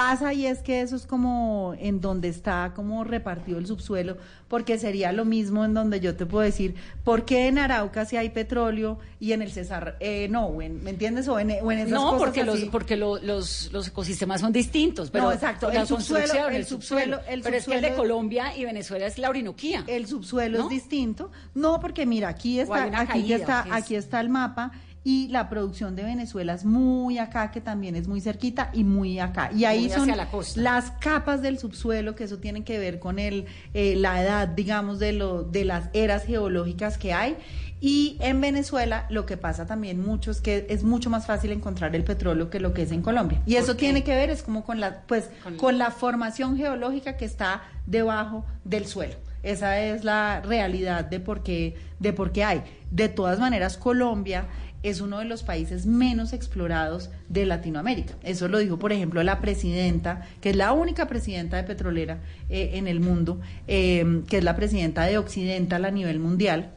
pasa 0.01 0.33
y 0.33 0.47
es 0.47 0.61
que 0.61 0.81
eso 0.81 0.97
es 0.97 1.07
como 1.07 1.75
en 1.79 2.01
donde 2.01 2.29
está 2.29 2.73
como 2.75 3.05
repartido 3.05 3.59
el 3.59 3.67
subsuelo, 3.67 4.17
porque 4.49 4.79
sería 4.79 5.13
lo 5.13 5.25
mismo 5.25 5.65
en 5.65 5.75
donde 5.75 6.01
yo 6.01 6.17
te 6.17 6.25
puedo 6.27 6.43
decir, 6.45 6.75
¿por 7.05 7.25
qué 7.25 7.49
en 7.49 7.59
Arauca 7.59 8.05
si 8.05 8.17
hay 8.17 8.31
petróleo 8.31 8.99
y 9.21 9.33
en 9.33 9.43
el 9.43 9.53
Cesar 9.53 9.97
eh, 10.01 10.27
no? 10.31 10.51
¿Me 10.53 10.91
entiendes? 10.91 11.29
O 11.29 11.39
en, 11.39 11.51
o 11.63 11.71
en 11.71 11.79
esas 11.81 11.91
no, 11.91 12.05
cosas 12.13 12.19
porque, 12.19 12.41
así. 12.41 12.47
los, 12.63 12.71
porque 12.71 12.97
lo- 12.97 13.19
los, 13.21 13.71
los 13.73 13.89
ecosistemas 13.89 14.41
son 14.41 14.53
distintos. 14.53 15.11
Pero 15.11 15.25
No, 15.25 15.33
exacto, 15.33 15.71
el 15.71 15.87
subsuelo- 15.87 16.49
el 16.51 16.67
subsuelo- 16.67 17.21
el 17.29 17.43
pero 17.43 17.57
es 17.57 17.67
que 17.67 17.75
el 17.75 17.83
de 17.83 17.89
subsuelo- 17.91 17.97
Colombia 17.97 18.57
y 18.57 18.65
Venezuela 18.65 19.07
es 19.07 19.19
la 19.19 19.29
Orinoquía. 19.29 19.85
El 19.87 20.07
subsuelo 20.07 20.59
¿No? 20.59 20.65
es 20.65 20.71
distinto. 20.71 21.31
No, 21.55 21.79
porque 21.81 22.07
mira, 22.07 22.29
aquí 22.29 22.59
está, 22.61 22.85
aquí 22.85 23.07
caída, 23.07 23.37
está, 23.37 23.67
aquí 23.71 23.95
está 23.95 24.21
el 24.21 24.29
mapa 24.31 24.73
y 25.03 25.29
la 25.29 25.49
producción 25.49 25.97
de 25.97 26.03
Venezuela 26.03 26.53
es 26.53 26.65
muy 26.65 27.19
acá, 27.19 27.51
que 27.51 27.61
también 27.63 27.97
es 27.97 28.07
muy 28.07 28.21
cerquita 28.21 28.71
y 28.75 28.85
muy 28.85 29.19
acá. 29.19 29.51
Y 29.55 29.65
ahí 29.65 29.83
Muy 29.87 29.91
son 29.91 30.09
la 30.09 30.29
las 30.57 30.91
capas 30.91 31.41
del 31.41 31.59
subsuelo, 31.59 32.15
que 32.15 32.25
eso 32.25 32.37
tiene 32.39 32.65
que 32.65 32.79
ver 32.79 32.99
con 32.99 33.19
el, 33.19 33.47
eh, 33.73 33.95
la 33.97 34.23
edad, 34.23 34.47
digamos, 34.49 34.99
de, 34.99 35.13
lo, 35.15 35.43
de 35.43 35.65
las 35.65 35.89
eras 35.95 36.25
geológicas 36.27 36.99
que 36.99 37.15
hay. 37.15 37.37
Y 37.81 38.19
en 38.21 38.43
Venezuela 38.43 39.07
lo 39.09 39.25
que 39.25 39.39
pasa 39.39 39.65
también 39.65 40.05
mucho 40.05 40.31
es 40.31 40.43
que 40.43 40.67
es 40.69 40.83
mucho 40.85 41.09
más 41.09 41.25
fácil 41.25 41.51
encontrar 41.53 41.97
el 41.97 42.05
petróleo 42.05 42.51
que 42.51 42.61
lo 42.61 42.75
que 42.75 42.83
es 42.83 42.93
en 42.93 43.01
Colombia. 43.01 43.41
Y 43.47 43.55
¿Por 43.55 43.63
eso 43.63 43.77
tiene 43.77 44.05
que 44.05 44.15
ver 44.15 44.29
es 44.29 44.43
como 44.43 44.65
con 44.65 44.81
la 44.81 45.01
pues 45.07 45.31
Con- 45.43 45.57
con 45.57 45.79
la 45.79 45.91
formación 45.91 46.59
geológica 46.59 47.17
que 47.17 47.25
está 47.25 47.63
debajo 47.87 48.45
del 48.65 48.85
suelo. 48.85 49.15
Esa 49.43 49.81
es 49.81 50.05
la 50.05 50.43
realidad 50.43 51.07
de 51.07 51.21
por 51.21 51.43
qué 51.43 51.75
de 51.99 52.13
por 52.13 52.33
qué 52.33 52.45
hay. 52.45 52.63
De 52.91 53.09
todas 53.09 53.39
maneras 53.39 53.79
Colombia 53.79 54.45
es 54.83 55.01
uno 55.01 55.19
de 55.19 55.27
los 55.27 55.43
países 55.43 55.87
menos 55.87 56.33
explorados 56.33 57.11
de 57.29 57.47
Latinoamérica. 57.47 58.15
Eso 58.23 58.49
lo 58.49 58.59
dijo, 58.59 58.79
por 58.79 58.93
ejemplo, 58.93 59.23
la 59.23 59.41
presidenta, 59.41 60.27
que 60.41 60.51
es 60.51 60.57
la 60.57 60.73
única 60.73 61.07
presidenta 61.07 61.57
de 61.57 61.65
petrolera 61.65 62.19
eh, 62.49 62.73
en 62.75 62.89
el 62.89 63.01
mundo, 63.01 63.41
eh, 63.69 64.23
que 64.29 64.39
es 64.39 64.45
la 64.45 64.57
presidenta 64.57 65.05
de 65.05 65.19
Occidental 65.19 65.85
a 65.85 65.91
nivel 65.91 66.19
mundial, 66.19 66.71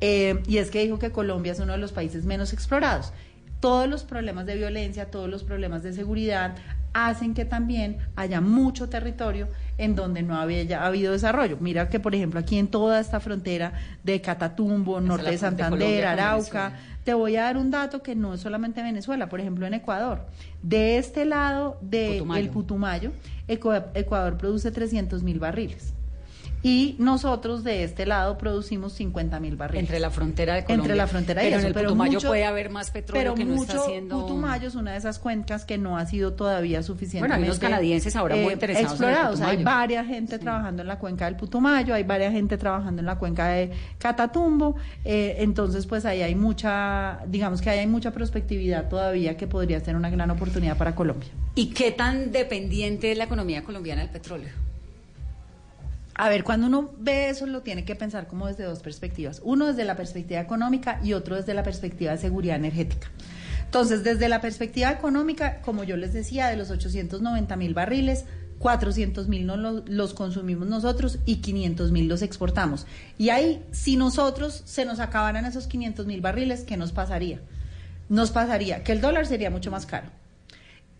eh, 0.00 0.42
y 0.46 0.58
es 0.58 0.70
que 0.70 0.82
dijo 0.82 0.98
que 0.98 1.10
Colombia 1.10 1.52
es 1.52 1.58
uno 1.58 1.72
de 1.72 1.78
los 1.78 1.92
países 1.92 2.24
menos 2.24 2.52
explorados. 2.52 3.12
Todos 3.60 3.88
los 3.88 4.04
problemas 4.04 4.46
de 4.46 4.54
violencia, 4.54 5.10
todos 5.10 5.28
los 5.28 5.42
problemas 5.42 5.82
de 5.82 5.92
seguridad 5.92 6.54
hacen 6.92 7.34
que 7.34 7.44
también 7.44 7.98
haya 8.16 8.40
mucho 8.40 8.88
territorio 8.88 9.48
en 9.78 9.94
donde 9.94 10.22
no 10.22 10.36
había 10.36 10.62
ya 10.62 10.84
habido 10.84 11.12
desarrollo. 11.12 11.58
Mira 11.60 11.88
que, 11.88 12.00
por 12.00 12.14
ejemplo, 12.14 12.40
aquí 12.40 12.58
en 12.58 12.68
toda 12.68 13.00
esta 13.00 13.20
frontera 13.20 13.72
de 14.02 14.20
Catatumbo, 14.20 15.00
norte 15.00 15.30
de 15.30 15.38
Santander, 15.38 15.78
Colombia 15.78 16.12
Arauca. 16.12 16.72
Te 17.08 17.14
voy 17.14 17.36
a 17.36 17.44
dar 17.44 17.56
un 17.56 17.70
dato 17.70 18.02
que 18.02 18.14
no 18.14 18.34
es 18.34 18.42
solamente 18.42 18.82
Venezuela, 18.82 19.30
por 19.30 19.40
ejemplo 19.40 19.64
en 19.66 19.72
Ecuador. 19.72 20.26
De 20.62 20.98
este 20.98 21.24
lado 21.24 21.78
del 21.80 22.18
Putumayo. 22.18 22.52
Putumayo, 22.52 23.12
Ecu- 23.48 23.82
Ecuador 23.94 24.36
produce 24.36 24.70
300 24.70 25.22
mil 25.22 25.38
barriles. 25.38 25.94
Y 26.62 26.96
nosotros 26.98 27.62
de 27.62 27.84
este 27.84 28.04
lado 28.04 28.36
producimos 28.36 28.92
50 28.94 29.38
mil 29.38 29.54
barriles. 29.56 29.84
Entre 29.84 30.00
la 30.00 30.10
frontera 30.10 30.54
de 30.56 30.64
Colombia. 30.64 30.82
Entre 30.84 30.96
la 30.96 31.06
frontera 31.06 31.44
y 31.44 31.46
eso, 31.48 31.58
en 31.60 31.66
el 31.66 31.72
pero 31.72 31.88
Putumayo 31.90 32.12
mucho- 32.14 32.28
puede 32.28 32.44
haber 32.44 32.70
más 32.70 32.90
petróleo 32.90 33.22
pero 33.22 33.34
que 33.36 33.44
no 33.44 33.54
mucho, 33.54 33.70
está 33.72 33.82
haciendo... 33.84 34.20
Putumayo 34.20 34.66
es 34.68 34.74
una 34.74 34.90
de 34.92 34.98
esas 34.98 35.18
cuencas 35.20 35.64
que 35.64 35.78
no 35.78 35.96
ha 35.96 36.04
sido 36.06 36.32
todavía 36.32 36.82
suficientemente 36.82 37.20
Bueno, 37.20 37.34
hay 37.44 37.48
unos 37.48 37.58
canadienses 37.60 38.16
ahora 38.16 38.34
muy 38.36 38.52
interesados 38.54 38.98
en 39.00 39.04
el 39.04 39.10
explorados. 39.14 39.40
hay 39.40 39.62
varias 39.62 40.06
gente 40.08 40.38
trabajando 40.40 40.82
en 40.82 40.88
la 40.88 40.98
cuenca 40.98 41.26
del 41.26 41.36
Putumayo, 41.36 41.94
hay 41.94 42.02
varias 42.02 42.32
gente 42.32 42.58
trabajando 42.58 43.00
en 43.00 43.06
la 43.06 43.18
cuenca 43.18 43.46
de 43.48 43.70
Catatumbo, 43.98 44.74
eh, 45.04 45.36
entonces 45.38 45.86
pues 45.86 46.04
ahí 46.06 46.22
hay 46.22 46.34
mucha, 46.34 47.20
digamos 47.28 47.62
que 47.62 47.70
ahí 47.70 47.78
hay 47.78 47.86
mucha 47.86 48.10
prospectividad 48.10 48.88
todavía 48.88 49.36
que 49.36 49.46
podría 49.46 49.78
ser 49.80 49.94
una 49.94 50.10
gran 50.10 50.30
oportunidad 50.32 50.76
para 50.76 50.94
Colombia. 50.96 51.28
¿Y 51.54 51.66
qué 51.70 51.92
tan 51.92 52.32
dependiente 52.32 53.12
es 53.12 53.18
la 53.18 53.24
economía 53.24 53.62
colombiana 53.62 54.02
del 54.02 54.10
petróleo? 54.10 54.50
A 56.20 56.28
ver, 56.28 56.42
cuando 56.42 56.66
uno 56.66 56.90
ve 56.98 57.28
eso 57.30 57.46
lo 57.46 57.62
tiene 57.62 57.84
que 57.84 57.94
pensar 57.94 58.26
como 58.26 58.48
desde 58.48 58.64
dos 58.64 58.80
perspectivas. 58.80 59.40
Uno 59.44 59.66
desde 59.68 59.84
la 59.84 59.94
perspectiva 59.96 60.40
económica 60.40 61.00
y 61.02 61.12
otro 61.12 61.36
desde 61.36 61.54
la 61.54 61.62
perspectiva 61.62 62.10
de 62.12 62.18
seguridad 62.18 62.56
energética. 62.56 63.08
Entonces, 63.64 64.02
desde 64.02 64.28
la 64.28 64.40
perspectiva 64.40 64.90
económica, 64.90 65.60
como 65.62 65.84
yo 65.84 65.96
les 65.96 66.12
decía, 66.12 66.48
de 66.48 66.56
los 66.56 66.70
890 66.70 67.54
mil 67.56 67.72
barriles, 67.72 68.24
400 68.58 69.28
mil 69.28 69.46
no 69.46 69.56
lo- 69.56 69.84
los 69.86 70.12
consumimos 70.12 70.66
nosotros 70.66 71.18
y 71.24 71.36
500 71.36 71.92
mil 71.92 72.08
los 72.08 72.22
exportamos. 72.22 72.86
Y 73.16 73.28
ahí, 73.28 73.62
si 73.70 73.96
nosotros 73.96 74.62
se 74.64 74.84
nos 74.84 74.98
acabaran 74.98 75.44
esos 75.46 75.68
500 75.68 76.06
mil 76.06 76.20
barriles, 76.20 76.64
¿qué 76.64 76.76
nos 76.76 76.90
pasaría? 76.90 77.38
Nos 78.08 78.32
pasaría 78.32 78.82
que 78.82 78.90
el 78.90 79.00
dólar 79.00 79.26
sería 79.26 79.50
mucho 79.50 79.70
más 79.70 79.86
caro. 79.86 80.10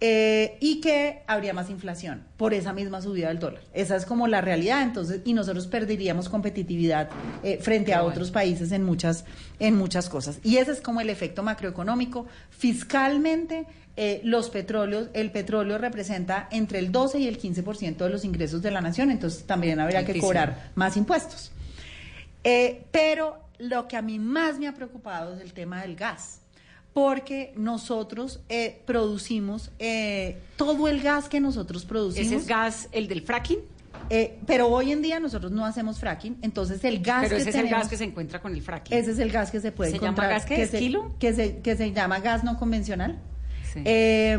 Eh, 0.01 0.59
y 0.61 0.81
que 0.81 1.23
habría 1.27 1.53
más 1.53 1.71
inflación 1.71 2.23
por 2.37 2.55
esa 2.55 2.73
misma 2.73 3.03
subida 3.03 3.29
del 3.29 3.41
dólar. 3.41 3.63
Esa 3.73 3.97
es 3.97 4.07
como 4.07 4.29
la 4.29 4.41
realidad, 4.41 4.83
entonces, 4.83 5.23
y 5.25 5.33
nosotros 5.33 5.67
perderíamos 5.67 6.29
competitividad 6.29 7.11
eh, 7.43 7.59
frente 7.61 7.93
a 7.93 8.05
otros 8.05 8.31
países 8.31 8.71
en 8.71 8.85
muchas, 8.85 9.25
en 9.59 9.75
muchas 9.75 10.09
cosas. 10.09 10.39
Y 10.45 10.59
ese 10.59 10.71
es 10.71 10.81
como 10.81 11.01
el 11.01 11.11
efecto 11.11 11.43
macroeconómico. 11.43 12.27
Fiscalmente, 12.51 13.67
eh, 14.01 14.21
los 14.23 14.51
petróleos, 14.51 15.09
el 15.13 15.33
petróleo 15.33 15.77
representa 15.77 16.47
entre 16.53 16.79
el 16.79 16.93
12 16.93 17.19
y 17.19 17.27
el 17.27 17.37
15% 17.37 17.97
de 17.97 18.09
los 18.09 18.25
ingresos 18.25 18.63
de 18.63 18.71
la 18.71 18.81
nación, 18.81 19.11
entonces 19.11 19.43
también 19.43 19.81
habría 19.81 20.05
que 20.05 20.21
cobrar 20.21 20.71
más 20.77 20.97
impuestos. 20.97 21.51
Eh, 22.45 22.85
pero 22.93 23.41
lo 23.59 23.89
que 23.89 23.97
a 23.97 24.03
mí 24.03 24.21
más 24.21 24.61
me 24.61 24.69
ha 24.69 24.75
preocupado 24.75 25.35
es 25.35 25.41
el 25.41 25.53
tema 25.53 25.83
del 25.83 25.97
gas, 25.97 26.43
porque 26.99 27.53
nosotros 27.57 28.41
eh, 28.49 28.81
producimos 28.87 29.71
eh, 29.79 30.39
todo 30.57 30.89
el 30.89 31.01
gas 31.01 31.29
que 31.29 31.39
nosotros 31.41 31.85
producimos. 31.85 32.27
¿Ese 32.27 32.37
es 32.37 32.47
gas, 32.47 32.89
el 32.93 33.07
del 33.09 33.23
fracking? 33.23 33.59
eh, 34.11 34.39
pero 34.47 34.69
hoy 34.69 34.93
en 34.93 35.03
día 35.03 35.21
nosotros 35.21 35.53
no 35.53 35.65
hacemos 35.67 35.99
fracking, 36.01 36.39
entonces 36.43 36.83
el 36.85 37.01
gas 37.01 37.23
Pero 37.25 37.37
que 37.37 37.43
ese 37.43 37.51
es 37.51 37.57
el 37.57 37.69
gas 37.69 37.89
que 37.89 37.97
se 37.97 38.05
encuentra 38.05 38.41
con 38.41 38.53
el 38.55 38.63
fracking. 38.63 38.97
ese 38.97 39.11
es 39.13 39.19
el 39.19 39.31
gas 39.31 39.51
que 39.51 39.61
se 39.61 39.71
puede 39.73 39.91
¿Se 39.91 39.97
llama 39.97 40.09
encontrar. 40.09 40.31
gas 40.31 40.45
qué? 40.47 40.57
que 40.57 40.63
¿Es 40.63 40.71
se, 40.71 40.79
kilo? 40.79 41.15
Que 41.19 41.33
se, 41.35 41.59
que 41.59 41.77
se 41.77 41.93
llama 41.93 42.19
gas 42.21 42.43
no 42.45 42.59
convencional. 42.59 43.19
Sí. 43.79 43.83
Eh, 43.87 44.33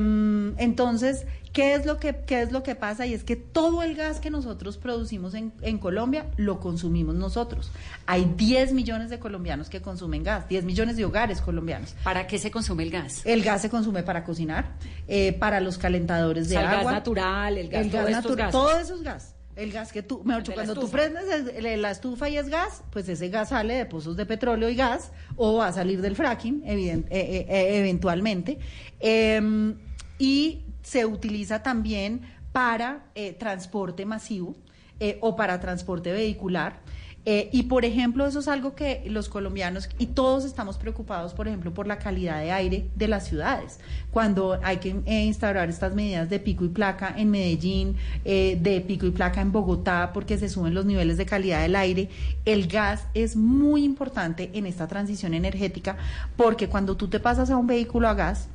entonces, 0.57 1.25
¿qué 1.53 1.73
es, 1.75 1.85
lo 1.85 1.97
que, 1.97 2.15
¿qué 2.25 2.41
es 2.41 2.51
lo 2.51 2.63
que 2.63 2.75
pasa? 2.75 3.05
Y 3.05 3.13
es 3.13 3.23
que 3.23 3.35
todo 3.35 3.83
el 3.83 3.95
gas 3.95 4.19
que 4.19 4.29
nosotros 4.29 4.77
producimos 4.77 5.33
en, 5.33 5.53
en 5.61 5.77
Colombia 5.77 6.27
lo 6.37 6.59
consumimos 6.59 7.15
nosotros. 7.15 7.71
Hay 8.05 8.31
10 8.35 8.73
millones 8.73 9.09
de 9.09 9.19
colombianos 9.19 9.69
que 9.69 9.81
consumen 9.81 10.23
gas, 10.23 10.47
10 10.47 10.63
millones 10.65 10.97
de 10.97 11.05
hogares 11.05 11.41
colombianos. 11.41 11.95
¿Para 12.03 12.27
qué 12.27 12.37
se 12.39 12.51
consume 12.51 12.83
el 12.83 12.91
gas? 12.91 13.25
El 13.25 13.43
gas 13.43 13.61
se 13.61 13.69
consume 13.69 14.03
para 14.03 14.23
cocinar, 14.23 14.73
eh, 15.07 15.33
para 15.33 15.59
los 15.59 15.77
calentadores 15.77 16.45
O 16.45 16.49
de 16.49 16.55
sea, 16.55 16.61
el 16.61 16.67
gas 16.67 16.79
agua. 16.79 16.91
natural, 16.91 17.57
el 17.57 17.69
gas, 17.69 17.81
el 17.85 17.91
todos 17.91 18.03
gas 18.05 18.11
natural, 18.11 18.37
gases. 18.37 18.51
todo 18.51 18.79
eso 18.79 18.95
es 18.95 19.01
gas. 19.03 19.35
El 19.59 19.71
gas 19.71 19.91
que 19.91 20.01
tú, 20.03 20.23
mejor 20.23 20.43
dicho, 20.43 20.53
cuando 20.53 20.73
tú 20.73 20.89
prendes 20.89 21.25
el- 21.65 21.81
la 21.81 21.91
estufa 21.91 22.29
y 22.29 22.37
es 22.37 22.47
gas, 22.49 22.81
pues 22.91 23.09
ese 23.09 23.29
gas 23.29 23.49
sale 23.49 23.73
de 23.75 23.85
pozos 23.85 24.15
de 24.15 24.25
petróleo 24.25 24.69
y 24.69 24.75
gas 24.75 25.11
o 25.35 25.57
va 25.57 25.67
a 25.67 25.73
salir 25.73 26.01
del 26.01 26.15
fracking, 26.15 26.63
evident- 26.63 27.05
eh, 27.09 27.19
eh, 27.19 27.45
eh, 27.49 27.79
eventualmente. 27.79 28.57
Eh, 28.99 29.73
y 30.17 30.63
se 30.81 31.05
utiliza 31.05 31.61
también 31.61 32.21
para 32.51 33.05
eh, 33.15 33.33
transporte 33.33 34.05
masivo 34.05 34.55
eh, 34.99 35.17
o 35.21 35.35
para 35.35 35.59
transporte 35.59 36.11
vehicular. 36.11 36.79
Eh, 37.25 37.49
y 37.51 37.63
por 37.63 37.83
ejemplo, 37.83 38.25
eso 38.25 38.39
es 38.39 38.47
algo 38.47 38.75
que 38.75 39.03
los 39.07 39.27
colombianos 39.27 39.89
y 39.99 40.07
todos 40.07 40.45
estamos 40.45 40.77
preocupados, 40.77 41.33
por 41.33 41.47
ejemplo, 41.47 41.73
por 41.73 41.85
la 41.85 41.99
calidad 41.99 42.39
de 42.39 42.51
aire 42.51 42.89
de 42.95 43.07
las 43.07 43.27
ciudades. 43.27 43.79
Cuando 44.11 44.59
hay 44.63 44.77
que 44.77 44.95
eh, 45.05 45.25
instaurar 45.25 45.69
estas 45.69 45.93
medidas 45.93 46.29
de 46.29 46.39
pico 46.39 46.63
y 46.63 46.69
placa 46.69 47.13
en 47.15 47.29
Medellín, 47.29 47.97
eh, 48.23 48.57
de 48.61 48.81
pico 48.81 49.05
y 49.05 49.11
placa 49.11 49.41
en 49.41 49.51
Bogotá, 49.51 50.11
porque 50.13 50.37
se 50.37 50.49
suben 50.49 50.73
los 50.73 50.85
niveles 50.85 51.17
de 51.17 51.25
calidad 51.25 51.61
del 51.61 51.75
aire, 51.75 52.09
el 52.45 52.67
gas 52.67 53.05
es 53.13 53.35
muy 53.35 53.83
importante 53.83 54.49
en 54.53 54.65
esta 54.65 54.87
transición 54.87 55.33
energética, 55.33 55.97
porque 56.37 56.67
cuando 56.67 56.95
tú 56.95 57.09
te 57.09 57.19
pasas 57.19 57.49
a 57.49 57.57
un 57.57 57.67
vehículo 57.67 58.07
a 58.07 58.13
gas, 58.13 58.47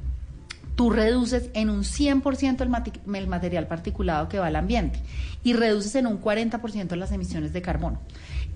tú 0.74 0.90
reduces 0.90 1.50
en 1.55 1.70
un 1.70 1.83
100% 1.83 2.61
el, 2.62 3.16
el 3.16 3.27
material 3.29 3.66
particulado 3.66 4.29
que 4.29 4.38
va 4.38 4.46
al 4.46 4.57
ambiente 4.57 5.00
y 5.44 5.53
reduces 5.53 5.94
en 5.94 6.07
un 6.07 6.20
40% 6.20 6.96
las 6.96 7.12
emisiones 7.12 7.53
de 7.53 7.62
carbono. 7.62 8.00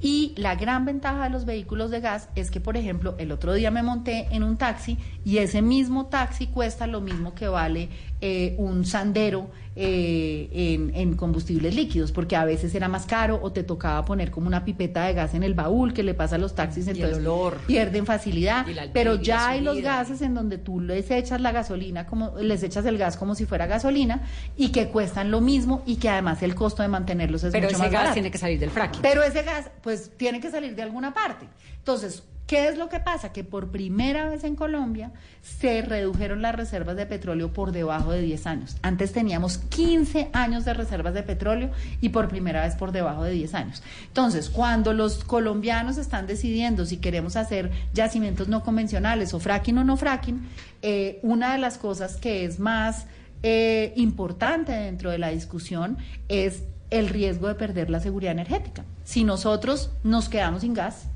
Y 0.01 0.33
la 0.37 0.55
gran 0.55 0.85
ventaja 0.85 1.25
de 1.25 1.31
los 1.31 1.45
vehículos 1.45 1.91
de 1.91 2.01
gas 2.01 2.29
es 2.37 2.51
que, 2.51 2.61
por 2.61 2.77
ejemplo, 2.77 3.17
el 3.19 3.33
otro 3.33 3.53
día 3.53 3.71
me 3.71 3.83
monté 3.83 4.29
en 4.31 4.45
un 4.45 4.57
taxi 4.57 4.97
y 5.25 5.39
ese 5.39 5.61
mismo 5.61 6.07
taxi 6.07 6.47
cuesta 6.47 6.87
lo 6.87 7.01
mismo 7.01 7.35
que 7.35 7.49
vale 7.49 7.89
eh, 8.21 8.55
un 8.59 8.85
sandero 8.85 9.51
eh, 9.81 10.49
en, 10.53 10.93
en, 10.97 11.15
combustibles 11.15 11.73
líquidos, 11.73 12.11
porque 12.11 12.35
a 12.35 12.45
veces 12.45 12.75
era 12.75 12.89
más 12.89 13.07
caro 13.07 13.39
o 13.41 13.53
te 13.53 13.63
tocaba 13.63 14.05
poner 14.05 14.33
como 14.33 14.49
una 14.49 14.65
pipeta 14.65 15.05
de 15.05 15.15
gas 15.15 15.35
en 15.35 15.45
el 15.45 15.55
baúl 15.55 15.95
que 15.95 16.03
le 16.03 16.15
pasa 16.15 16.35
a 16.35 16.39
los 16.39 16.57
taxis, 16.57 16.89
entonces 16.89 17.19
el 17.19 17.27
olor. 17.29 17.59
pierden 17.67 18.05
facilidad. 18.05 18.67
Pero 18.93 19.15
ya 19.15 19.51
hay 19.51 19.61
los 19.61 19.81
gases 19.81 20.21
en 20.21 20.35
donde 20.35 20.59
tú 20.59 20.81
les 20.81 21.09
echas 21.13 21.41
la 21.41 21.53
gasolina, 21.53 22.07
como 22.07 22.37
les 22.41 22.65
echas 22.65 22.85
el 22.87 22.99
gas 22.99 23.17
como 23.17 23.37
si 23.37 23.47
fuera 23.47 23.67
gasolina 23.67 24.23
y 24.57 24.71
que 24.71 24.89
cuestan 24.89 25.31
lo 25.31 25.41
mismo 25.41 25.85
y 25.87 25.97
que 25.97 26.09
además 26.09 26.43
el 26.43 26.57
costo 26.57 26.83
de 26.83 26.89
mantenerlos 26.89 27.45
es 27.45 27.53
Pero 27.53 27.67
mucho 27.69 27.77
ese 27.77 27.83
más 27.85 27.93
gas 27.93 28.01
barato. 28.01 28.15
tiene 28.15 28.31
que 28.33 28.39
salir 28.39 28.59
del 28.59 28.71
fracking. 28.71 29.03
Pero 29.03 29.23
ese 29.23 29.45
gas, 29.45 29.71
pues, 29.81 30.11
tiene 30.17 30.41
que 30.41 30.51
salir 30.51 30.75
de 30.75 30.83
alguna 30.83 31.15
parte. 31.15 31.47
Entonces, 31.77 32.25
¿qué 32.49 32.67
es 32.67 32.79
lo 32.79 32.89
que 32.89 32.99
pasa? 32.99 33.31
Que 33.31 33.45
por 33.45 33.71
primera 33.71 34.29
vez 34.29 34.43
en 34.43 34.57
Colombia 34.57 35.13
se 35.43 35.83
redujeron 35.83 36.43
las 36.43 36.55
reservas 36.55 36.97
de 36.97 37.07
petróleo 37.07 37.53
por 37.53 37.71
debajo 37.71 38.11
de 38.11 38.23
10 38.23 38.47
años. 38.47 38.77
Antes 38.83 39.13
teníamos 39.13 39.59
15 39.59 40.31
años 40.33 40.65
de 40.65 40.73
reservas 40.75 41.13
de 41.15 41.23
petróleo 41.23 41.71
y 42.01 42.09
por 42.09 42.29
primera 42.29 42.63
vez 42.63 42.75
por 42.75 42.91
debajo 42.91 43.23
de 43.23 43.33
10 43.33 43.55
años. 43.55 43.83
Entonces, 44.07 44.49
cuando 44.49 44.95
los 44.95 45.23
colombianos 45.25 45.99
están 45.99 46.27
decidiendo 46.27 46.87
si 46.87 46.97
queremos 46.97 47.37
hacer 47.37 47.71
yacimientos 47.93 48.49
no 48.49 48.65
convencionales 48.65 49.35
o 49.35 49.41
fracking 49.41 49.79
o 49.79 49.85
no 49.85 49.99
fracking, 49.99 50.49
eh, 50.81 51.21
una 51.23 51.53
de 51.53 51.59
las 51.59 51.77
cosas 51.77 52.17
que 52.17 52.47
es 52.47 52.59
más 52.59 53.07
eh, 53.43 53.93
importante 53.97 54.73
dentro 54.73 55.11
de 55.11 55.19
la 55.19 55.29
discusión 55.29 55.99
es 56.29 56.63
el 56.91 57.11
riesgo 57.11 57.49
de 57.49 57.57
perder 57.57 57.91
la 57.91 58.01
seguridad 58.01 58.33
energética. 58.33 58.87
Si 59.05 59.23
nosotros 59.23 59.91
nos 60.03 60.31
quedamos 60.31 60.63
sin 60.63 60.73
gas, 60.73 61.09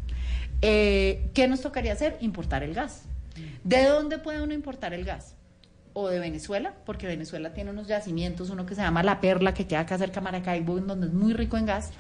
eh, 0.63 1.31
¿qué 1.35 1.49
nos 1.49 1.61
tocaría 1.61 1.93
hacer? 1.93 2.17
Importar 2.21 2.63
el 2.63 2.73
gas. 2.75 3.03
¿De 3.65 3.85
dónde 3.85 4.19
puede 4.19 4.43
uno 4.43 4.55
importar 4.55 4.95
el 4.95 5.05
gas? 5.05 5.35
O 5.93 6.09
de 6.09 6.19
Venezuela, 6.19 6.75
porque 6.87 7.07
Venezuela 7.07 7.53
tiene 7.53 7.71
unos 7.71 7.89
yacimientos, 7.89 8.51
uno 8.51 8.65
que 8.65 8.75
se 8.75 8.81
llama 8.81 9.03
La 9.03 9.21
Perla, 9.21 9.53
que 9.53 9.67
queda 9.67 9.81
acá 9.81 9.99
cerca 9.99 10.21
de 10.21 10.25
Maracaibo, 10.25 10.81
donde 10.81 11.09
es 11.09 11.13
muy 11.13 11.35
rico 11.35 11.57
en 11.57 11.67
gas, 11.67 11.91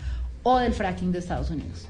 o 0.42 0.58
del 0.58 0.72
fracking 0.72 1.12
de 1.12 1.18
Estados 1.18 1.50
Unidos. 1.50 1.86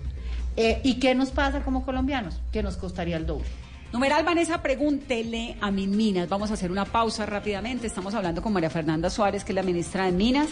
Eh, 0.57 0.81
¿Y 0.83 0.95
qué 0.95 1.15
nos 1.15 1.31
pasa 1.31 1.61
como 1.61 1.85
colombianos? 1.85 2.41
Que 2.51 2.63
nos 2.63 2.77
costaría 2.77 3.17
el 3.17 3.27
doble. 3.27 3.47
Numeral 3.93 4.25
Vanessa, 4.25 4.63
pregúntele 4.63 5.57
a 5.61 5.71
Minas. 5.71 6.29
Vamos 6.29 6.51
a 6.51 6.55
hacer 6.55 6.71
una 6.71 6.87
pausa 6.87 7.27
rápidamente. 7.27 7.87
Estamos 7.87 8.15
hablando 8.15 8.43
con 8.43 8.53
María 8.53 8.71
Fernanda 8.71 9.11
Suárez, 9.11 9.45
que 9.45 9.53
es 9.53 9.57
la 9.57 9.63
ministra 9.63 10.07
de 10.07 10.13
Minas 10.13 10.49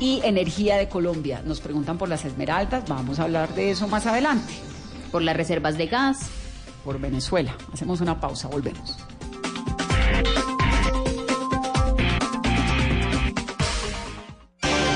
y 0.00 0.20
Energía 0.24 0.76
de 0.76 0.88
Colombia. 0.88 1.42
Nos 1.44 1.60
preguntan 1.60 1.96
por 1.96 2.08
las 2.08 2.24
esmeraldas. 2.24 2.84
Vamos 2.88 3.20
a 3.20 3.24
hablar 3.24 3.54
de 3.54 3.70
eso 3.70 3.86
más 3.86 4.06
adelante. 4.06 4.52
Por 5.16 5.22
las 5.22 5.34
reservas 5.34 5.78
de 5.78 5.86
gas. 5.86 6.28
Por 6.84 7.00
Venezuela. 7.00 7.56
Hacemos 7.72 8.02
una 8.02 8.20
pausa, 8.20 8.48
volvemos. 8.48 8.98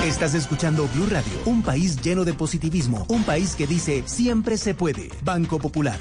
Estás 0.04 0.34
escuchando 0.34 0.86
Blue 0.88 1.06
Radio, 1.06 1.32
un 1.46 1.62
país 1.62 2.02
lleno 2.02 2.26
de 2.26 2.34
positivismo, 2.34 3.06
un 3.08 3.24
país 3.24 3.56
que 3.56 3.66
dice 3.66 4.02
siempre 4.04 4.58
se 4.58 4.74
puede. 4.74 5.08
Banco 5.22 5.58
Popular. 5.58 5.98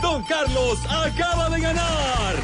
Don 0.00 0.22
Carlos 0.26 0.78
acaba 0.88 1.50
de 1.50 1.60
ganar. 1.60 2.34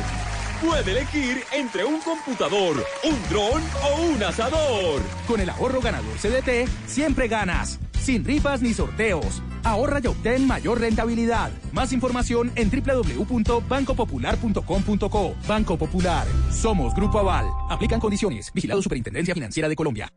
Puede 0.61 0.91
elegir 0.91 1.45
entre 1.53 1.84
un 1.84 2.01
computador, 2.01 2.84
un 3.05 3.16
dron 3.30 3.62
o 3.84 4.03
un 4.12 4.20
asador. 4.24 5.01
Con 5.28 5.38
el 5.38 5.51
ahorro 5.51 5.80
ganador 5.80 6.16
CDT, 6.16 6.68
siempre 6.88 7.28
ganas. 7.28 7.78
Sin 8.11 8.25
rifas 8.25 8.61
ni 8.61 8.75
sorteos. 8.75 9.41
Ahorra 9.63 10.01
y 10.03 10.09
obtén 10.09 10.45
mayor 10.45 10.81
rentabilidad. 10.81 11.53
Más 11.71 11.93
información 11.93 12.51
en 12.57 12.69
www.bancopopular.com.co. 12.69 15.35
Banco 15.47 15.79
Popular. 15.79 16.27
Somos 16.51 16.93
Grupo 16.93 17.21
Aval. 17.21 17.47
Aplican 17.69 18.01
condiciones. 18.01 18.51
Vigilado 18.53 18.83
Superintendencia 18.83 19.33
Financiera 19.33 19.69
de 19.69 19.77
Colombia. 19.77 20.13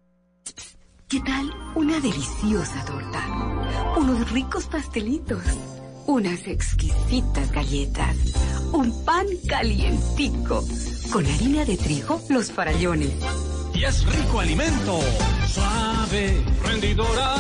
¿Qué 1.08 1.20
tal 1.20 1.54
una 1.76 2.00
deliciosa 2.00 2.84
torta? 2.84 3.28
Unos 3.96 4.32
ricos 4.32 4.66
pastelitos. 4.66 5.44
Unas 6.08 6.48
exquisitas 6.48 7.52
galletas. 7.52 8.18
Un 8.72 9.06
pan 9.06 9.28
calientico. 9.48 10.66
Con 11.12 11.28
harina 11.28 11.64
de 11.64 11.78
trigo, 11.78 12.20
los 12.32 12.52
farallones. 12.52 13.12
Y 13.76 13.84
es 13.84 14.04
rico 14.04 14.40
alimento. 14.40 15.00
Suave, 15.48 16.44
rendidora. 16.64 17.36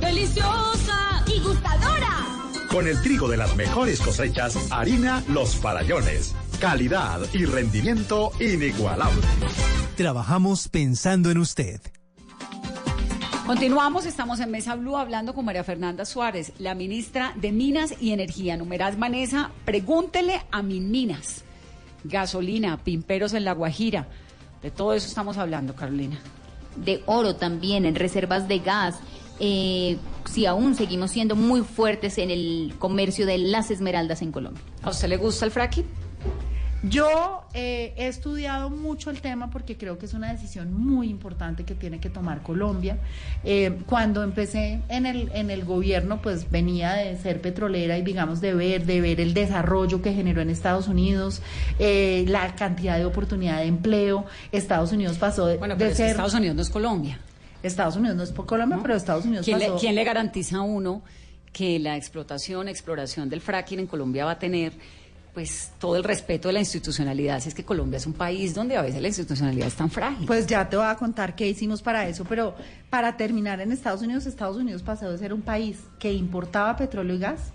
Deliciosa 0.00 1.24
y 1.26 1.40
gustadora. 1.40 2.26
Con 2.70 2.86
el 2.86 3.00
trigo 3.02 3.28
de 3.28 3.36
las 3.36 3.56
mejores 3.56 4.00
cosechas, 4.00 4.70
harina 4.70 5.22
Los 5.28 5.56
Farallones. 5.56 6.34
Calidad 6.60 7.20
y 7.32 7.44
rendimiento 7.44 8.32
inigualable. 8.40 9.22
Trabajamos 9.96 10.68
pensando 10.68 11.30
en 11.30 11.38
usted. 11.38 11.80
Continuamos, 13.46 14.04
estamos 14.04 14.40
en 14.40 14.50
Mesa 14.50 14.74
Blue 14.74 14.98
hablando 14.98 15.34
con 15.34 15.46
María 15.46 15.64
Fernanda 15.64 16.04
Suárez, 16.04 16.52
la 16.58 16.74
ministra 16.74 17.32
de 17.36 17.50
Minas 17.50 17.94
y 17.98 18.12
Energía. 18.12 18.58
Numeral 18.58 18.96
Vanessa, 18.96 19.50
pregúntele 19.64 20.42
a 20.50 20.60
Minas. 20.60 21.44
Gasolina, 22.04 22.76
pimperos 22.84 23.32
en 23.32 23.44
La 23.44 23.52
Guajira. 23.52 24.06
De 24.62 24.70
todo 24.70 24.92
eso 24.92 25.06
estamos 25.06 25.38
hablando, 25.38 25.74
Carolina. 25.74 26.18
De 26.76 27.02
oro 27.06 27.36
también, 27.36 27.86
en 27.86 27.94
reservas 27.94 28.48
de 28.48 28.58
gas. 28.58 28.96
Eh, 29.40 29.98
si 30.30 30.46
aún 30.46 30.74
seguimos 30.74 31.10
siendo 31.10 31.36
muy 31.36 31.62
fuertes 31.62 32.18
en 32.18 32.30
el 32.30 32.74
comercio 32.78 33.26
de 33.26 33.38
las 33.38 33.70
esmeraldas 33.70 34.22
en 34.22 34.32
Colombia. 34.32 34.62
¿A 34.82 34.90
usted 34.90 35.08
le 35.08 35.16
gusta 35.16 35.44
el 35.44 35.50
fracking? 35.50 35.86
Yo 36.84 37.42
eh, 37.54 37.92
he 37.96 38.06
estudiado 38.06 38.70
mucho 38.70 39.10
el 39.10 39.20
tema 39.20 39.50
porque 39.50 39.76
creo 39.76 39.98
que 39.98 40.06
es 40.06 40.14
una 40.14 40.30
decisión 40.30 40.72
muy 40.72 41.08
importante 41.08 41.64
que 41.64 41.74
tiene 41.74 41.98
que 41.98 42.08
tomar 42.08 42.42
Colombia. 42.42 42.98
Eh, 43.42 43.80
cuando 43.86 44.22
empecé 44.22 44.80
en 44.88 45.04
el, 45.04 45.28
en 45.34 45.50
el 45.50 45.64
gobierno, 45.64 46.22
pues 46.22 46.48
venía 46.48 46.92
de 46.92 47.16
ser 47.16 47.40
petrolera 47.40 47.98
y 47.98 48.02
digamos 48.02 48.40
de 48.40 48.54
ver, 48.54 48.86
de 48.86 49.00
ver 49.00 49.20
el 49.20 49.34
desarrollo 49.34 50.00
que 50.02 50.12
generó 50.14 50.40
en 50.40 50.50
Estados 50.50 50.86
Unidos, 50.86 51.42
eh, 51.80 52.24
la 52.28 52.54
cantidad 52.54 52.96
de 52.96 53.06
oportunidad 53.06 53.58
de 53.58 53.66
empleo. 53.66 54.24
Estados 54.52 54.92
Unidos 54.92 55.18
pasó 55.18 55.46
de, 55.46 55.56
Bueno, 55.56 55.74
de 55.74 55.78
pero 55.78 55.90
que 55.90 55.96
ser... 55.96 56.10
Estados 56.10 56.34
Unidos 56.34 56.54
no 56.54 56.62
es 56.62 56.70
Colombia. 56.70 57.18
Estados 57.62 57.96
Unidos 57.96 58.16
no 58.16 58.22
es 58.22 58.32
por 58.32 58.46
Colombia, 58.46 58.76
¿no? 58.76 58.82
pero 58.82 58.94
Estados 58.94 59.24
Unidos 59.24 59.44
¿Quién 59.44 59.58
pasó... 59.58 59.74
le, 59.74 59.80
quién 59.80 59.94
le 59.94 60.04
garantiza 60.04 60.58
a 60.58 60.62
uno 60.62 61.02
que 61.52 61.78
la 61.78 61.96
explotación, 61.96 62.68
exploración 62.68 63.28
del 63.28 63.40
fracking 63.40 63.80
en 63.80 63.86
Colombia 63.86 64.24
va 64.24 64.32
a 64.32 64.38
tener 64.38 64.72
pues 65.34 65.70
todo 65.78 65.96
el 65.96 66.04
respeto 66.04 66.48
de 66.48 66.54
la 66.54 66.60
institucionalidad? 66.60 67.40
Si 67.40 67.48
es 67.48 67.54
que 67.54 67.64
Colombia 67.64 67.98
es 67.98 68.06
un 68.06 68.12
país 68.12 68.54
donde 68.54 68.76
a 68.76 68.82
veces 68.82 69.00
la 69.00 69.08
institucionalidad 69.08 69.68
es 69.68 69.74
tan 69.74 69.90
frágil. 69.90 70.26
Pues 70.26 70.46
ya 70.46 70.68
te 70.68 70.76
voy 70.76 70.86
a 70.86 70.96
contar 70.96 71.36
qué 71.36 71.48
hicimos 71.48 71.80
para 71.80 72.08
eso, 72.08 72.24
pero 72.24 72.54
para 72.90 73.16
terminar 73.16 73.60
en 73.60 73.70
Estados 73.72 74.02
Unidos, 74.02 74.26
Estados 74.26 74.56
Unidos 74.56 74.82
pasó 74.82 75.10
de 75.10 75.18
ser 75.18 75.32
un 75.32 75.42
país 75.42 75.78
que 75.98 76.12
importaba 76.12 76.76
petróleo 76.76 77.14
y 77.14 77.18
gas 77.18 77.52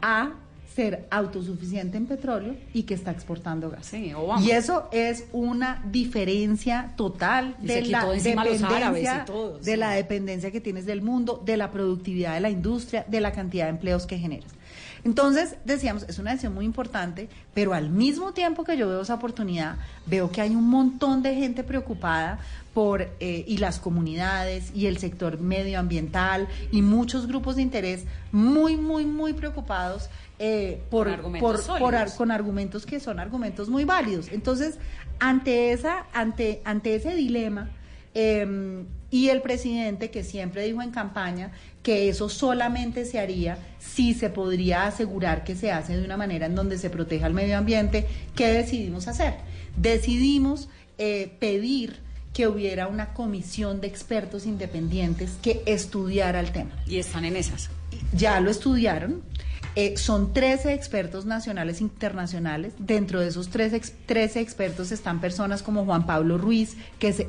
a 0.00 0.32
ser 0.78 1.08
autosuficiente 1.10 1.96
en 1.96 2.06
petróleo 2.06 2.54
y 2.72 2.84
que 2.84 2.94
está 2.94 3.10
exportando 3.10 3.68
gas. 3.68 3.84
Sí. 3.86 4.12
Y 4.42 4.50
eso 4.52 4.88
es 4.92 5.24
una 5.32 5.82
diferencia 5.90 6.92
total 6.96 7.56
Y 7.60 7.66
de 7.66 7.82
la 7.86 8.06
dependencia, 8.06 9.24
todo, 9.24 9.58
de 9.58 9.72
sí. 9.72 9.76
la 9.76 9.90
dependencia 9.90 10.52
que 10.52 10.60
tienes 10.60 10.86
del 10.86 11.02
mundo, 11.02 11.42
de 11.44 11.56
la 11.56 11.72
productividad 11.72 12.34
de 12.34 12.40
la 12.40 12.50
industria, 12.50 13.04
de 13.08 13.20
la 13.20 13.32
cantidad 13.32 13.64
de 13.64 13.70
empleos 13.70 14.06
que 14.06 14.18
generas. 14.18 14.52
Entonces, 15.02 15.56
decíamos, 15.64 16.04
es 16.04 16.20
una 16.20 16.30
decisión 16.30 16.54
muy 16.54 16.64
importante, 16.64 17.28
pero 17.54 17.74
al 17.74 17.90
mismo 17.90 18.32
tiempo 18.32 18.62
que 18.62 18.76
yo 18.76 18.88
veo 18.88 19.00
esa 19.00 19.14
oportunidad, 19.14 19.78
veo 20.06 20.30
que 20.30 20.42
hay 20.42 20.54
un 20.54 20.68
montón 20.68 21.22
de 21.22 21.34
gente 21.34 21.64
preocupada 21.64 22.38
por, 22.72 23.02
eh, 23.02 23.44
y 23.48 23.58
las 23.58 23.80
comunidades, 23.80 24.70
y 24.76 24.86
el 24.86 24.98
sector 24.98 25.40
medioambiental, 25.40 26.46
y 26.70 26.82
muchos 26.82 27.26
grupos 27.26 27.56
de 27.56 27.62
interés 27.62 28.04
muy, 28.30 28.76
muy, 28.76 29.06
muy 29.06 29.32
preocupados 29.32 30.08
eh, 30.38 30.80
por, 30.90 31.06
Con 31.06 31.14
argumentos 31.14 31.66
por- 31.66 31.78
por 31.80 32.14
con 32.16 32.30
argumentos 32.30 32.86
que 32.86 33.00
son 33.00 33.18
argumentos 33.18 33.68
muy 33.68 33.84
válidos. 33.84 34.28
Entonces, 34.30 34.76
ante, 35.18 35.72
esa, 35.72 36.06
ante, 36.12 36.60
ante 36.64 36.94
ese 36.94 37.14
dilema, 37.14 37.70
eh, 38.14 38.84
y 39.10 39.28
el 39.30 39.40
presidente 39.42 40.10
que 40.10 40.22
siempre 40.24 40.64
dijo 40.64 40.82
en 40.82 40.90
campaña 40.90 41.50
que 41.82 42.08
eso 42.08 42.28
solamente 42.28 43.04
se 43.04 43.18
haría 43.18 43.58
si 43.78 44.12
se 44.14 44.28
podría 44.28 44.86
asegurar 44.86 45.44
que 45.44 45.56
se 45.56 45.72
hace 45.72 45.96
de 45.96 46.04
una 46.04 46.16
manera 46.16 46.46
en 46.46 46.54
donde 46.54 46.76
se 46.78 46.90
proteja 46.90 47.26
el 47.26 47.32
medio 47.34 47.56
ambiente, 47.56 48.06
¿qué 48.34 48.48
decidimos 48.48 49.08
hacer? 49.08 49.34
Decidimos 49.76 50.68
eh, 50.98 51.32
pedir 51.38 52.00
que 52.34 52.46
hubiera 52.46 52.86
una 52.88 53.14
comisión 53.14 53.80
de 53.80 53.86
expertos 53.86 54.44
independientes 54.46 55.38
que 55.42 55.62
estudiara 55.66 56.40
el 56.40 56.52
tema. 56.52 56.70
Y 56.86 56.98
están 56.98 57.24
en 57.24 57.36
esas. 57.36 57.70
Ya 58.12 58.38
lo 58.40 58.50
estudiaron. 58.50 59.22
Eh, 59.76 59.96
son 59.96 60.32
13 60.32 60.74
expertos 60.74 61.24
nacionales 61.24 61.80
e 61.80 61.84
internacionales. 61.84 62.72
Dentro 62.78 63.20
de 63.20 63.28
esos 63.28 63.48
13, 63.48 63.76
ex- 63.76 63.92
13 64.06 64.40
expertos 64.40 64.90
están 64.90 65.20
personas 65.20 65.62
como 65.62 65.84
Juan 65.84 66.04
Pablo 66.04 66.36
Ruiz, 66.36 66.76
que 66.98 67.10
eh, 67.10 67.26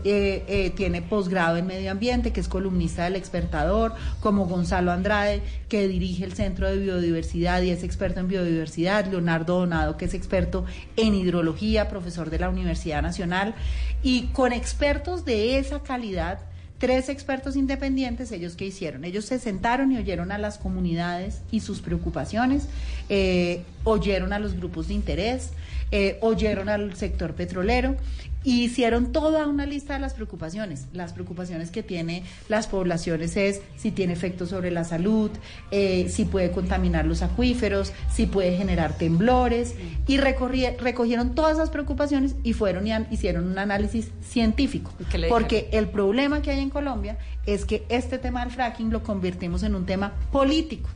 eh, 0.48 0.74
tiene 0.76 1.04
posgrado 1.04 1.58
en 1.58 1.68
medio 1.68 1.92
ambiente, 1.92 2.32
que 2.34 2.40
es 2.40 2.48
columnista 2.48 3.04
del 3.04 3.16
Expertador, 3.18 3.94
como 4.20 4.48
Gonzalo 4.48 4.92
Andrade, 4.92 5.44
que 5.68 5.88
dirige 5.88 6.26
el 6.26 6.34
Centro 6.34 6.68
de 6.68 6.78
Biodiversidad 6.80 7.62
y 7.62 7.70
es 7.70 7.84
experto 7.84 8.20
en 8.20 8.28
biodiversidad, 8.28 9.06
Leonardo 9.06 9.60
Donado, 9.60 9.96
que 9.98 10.06
es 10.06 10.16
experto 10.16 10.66
en 10.96 11.14
hidrología, 11.14 11.88
profesor 11.88 12.32
de 12.32 12.40
la 12.40 12.50
Universidad 12.50 13.04
Nacional, 13.04 13.54
y 14.02 14.28
con 14.28 14.54
expertos 14.54 15.24
de 15.24 15.60
esa 15.60 15.84
calidad 15.84 16.40
tres 16.80 17.10
expertos 17.10 17.56
independientes, 17.56 18.32
ellos 18.32 18.56
qué 18.56 18.66
hicieron? 18.66 19.04
Ellos 19.04 19.26
se 19.26 19.38
sentaron 19.38 19.92
y 19.92 19.98
oyeron 19.98 20.32
a 20.32 20.38
las 20.38 20.58
comunidades 20.58 21.42
y 21.52 21.60
sus 21.60 21.82
preocupaciones, 21.82 22.68
eh, 23.10 23.64
oyeron 23.84 24.34
a 24.34 24.40
los 24.40 24.56
grupos 24.56 24.88
de 24.88 24.94
interés, 24.96 25.52
eh, 25.92 26.18
oyeron 26.22 26.70
al 26.70 26.96
sector 26.96 27.36
petrolero 27.36 27.96
y 28.44 28.64
hicieron 28.64 29.12
toda 29.12 29.48
una 29.48 29.66
lista 29.66 29.94
de 29.94 30.00
las 30.00 30.14
preocupaciones. 30.14 30.88
Las 30.94 31.14
preocupaciones 31.14 31.72
que 31.72 31.84
tiene 31.84 32.24
las 32.48 32.68
poblaciones 32.68 33.36
es 33.38 33.62
si 33.78 33.92
tiene 33.92 34.14
efectos 34.14 34.50
sobre 34.50 34.72
la 34.72 34.84
salud, 34.84 35.32
eh, 35.72 36.08
si 36.10 36.26
puede 36.26 36.52
contaminar 36.52 37.06
los 37.06 37.22
acuíferos, 37.22 37.94
si 38.12 38.26
puede 38.26 38.56
generar 38.56 38.98
temblores 38.98 39.76
y 40.08 40.18
recogieron 40.18 41.36
todas 41.36 41.54
esas 41.54 41.70
preocupaciones 41.70 42.36
y 42.44 42.54
fueron 42.54 42.88
y 42.88 42.92
hicieron 43.12 43.48
un 43.48 43.58
análisis 43.58 44.10
científico. 44.22 44.94
Porque 45.30 45.70
el 45.72 45.90
problema 45.90 46.42
que 46.42 46.52
hay 46.52 46.60
en 46.60 46.70
Colombia 46.70 47.18
es 47.46 47.66
que 47.66 47.84
este 47.90 48.18
tema 48.18 48.42
del 48.42 48.52
fracking 48.52 48.92
lo 48.92 49.04
convertimos 49.04 49.64
en 49.64 49.76
un 49.76 49.86
tema 49.86 50.14
político, 50.32 50.90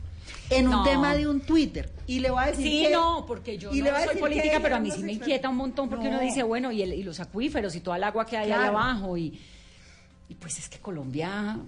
en 0.58 0.66
un 0.68 0.72
No. 0.72 0.82
tema 0.84 1.14
de 1.14 1.26
un 1.26 1.40
Twitter. 1.40 1.90
Y 2.06 2.20
le 2.20 2.30
voy 2.30 2.42
a 2.42 2.46
decir 2.48 2.64
Sí, 2.66 2.82
que- 2.82 2.90
no, 2.92 3.24
porque 3.26 3.56
yo 3.58 3.72
y 3.72 3.78
no 3.78 3.84
le 3.84 3.90
voy 3.92 4.00
a 4.00 4.04
soy 4.06 4.16
política, 4.16 4.58
pero 4.62 4.76
a 4.76 4.80
mí 4.80 4.90
sí 4.90 5.02
me 5.02 5.12
inquieta 5.12 5.48
un 5.48 5.56
montón 5.56 5.88
porque 5.88 6.08
uno 6.08 6.18
No. 6.18 6.22
dice, 6.22 6.42
bueno, 6.42 6.70
y, 6.70 6.82
el- 6.82 6.92
y 6.94 7.02
los 7.02 7.20
acuíferos 7.20 7.74
y 7.76 7.80
toda 7.80 7.96
el 7.96 8.04
agua 8.04 8.26
que 8.26 8.36
hay 8.36 8.46
Claro. 8.48 8.76
abajo 8.78 9.16
y, 9.16 9.38
y 10.28 10.34
pues 10.34 10.58
es 10.58 10.68
que 10.68 10.78
Colombia 10.78 11.58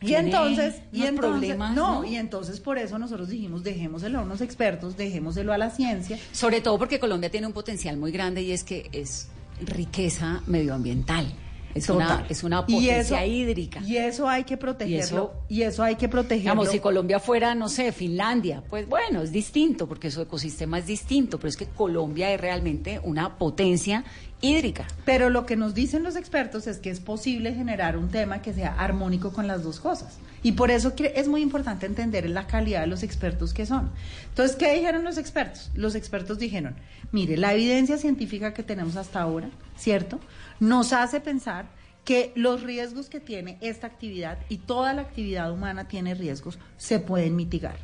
Y 0.00 0.14
entonces, 0.14 0.82
y 0.92 1.04
entonces, 1.04 1.20
problemas, 1.20 1.74
no, 1.76 2.04
y 2.04 2.16
entonces 2.16 2.58
por 2.58 2.76
eso 2.76 2.98
nosotros 2.98 3.28
dijimos, 3.28 3.62
dejémoselo 3.62 4.18
a 4.18 4.22
unos 4.22 4.40
expertos, 4.40 4.96
dejémoselo 4.96 5.52
a 5.52 5.58
la 5.58 5.70
ciencia. 5.70 6.18
Sobre 6.32 6.60
todo 6.60 6.76
porque 6.78 6.98
Colombia 6.98 7.30
tiene 7.30 7.46
un 7.46 7.52
potencial 7.52 7.96
muy 7.96 8.10
grande 8.10 8.42
y 8.42 8.50
es 8.50 8.64
que 8.64 8.88
es 8.92 9.28
riqueza 9.64 10.42
medioambiental. 10.46 11.32
Es 11.74 11.88
una, 11.88 12.26
es 12.28 12.42
una 12.44 12.64
Y 12.68 12.74
potencia 12.74 13.24
eso- 13.24 13.32
hídrica. 13.32 13.80
Y 13.80 13.96
eso 13.96 14.28
hay 14.28 14.44
que 14.44 14.56
protegerlo. 14.56 15.32
Y 15.48 15.62
eso, 15.62 15.82
hay 15.82 15.96
que 15.96 16.08
protegerlo. 16.08 16.42
Digamos, 16.42 16.68
si 16.70 16.80
Colombia 16.80 17.18
fuera, 17.18 17.54
no 17.54 17.68
sé, 17.68 17.92
Finlandia, 17.92 18.62
pues 18.68 18.88
bueno, 18.88 19.22
es 19.22 19.32
distinto 19.32 19.88
porque 19.88 20.10
su 20.10 20.20
ecosistema 20.20 20.78
es 20.78 20.86
distinto, 20.86 21.38
pero 21.38 21.48
es 21.48 21.56
que 21.56 21.66
Colombia 21.66 22.32
es 22.32 22.40
realmente 22.40 23.00
una 23.02 23.38
potencia 23.38 24.04
hídrica. 24.42 24.86
Pero 25.06 25.30
lo 25.30 25.46
que 25.46 25.56
nos 25.56 25.72
dicen 25.72 26.02
los 26.02 26.16
expertos 26.16 26.66
es 26.66 26.78
que 26.78 26.90
es 26.90 27.00
posible 27.00 27.54
generar 27.54 27.96
un 27.96 28.10
tema 28.10 28.42
que 28.42 28.52
sea 28.52 28.74
armónico 28.74 29.32
con 29.32 29.46
las 29.46 29.62
dos 29.62 29.80
cosas. 29.80 30.18
Y 30.42 30.52
por 30.52 30.70
eso 30.70 30.92
es 30.98 31.28
muy 31.28 31.40
importante 31.40 31.86
entender 31.86 32.28
la 32.28 32.46
calidad 32.46 32.82
de 32.82 32.88
los 32.88 33.02
expertos 33.02 33.54
que 33.54 33.64
son. 33.64 33.90
Entonces, 34.28 34.56
¿qué 34.56 34.74
dijeron 34.74 35.04
los 35.04 35.16
expertos? 35.16 35.70
Los 35.74 35.94
expertos 35.94 36.38
dijeron, 36.38 36.74
mire, 37.12 37.36
la 37.36 37.54
evidencia 37.54 37.96
científica 37.96 38.52
que 38.52 38.64
tenemos 38.64 38.96
hasta 38.96 39.22
ahora, 39.22 39.48
¿cierto? 39.78 40.18
Nos 40.58 40.92
hace 40.92 41.20
pensar 41.20 41.66
que 42.04 42.32
los 42.34 42.62
riesgos 42.62 43.08
que 43.08 43.20
tiene 43.20 43.58
esta 43.60 43.86
actividad 43.86 44.38
y 44.48 44.58
toda 44.58 44.92
la 44.92 45.02
actividad 45.02 45.52
humana 45.52 45.86
tiene 45.86 46.14
riesgos, 46.14 46.58
se 46.76 46.98
pueden 46.98 47.36
mitigar. 47.36 47.76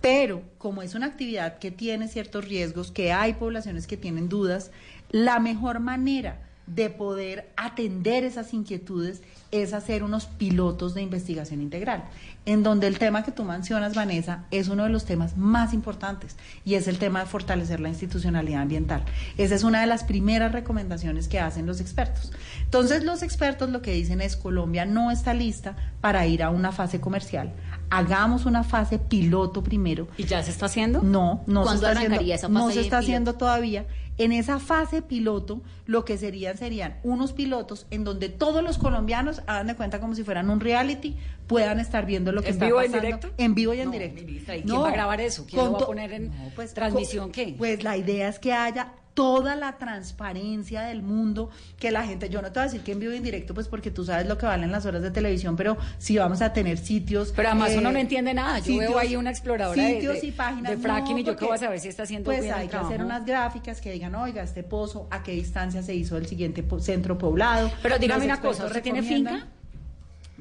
Pero 0.00 0.42
como 0.58 0.82
es 0.82 0.94
una 0.94 1.06
actividad 1.06 1.58
que 1.58 1.72
tiene 1.72 2.06
ciertos 2.06 2.46
riesgos, 2.46 2.92
que 2.92 3.12
hay 3.12 3.34
poblaciones 3.34 3.88
que 3.88 3.96
tienen 3.96 4.28
dudas, 4.28 4.70
la 5.10 5.38
mejor 5.38 5.80
manera 5.80 6.38
de 6.66 6.90
poder 6.90 7.50
atender 7.56 8.24
esas 8.24 8.52
inquietudes 8.52 9.22
es 9.50 9.72
hacer 9.72 10.02
unos 10.02 10.26
pilotos 10.26 10.92
de 10.94 11.00
investigación 11.00 11.62
integral, 11.62 12.04
en 12.44 12.62
donde 12.62 12.86
el 12.86 12.98
tema 12.98 13.22
que 13.22 13.32
tú 13.32 13.44
mencionas, 13.44 13.94
Vanessa, 13.94 14.44
es 14.50 14.68
uno 14.68 14.84
de 14.84 14.90
los 14.90 15.06
temas 15.06 15.38
más 15.38 15.72
importantes 15.72 16.36
y 16.66 16.74
es 16.74 16.86
el 16.86 16.98
tema 16.98 17.20
de 17.20 17.26
fortalecer 17.26 17.80
la 17.80 17.88
institucionalidad 17.88 18.60
ambiental. 18.60 19.02
Esa 19.38 19.54
es 19.54 19.64
una 19.64 19.80
de 19.80 19.86
las 19.86 20.04
primeras 20.04 20.52
recomendaciones 20.52 21.28
que 21.28 21.40
hacen 21.40 21.66
los 21.66 21.80
expertos. 21.80 22.32
Entonces, 22.64 23.02
los 23.02 23.22
expertos 23.22 23.70
lo 23.70 23.80
que 23.80 23.92
dicen 23.92 24.20
es 24.20 24.36
Colombia 24.36 24.84
no 24.84 25.10
está 25.10 25.32
lista 25.32 25.74
para 26.02 26.26
ir 26.26 26.42
a 26.42 26.50
una 26.50 26.72
fase 26.72 27.00
comercial. 27.00 27.54
Hagamos 27.90 28.44
una 28.46 28.64
fase 28.64 28.98
piloto 28.98 29.62
primero. 29.62 30.08
¿Y 30.16 30.24
ya 30.24 30.42
se 30.42 30.50
está 30.50 30.66
haciendo? 30.66 31.02
No, 31.02 31.42
no 31.46 31.62
se 31.62 31.66
¿Cuándo 31.68 31.86
está 31.88 32.00
haciendo. 32.00 32.20
esa 32.34 32.48
no 32.48 32.60
fase 32.64 32.74
se 32.74 32.80
está 32.80 32.98
haciendo 32.98 33.34
todavía. 33.34 33.86
En 34.18 34.32
esa 34.32 34.58
fase 34.58 35.00
piloto, 35.00 35.60
lo 35.86 36.04
que 36.04 36.18
serían 36.18 36.56
serían 36.58 36.98
unos 37.04 37.32
pilotos 37.32 37.86
en 37.90 38.02
donde 38.02 38.28
todos 38.28 38.64
los 38.64 38.76
colombianos 38.76 39.42
hagan 39.46 39.68
de 39.68 39.76
cuenta 39.76 40.00
como 40.00 40.16
si 40.16 40.24
fueran 40.24 40.50
un 40.50 40.58
reality, 40.58 41.16
puedan 41.46 41.78
estar 41.78 42.04
viendo 42.04 42.32
lo 42.32 42.42
que 42.42 42.48
¿En 42.48 42.54
está 42.54 42.66
vivo 42.66 42.82
y 42.82 42.86
en 42.86 42.90
pasando. 42.90 43.06
directo? 43.06 43.28
En 43.38 43.54
vivo 43.54 43.74
y 43.74 43.78
en 43.80 43.86
No, 43.86 43.92
directo. 43.92 44.20
ministra, 44.24 44.56
¿y 44.56 44.62
quién 44.64 44.80
va 44.82 44.88
a 44.88 44.92
grabar 44.92 45.20
eso? 45.20 45.46
¿Quién 45.46 45.64
lo 45.64 45.72
va 45.72 45.78
a 45.78 45.86
poner 45.86 46.12
en 46.12 46.32
pues, 46.56 46.74
transmisión 46.74 47.30
qué? 47.30 47.54
Pues 47.56 47.84
la 47.84 47.96
idea 47.96 48.28
es 48.28 48.40
que 48.40 48.52
haya 48.52 48.92
toda 49.18 49.56
la 49.56 49.78
transparencia 49.78 50.82
del 50.82 51.02
mundo, 51.02 51.50
que 51.76 51.90
la 51.90 52.04
gente, 52.06 52.28
yo 52.28 52.40
no 52.40 52.52
te 52.52 52.60
voy 52.60 52.68
a 52.68 52.70
decir 52.70 52.82
que 52.82 52.92
en 52.92 53.00
vivo 53.00 53.12
y 53.12 53.16
en 53.16 53.24
directo, 53.24 53.52
pues 53.52 53.66
porque 53.66 53.90
tú 53.90 54.04
sabes 54.04 54.28
lo 54.28 54.38
que 54.38 54.46
valen 54.46 54.70
las 54.70 54.86
horas 54.86 55.02
de 55.02 55.10
televisión, 55.10 55.56
pero 55.56 55.76
si 55.98 56.16
vamos 56.16 56.40
a 56.40 56.52
tener 56.52 56.78
sitios. 56.78 57.32
Pero 57.34 57.48
además 57.48 57.72
eh, 57.72 57.78
uno 57.78 57.90
no 57.90 57.98
entiende 57.98 58.32
nada. 58.32 58.60
Yo 58.60 58.78
veo 58.78 58.96
ahí 58.96 59.16
una 59.16 59.30
exploradora 59.30 59.84
sitios 59.84 60.20
de, 60.20 60.26
y 60.28 60.30
páginas. 60.30 60.70
de 60.70 60.78
fracking 60.78 61.14
no, 61.14 61.18
y 61.18 61.24
yo 61.24 61.36
qué 61.36 61.46
voy 61.46 61.56
a 61.56 61.58
saber 61.58 61.80
si 61.80 61.88
está 61.88 62.04
haciendo 62.04 62.26
pues 62.26 62.42
bien 62.42 62.54
el 62.54 62.60
hay 62.60 62.68
que 62.68 62.76
hacer 62.76 63.02
unas 63.02 63.26
gráficas 63.26 63.80
que 63.80 63.90
digan, 63.90 64.14
oiga, 64.14 64.44
este 64.44 64.62
pozo, 64.62 65.08
a 65.10 65.24
qué 65.24 65.32
distancia 65.32 65.82
se 65.82 65.96
hizo 65.96 66.16
el 66.16 66.26
siguiente 66.28 66.62
po- 66.62 66.78
centro 66.78 67.18
poblado. 67.18 67.72
Pero 67.82 67.98
dígame 67.98 68.24
una 68.24 68.40
cosa, 68.40 68.66
¿usted 68.66 68.82
tiene 68.84 69.02
finca? 69.02 69.48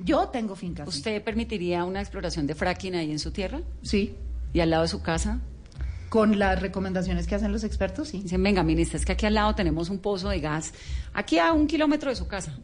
Yo 0.04 0.28
tengo 0.28 0.56
finca. 0.56 0.84
sí. 0.84 0.90
¿Usted 0.90 1.24
permitiría 1.24 1.84
una 1.84 2.00
exploración 2.02 2.46
de 2.46 2.54
fracking 2.54 2.94
ahí 2.94 3.10
en 3.12 3.18
su 3.18 3.32
tierra? 3.32 3.62
Sí. 3.82 4.14
¿Y 4.54 4.60
al 4.60 4.70
lado 4.70 4.84
de 4.84 4.90
su 4.90 5.02
casa? 5.02 5.40
Con 6.10 6.40
las 6.40 6.62
recomendaciones 6.62 7.28
que 7.28 7.36
hacen 7.36 7.52
los 7.52 7.64
expertos, 7.64 8.10
sí. 8.10 8.22
Dicen, 8.22 8.42
venga, 8.42 8.64
ministra, 8.64 8.98
es 8.98 9.06
que 9.06 9.12
aquí 9.12 9.26
al 9.26 9.34
lado 9.34 9.56
tenemos 9.56 9.90
un 9.90 10.00
pozo 10.00 10.30
de 10.30 10.40
gas, 10.40 10.74
aquí 11.14 11.40
a 11.40 11.52
un 11.54 11.68
kilómetro 11.68 12.10
de 12.10 12.16
su 12.16 12.28
casa. 12.28 12.58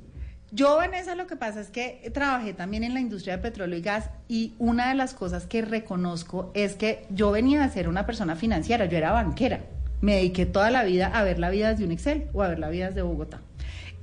Yo, 0.55 0.75
Vanessa, 0.75 1.15
lo 1.15 1.25
que 1.25 1.35
pasa 1.35 1.61
es 1.61 1.69
que 1.69 2.11
trabajé 2.13 2.53
también 2.53 2.83
en 2.83 2.93
la 2.93 2.99
industria 2.99 3.37
de 3.37 3.41
petróleo 3.41 3.79
y 3.79 3.81
gas 3.81 4.11
y 4.27 4.53
una 4.59 4.89
de 4.89 4.95
las 4.95 5.15
cosas 5.15 5.47
que 5.47 5.63
reconozco 5.63 6.51
es 6.53 6.75
que 6.75 7.07
yo 7.09 7.31
venía 7.31 7.63
a 7.63 7.69
ser 7.69 7.89
una 7.89 8.05
persona 8.05 8.35
financiera, 8.35 8.85
yo 8.85 8.95
era 8.95 9.11
banquera. 9.11 9.65
Me 10.01 10.17
dediqué 10.17 10.45
toda 10.45 10.69
la 10.69 10.83
vida 10.83 11.07
a 11.07 11.23
ver 11.23 11.39
la 11.39 11.49
vida 11.49 11.69
desde 11.69 11.85
un 11.85 11.91
Excel 11.91 12.27
o 12.33 12.43
a 12.43 12.49
ver 12.49 12.59
la 12.59 12.69
vida 12.69 12.89
desde 12.89 13.01
Bogotá. 13.01 13.41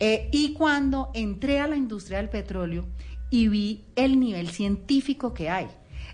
Eh, 0.01 0.29
y 0.33 0.55
cuando 0.55 1.11
entré 1.15 1.61
a 1.61 1.69
la 1.69 1.77
industria 1.77 2.19
del 2.19 2.31
petróleo 2.31 2.89
y 3.31 3.49
vi 3.49 3.85
el 3.95 4.19
nivel 4.19 4.49
científico 4.49 5.35
que 5.35 5.51
hay, 5.51 5.69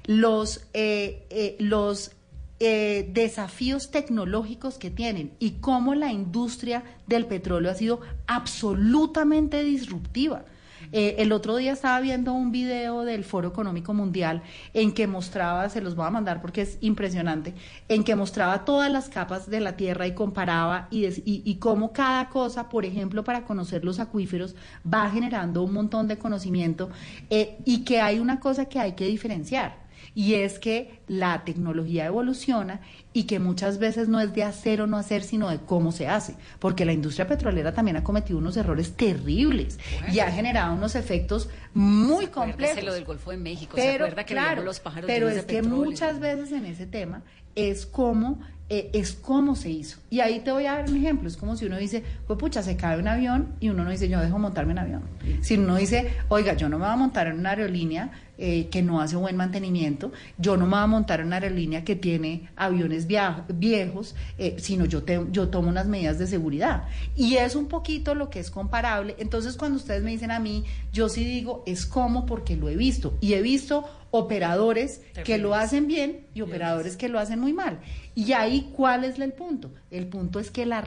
los, 0.04 0.68
eh, 0.74 1.26
eh, 1.30 1.56
los 1.60 2.15
eh, 2.58 3.10
desafíos 3.12 3.90
tecnológicos 3.90 4.78
que 4.78 4.90
tienen 4.90 5.32
y 5.38 5.52
cómo 5.60 5.94
la 5.94 6.12
industria 6.12 6.84
del 7.06 7.26
petróleo 7.26 7.70
ha 7.70 7.74
sido 7.74 8.00
absolutamente 8.26 9.62
disruptiva. 9.62 10.44
Eh, 10.92 11.16
el 11.18 11.32
otro 11.32 11.56
día 11.56 11.72
estaba 11.72 12.00
viendo 12.00 12.32
un 12.32 12.52
video 12.52 13.04
del 13.04 13.24
Foro 13.24 13.48
Económico 13.48 13.92
Mundial 13.94 14.42
en 14.72 14.92
que 14.92 15.06
mostraba, 15.06 15.68
se 15.68 15.80
los 15.80 15.94
voy 15.94 16.06
a 16.06 16.10
mandar 16.10 16.40
porque 16.40 16.62
es 16.62 16.78
impresionante, 16.80 17.54
en 17.88 18.04
que 18.04 18.16
mostraba 18.16 18.64
todas 18.64 18.90
las 18.90 19.08
capas 19.08 19.50
de 19.50 19.60
la 19.60 19.76
Tierra 19.76 20.06
y 20.06 20.14
comparaba 20.14 20.88
y, 20.90 21.06
y 21.24 21.54
cómo 21.56 21.92
cada 21.92 22.28
cosa, 22.28 22.68
por 22.68 22.84
ejemplo, 22.84 23.24
para 23.24 23.44
conocer 23.44 23.84
los 23.84 24.00
acuíferos, 24.00 24.54
va 24.92 25.10
generando 25.10 25.62
un 25.62 25.72
montón 25.72 26.08
de 26.08 26.18
conocimiento 26.18 26.90
eh, 27.30 27.58
y 27.64 27.84
que 27.84 28.00
hay 28.00 28.18
una 28.18 28.40
cosa 28.40 28.66
que 28.66 28.78
hay 28.78 28.92
que 28.92 29.06
diferenciar 29.06 29.85
y 30.16 30.32
es 30.32 30.58
que 30.58 30.98
la 31.08 31.44
tecnología 31.44 32.06
evoluciona 32.06 32.80
y 33.12 33.24
que 33.24 33.38
muchas 33.38 33.78
veces 33.78 34.08
no 34.08 34.18
es 34.18 34.32
de 34.32 34.44
hacer 34.44 34.80
o 34.80 34.86
no 34.86 34.96
hacer, 34.96 35.22
sino 35.22 35.50
de 35.50 35.58
cómo 35.58 35.92
se 35.92 36.08
hace, 36.08 36.36
porque 36.58 36.86
la 36.86 36.94
industria 36.94 37.26
petrolera 37.26 37.74
también 37.74 37.98
ha 37.98 38.02
cometido 38.02 38.38
unos 38.38 38.56
errores 38.56 38.96
terribles 38.96 39.78
y 40.10 40.20
ha 40.20 40.30
generado 40.32 40.74
unos 40.74 40.94
efectos 40.94 41.50
muy 41.74 42.28
complejos. 42.28 42.82
lo 42.82 42.94
del 42.94 43.04
Golfo 43.04 43.30
de 43.30 43.36
México, 43.36 43.76
¿se 43.76 43.82
Pero, 43.82 44.06
acuerda 44.06 44.24
que 44.24 44.32
claro, 44.32 44.62
los 44.62 44.80
pájaros 44.80 45.06
pero 45.06 45.28
es 45.28 45.44
que 45.44 45.56
petróleo? 45.56 45.84
muchas 45.84 46.18
veces 46.18 46.50
en 46.50 46.64
ese 46.64 46.86
tema 46.86 47.22
es 47.54 47.84
cómo 47.84 48.38
eh, 48.68 48.90
es 48.94 49.12
cómo 49.12 49.54
se 49.54 49.70
hizo. 49.70 50.00
Y 50.10 50.18
ahí 50.18 50.40
te 50.40 50.50
voy 50.50 50.66
a 50.66 50.72
dar 50.72 50.90
un 50.90 50.96
ejemplo. 50.96 51.28
Es 51.28 51.36
como 51.36 51.54
si 51.54 51.66
uno 51.66 51.76
dice, 51.78 52.02
pues 52.26 52.36
pucha, 52.36 52.64
se 52.64 52.76
cae 52.76 52.98
un 52.98 53.06
avión 53.06 53.54
y 53.60 53.68
uno 53.68 53.84
no 53.84 53.90
dice, 53.90 54.08
yo 54.08 54.18
dejo 54.20 54.40
montarme 54.40 54.72
en 54.72 54.78
avión. 54.80 55.02
Si 55.40 55.56
uno 55.56 55.76
dice, 55.76 56.16
oiga, 56.28 56.54
yo 56.54 56.68
no 56.68 56.76
me 56.78 56.84
voy 56.84 56.92
a 56.92 56.96
montar 56.96 57.28
en 57.28 57.38
una 57.38 57.50
aerolínea 57.50 58.10
eh, 58.38 58.68
que 58.70 58.82
no 58.82 59.00
hace 59.00 59.16
buen 59.16 59.36
mantenimiento. 59.36 60.12
Yo 60.38 60.56
no 60.56 60.66
me 60.66 60.72
voy 60.72 60.80
a 60.80 60.86
montar 60.86 61.20
en 61.20 61.26
una 61.28 61.36
aerolínea 61.36 61.84
que 61.84 61.96
tiene 61.96 62.50
aviones 62.56 63.06
viejos, 63.06 64.14
eh, 64.38 64.56
sino 64.58 64.84
yo, 64.84 65.02
te- 65.02 65.26
yo 65.30 65.48
tomo 65.48 65.68
unas 65.68 65.86
medidas 65.86 66.18
de 66.18 66.26
seguridad. 66.26 66.84
Y 67.16 67.36
es 67.36 67.54
un 67.56 67.66
poquito 67.68 68.14
lo 68.14 68.28
que 68.30 68.40
es 68.40 68.50
comparable. 68.50 69.16
Entonces, 69.18 69.56
cuando 69.56 69.76
ustedes 69.78 70.02
me 70.02 70.10
dicen 70.10 70.30
a 70.30 70.38
mí, 70.40 70.64
yo 70.92 71.08
sí 71.08 71.24
digo, 71.24 71.62
es 71.66 71.86
como 71.86 72.26
porque 72.26 72.56
lo 72.56 72.68
he 72.68 72.76
visto. 72.76 73.16
Y 73.20 73.34
he 73.34 73.42
visto 73.42 73.84
operadores 74.10 75.00
que 75.24 75.38
lo 75.38 75.54
hacen 75.54 75.86
bien 75.86 76.26
y 76.34 76.40
operadores 76.40 76.96
que 76.96 77.08
lo 77.08 77.18
hacen 77.18 77.38
muy 77.40 77.52
mal. 77.52 77.80
Y 78.14 78.32
ahí, 78.32 78.70
¿cuál 78.74 79.04
es 79.04 79.18
el 79.18 79.32
punto? 79.32 79.70
El 79.90 80.06
punto 80.06 80.40
es 80.40 80.50
que 80.50 80.64
la, 80.66 80.82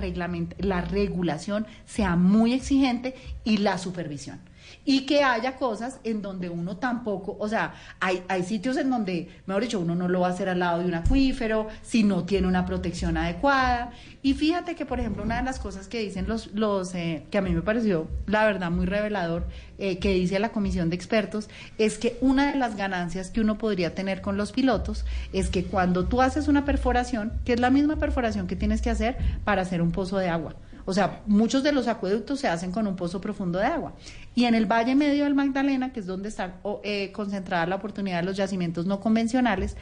la 0.60 0.82
regulación 0.82 1.68
sea 1.86 2.16
muy 2.16 2.54
exigente 2.54 3.16
y 3.44 3.58
la 3.58 3.78
supervisión. 3.78 4.40
Y 4.86 5.06
que 5.06 5.24
haya 5.24 5.56
cosas 5.56 6.00
en 6.04 6.22
donde 6.22 6.50
uno 6.50 6.78
tampoco, 6.78 7.38
o 7.40 7.48
sea, 7.48 7.74
hay, 8.00 8.24
hay 8.28 8.44
sitios 8.44 8.78
en 8.78 8.90
donde, 8.90 9.30
mejor 9.46 9.64
dicho, 9.64 9.80
uno 9.80 9.96
no 9.96 10.08
lo 10.08 10.22
va 10.22 10.28
a 10.28 10.32
hacer 10.32 10.50
al 10.50 10.60
lado 10.60 10.80
de 10.80 10.86
un 10.86 10.96
acuífero, 10.96 11.68
si 11.82 12.04
no 12.04 12.24
tiene 12.24 12.48
una 12.48 12.66
protección 12.66 13.18
adecuada. 13.18 13.92
Y 14.22 14.34
fíjate 14.34 14.76
que, 14.76 14.86
por 14.86 15.00
ejemplo, 15.00 15.24
una 15.24 15.38
de 15.38 15.44
las 15.44 15.60
cosas 15.60 15.88
que 15.88 16.00
dicen 16.00 16.28
los, 16.28 16.48
los 16.54 16.94
eh, 16.96 17.26
que 17.32 17.38
a 17.38 17.42
mí 17.42 17.52
me 17.52 17.62
pareció, 17.62 18.08
la 18.26 18.46
verdad, 18.46 18.72
muy 18.72 18.86
revelador, 18.86 19.48
eh, 19.78 20.00
que 20.00 20.14
dice 20.14 20.40
la 20.40 20.50
comisión 20.50 20.90
de 20.90 20.96
expertos, 20.96 21.50
es 21.78 21.98
que 21.98 22.18
una 22.20 22.52
de 22.52 22.58
las 22.58 22.76
ganancias 22.76 23.32
que 23.32 23.42
uno 23.42 23.58
podría 23.58 23.96
tener 23.96 24.22
con 24.22 24.38
los 24.38 24.52
pilotos 24.52 25.06
es 25.32 25.50
que 25.50 25.64
cuando 25.64 26.06
tú 26.06 26.22
haces 26.22 26.48
una 26.48 26.66
perforación, 26.66 27.32
que 27.46 27.54
es 27.54 27.60
la 27.60 27.70
misma 27.70 27.96
perforación 27.96 28.48
que 28.48 28.56
tienes 28.56 28.82
que 28.82 28.90
hacer 28.90 29.18
para 29.46 29.62
hacer 29.62 29.82
un 29.82 29.92
pozo 29.92 30.18
de 30.18 30.28
agua, 30.28 30.56
o 30.90 30.94
sea, 30.94 31.22
muchos 31.28 31.62
de 31.62 31.72
los 31.72 31.88
acueductos 31.88 32.40
se 32.40 32.48
hacen 32.48 32.72
con 32.72 32.88
un 32.88 32.96
pozo 32.96 33.22
profundo 33.22 33.60
de 33.60 33.66
agua. 33.66 33.94
Y 34.40 34.46
en 34.46 34.56
el 34.56 34.68
Valle 34.68 34.96
Medio 34.96 35.26
del 35.26 35.36
Magdalena, 35.36 35.92
que 35.92 36.00
es 36.00 36.06
donde 36.06 36.30
está 36.30 36.62
eh, 36.84 37.12
concentrada 37.12 37.66
la 37.66 37.76
oportunidad 37.76 38.22
de 38.22 38.24
los 38.24 38.38
yacimientos 38.38 38.86
no 38.86 39.02
convencionales, 39.02 39.76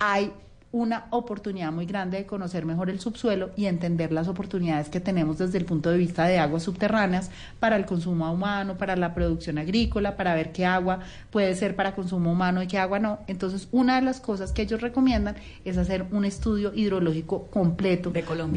hay 0.00 0.32
una 0.72 1.06
oportunidad 1.10 1.72
muy 1.72 1.84
grande 1.84 2.18
de 2.18 2.26
conocer 2.26 2.64
mejor 2.64 2.90
el 2.90 3.00
subsuelo 3.00 3.50
y 3.56 3.66
entender 3.66 4.12
las 4.12 4.28
oportunidades 4.28 4.88
que 4.88 5.00
tenemos 5.00 5.38
desde 5.38 5.58
el 5.58 5.64
punto 5.64 5.90
de 5.90 5.98
vista 5.98 6.26
de 6.26 6.38
aguas 6.38 6.62
subterráneas 6.62 7.30
para 7.58 7.74
el 7.74 7.86
consumo 7.86 8.32
humano, 8.32 8.78
para 8.78 8.94
la 8.94 9.12
producción 9.12 9.58
agrícola, 9.58 10.16
para 10.16 10.32
ver 10.36 10.52
qué 10.52 10.66
agua 10.66 11.00
puede 11.30 11.56
ser 11.56 11.74
para 11.74 11.96
consumo 11.96 12.30
humano 12.30 12.62
y 12.62 12.68
qué 12.68 12.78
agua 12.78 13.00
no. 13.00 13.18
Entonces, 13.26 13.66
una 13.72 13.96
de 13.96 14.02
las 14.02 14.20
cosas 14.20 14.52
que 14.52 14.62
ellos 14.62 14.80
recomiendan 14.80 15.34
es 15.64 15.76
hacer 15.76 16.04
un 16.12 16.24
estudio 16.24 16.72
hidrológico 16.72 17.46
completo 17.48 18.10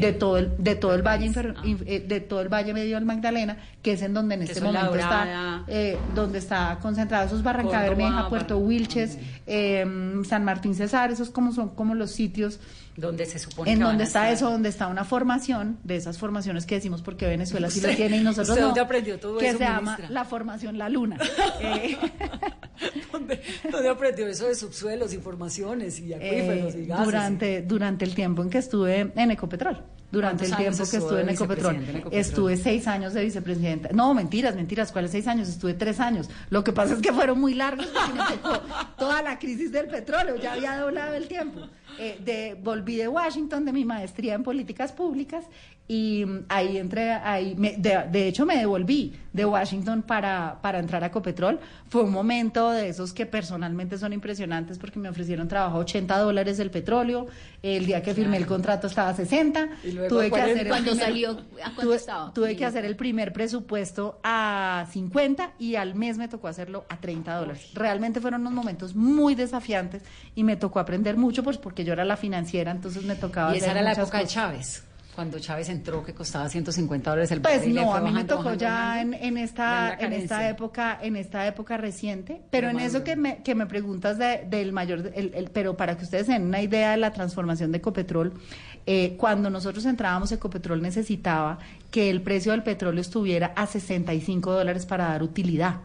de, 0.06 0.12
todo 0.12 0.38
el 0.38 0.52
de 0.58 0.76
todo 0.76 0.94
el 0.94 1.02
valle 1.02 1.26
infer- 1.26 1.56
inf- 1.64 1.82
eh, 1.86 1.98
de 2.06 2.20
todo 2.20 2.40
el 2.42 2.48
valle 2.48 2.72
medio 2.72 2.94
del 2.94 3.06
Magdalena, 3.06 3.56
que 3.82 3.92
es 3.92 4.02
en 4.02 4.14
donde 4.14 4.36
en 4.36 4.42
este 4.42 4.60
momento 4.60 4.92
está 5.00 5.24
eh, 5.66 5.98
donde 6.14 6.38
está 6.38 6.78
concentrado 6.80 7.26
esos 7.26 7.42
Barranca 7.42 7.80
Bermeja, 7.88 8.10
Puerto 8.28 8.58
Wilches, 8.58 9.18
eh, 9.48 9.84
San 10.28 10.44
Martín 10.44 10.76
Cesar, 10.76 11.10
esos 11.10 11.30
como 11.30 11.50
son 11.50 11.70
como 11.70 11.94
los 11.96 12.03
sitios 12.10 12.60
donde 12.96 13.26
se 13.26 13.38
supone 13.38 13.72
en 13.72 13.78
que 13.78 13.84
donde 13.84 14.04
está 14.04 14.30
estar. 14.30 14.34
eso, 14.34 14.50
donde 14.50 14.68
está 14.68 14.86
una 14.86 15.04
formación 15.04 15.78
de 15.82 15.96
esas 15.96 16.18
formaciones 16.18 16.64
que 16.64 16.76
decimos 16.76 17.02
porque 17.02 17.26
Venezuela 17.26 17.68
sí 17.70 17.80
lo 17.80 17.88
tiene 17.94 18.18
y 18.18 18.20
nosotros 18.20 18.50
¿usted 18.50 18.60
no, 18.60 18.66
dónde 18.68 18.80
aprendió 18.80 19.18
todo 19.18 19.38
que 19.38 19.48
eso, 19.48 19.58
se 19.58 19.64
llama 19.64 19.98
la 20.08 20.24
formación 20.24 20.78
La 20.78 20.88
Luna. 20.88 21.18
Eh, 21.60 21.96
¿Dónde 23.70 23.88
aprendió 23.88 24.26
eso 24.26 24.46
de 24.46 24.54
subsuelos, 24.54 25.12
y 26.00 26.12
acuíferos 26.12 26.74
eh, 26.74 26.82
y 26.82 26.86
gases? 26.86 27.04
durante, 27.04 27.62
durante 27.62 28.04
el 28.04 28.14
tiempo 28.14 28.42
en 28.42 28.50
que 28.50 28.58
estuve 28.58 29.12
en 29.14 29.30
Ecopetrol. 29.30 29.82
Durante 30.10 30.44
el 30.44 30.50
¿Cuántos 30.50 30.66
años 30.66 30.76
tiempo 30.76 30.90
que 30.90 30.96
estuve 30.96 31.20
en 31.22 31.28
Ecopetrol. 31.28 31.76
vicepresidente 31.76 31.90
en 31.90 31.96
Ecopetrol? 31.96 32.20
Estuve 32.20 32.56
seis 32.56 32.86
años 32.86 33.14
de 33.14 33.24
vicepresidenta. 33.24 33.88
No, 33.92 34.14
mentiras, 34.14 34.54
mentiras. 34.54 34.92
¿Cuáles 34.92 35.10
seis 35.10 35.26
años? 35.26 35.48
Estuve 35.48 35.74
tres 35.74 36.00
años. 36.00 36.28
Lo 36.50 36.62
que 36.62 36.72
pasa 36.72 36.94
es 36.94 37.00
que 37.00 37.12
fueron 37.12 37.40
muy 37.40 37.54
largos 37.54 37.86
porque 37.86 38.12
me 38.12 38.36
tocó 38.36 38.60
toda 38.96 39.22
la 39.22 39.38
crisis 39.38 39.72
del 39.72 39.86
petróleo. 39.86 40.36
Ya 40.36 40.52
había 40.52 40.78
doblado 40.78 41.14
el 41.14 41.26
tiempo. 41.26 41.60
Eh, 41.98 42.18
de, 42.24 42.56
volví 42.62 42.96
de 42.96 43.08
Washington 43.08 43.64
de 43.64 43.72
mi 43.72 43.84
maestría 43.84 44.34
en 44.34 44.42
políticas 44.42 44.92
públicas 44.92 45.44
y 45.86 46.24
mm, 46.24 46.44
ahí 46.48 46.78
entré, 46.78 47.10
ahí 47.12 47.54
me- 47.56 47.76
de, 47.76 48.04
de 48.10 48.26
hecho 48.28 48.46
me 48.46 48.56
devolví 48.56 49.12
de 49.34 49.44
Washington 49.44 50.02
para, 50.02 50.58
para 50.62 50.78
entrar 50.78 51.02
a 51.04 51.08
Ecopetrol. 51.08 51.58
Fue 51.88 52.02
un 52.04 52.10
momento 52.12 52.70
de 52.70 52.88
esos 52.88 53.12
que 53.12 53.26
personalmente 53.26 53.98
son 53.98 54.12
impresionantes 54.12 54.78
porque 54.78 54.98
me 54.98 55.08
ofrecieron 55.08 55.46
trabajo 55.48 55.76
a 55.76 55.80
80 55.80 56.16
dólares 56.18 56.58
el 56.60 56.70
petróleo. 56.70 57.26
El 57.62 57.84
día 57.86 58.02
que 58.02 58.14
firmé 58.14 58.36
el 58.38 58.46
contrato 58.46 58.86
estaba 58.86 59.10
a 59.10 59.14
60. 59.14 59.68
Y 59.84 59.92
luego 59.92 60.08
tuve 60.08 60.24
que 60.24 60.30
40. 60.30 60.52
hacer 60.52 60.66
el 60.66 60.68
Cuando 60.68 60.90
primer- 60.92 61.06
salió, 61.06 61.30
¿a 61.64 61.80
tuve, 61.82 61.96
estaba? 61.96 62.32
tuve 62.32 62.56
que 62.56 62.64
hacer 62.64 62.84
el 62.84 62.96
primer 62.96 63.32
presupuesto 63.32 64.20
a 64.22 64.86
50 64.90 65.52
y 65.58 65.74
al 65.74 65.94
mes 65.94 66.16
me 66.16 66.28
tocó 66.28 66.48
hacerlo 66.48 66.84
a 66.88 66.96
30 66.98 67.34
dólares. 67.36 67.70
Realmente 67.74 68.20
fueron 68.20 68.40
unos 68.42 68.52
momentos 68.54 68.94
muy 68.94 69.34
desafiantes 69.34 70.02
y 70.34 70.44
me 70.44 70.56
tocó 70.56 70.78
aprender 70.78 71.16
mucho 71.16 71.42
pues 71.42 71.58
porque 71.58 71.83
yo 71.84 71.92
era 71.92 72.04
la 72.04 72.16
financiera, 72.16 72.70
entonces 72.70 73.04
me 73.04 73.14
tocaba 73.14 73.54
Y 73.54 73.58
esa 73.58 73.66
hacer 73.66 73.76
era 73.78 73.84
la 73.84 73.92
época 73.92 74.18
de. 74.18 74.26
Chávez, 74.26 74.82
cuando 75.14 75.38
Chávez 75.38 75.68
entró 75.68 76.02
que 76.04 76.12
costaba 76.12 76.48
150 76.48 77.08
dólares 77.10 77.30
el 77.30 77.40
Pues 77.40 77.58
barril, 77.58 77.70
y 77.70 77.74
no, 77.76 77.90
fue 77.90 77.98
a 77.98 78.02
mí 78.02 78.10
me 78.10 78.24
tocó 78.24 78.42
bajando, 78.44 78.60
ya 78.60 78.70
bajando. 78.74 79.16
en, 79.20 79.36
esta 79.38 79.94
en 80.00 80.12
esta 80.12 80.48
época 80.48 80.98
en 81.00 81.14
esta 81.14 81.46
época 81.46 81.76
reciente, 81.76 82.42
pero 82.50 82.68
en 82.68 82.80
eso 82.80 83.04
que 83.04 83.14
me, 83.14 83.36
que 83.44 83.54
me 83.54 83.66
preguntas 83.66 84.18
de- 84.18 84.44
del 84.50 84.72
mayor, 84.72 85.12
el- 85.14 85.32
el- 85.34 85.50
pero 85.52 85.76
para 85.76 85.96
que 85.96 86.02
ustedes 86.04 86.26
den 86.26 86.42
una 86.42 86.60
idea 86.62 86.90
de 86.90 86.96
la 86.96 87.12
transformación 87.12 87.70
de 87.70 87.78
Ecopetrol, 87.78 88.32
eh, 88.86 89.14
cuando 89.16 89.50
nosotros 89.50 89.84
entrábamos 89.86 90.32
Ecopetrol 90.32 90.82
necesitaba 90.82 91.58
que 91.92 92.10
el 92.10 92.20
precio 92.20 92.50
del 92.50 92.64
petróleo 92.64 93.00
estuviera 93.00 93.52
a 93.54 93.66
65 93.68 94.50
dólares 94.52 94.84
para 94.84 95.04
dar 95.08 95.22
utilidad 95.22 95.76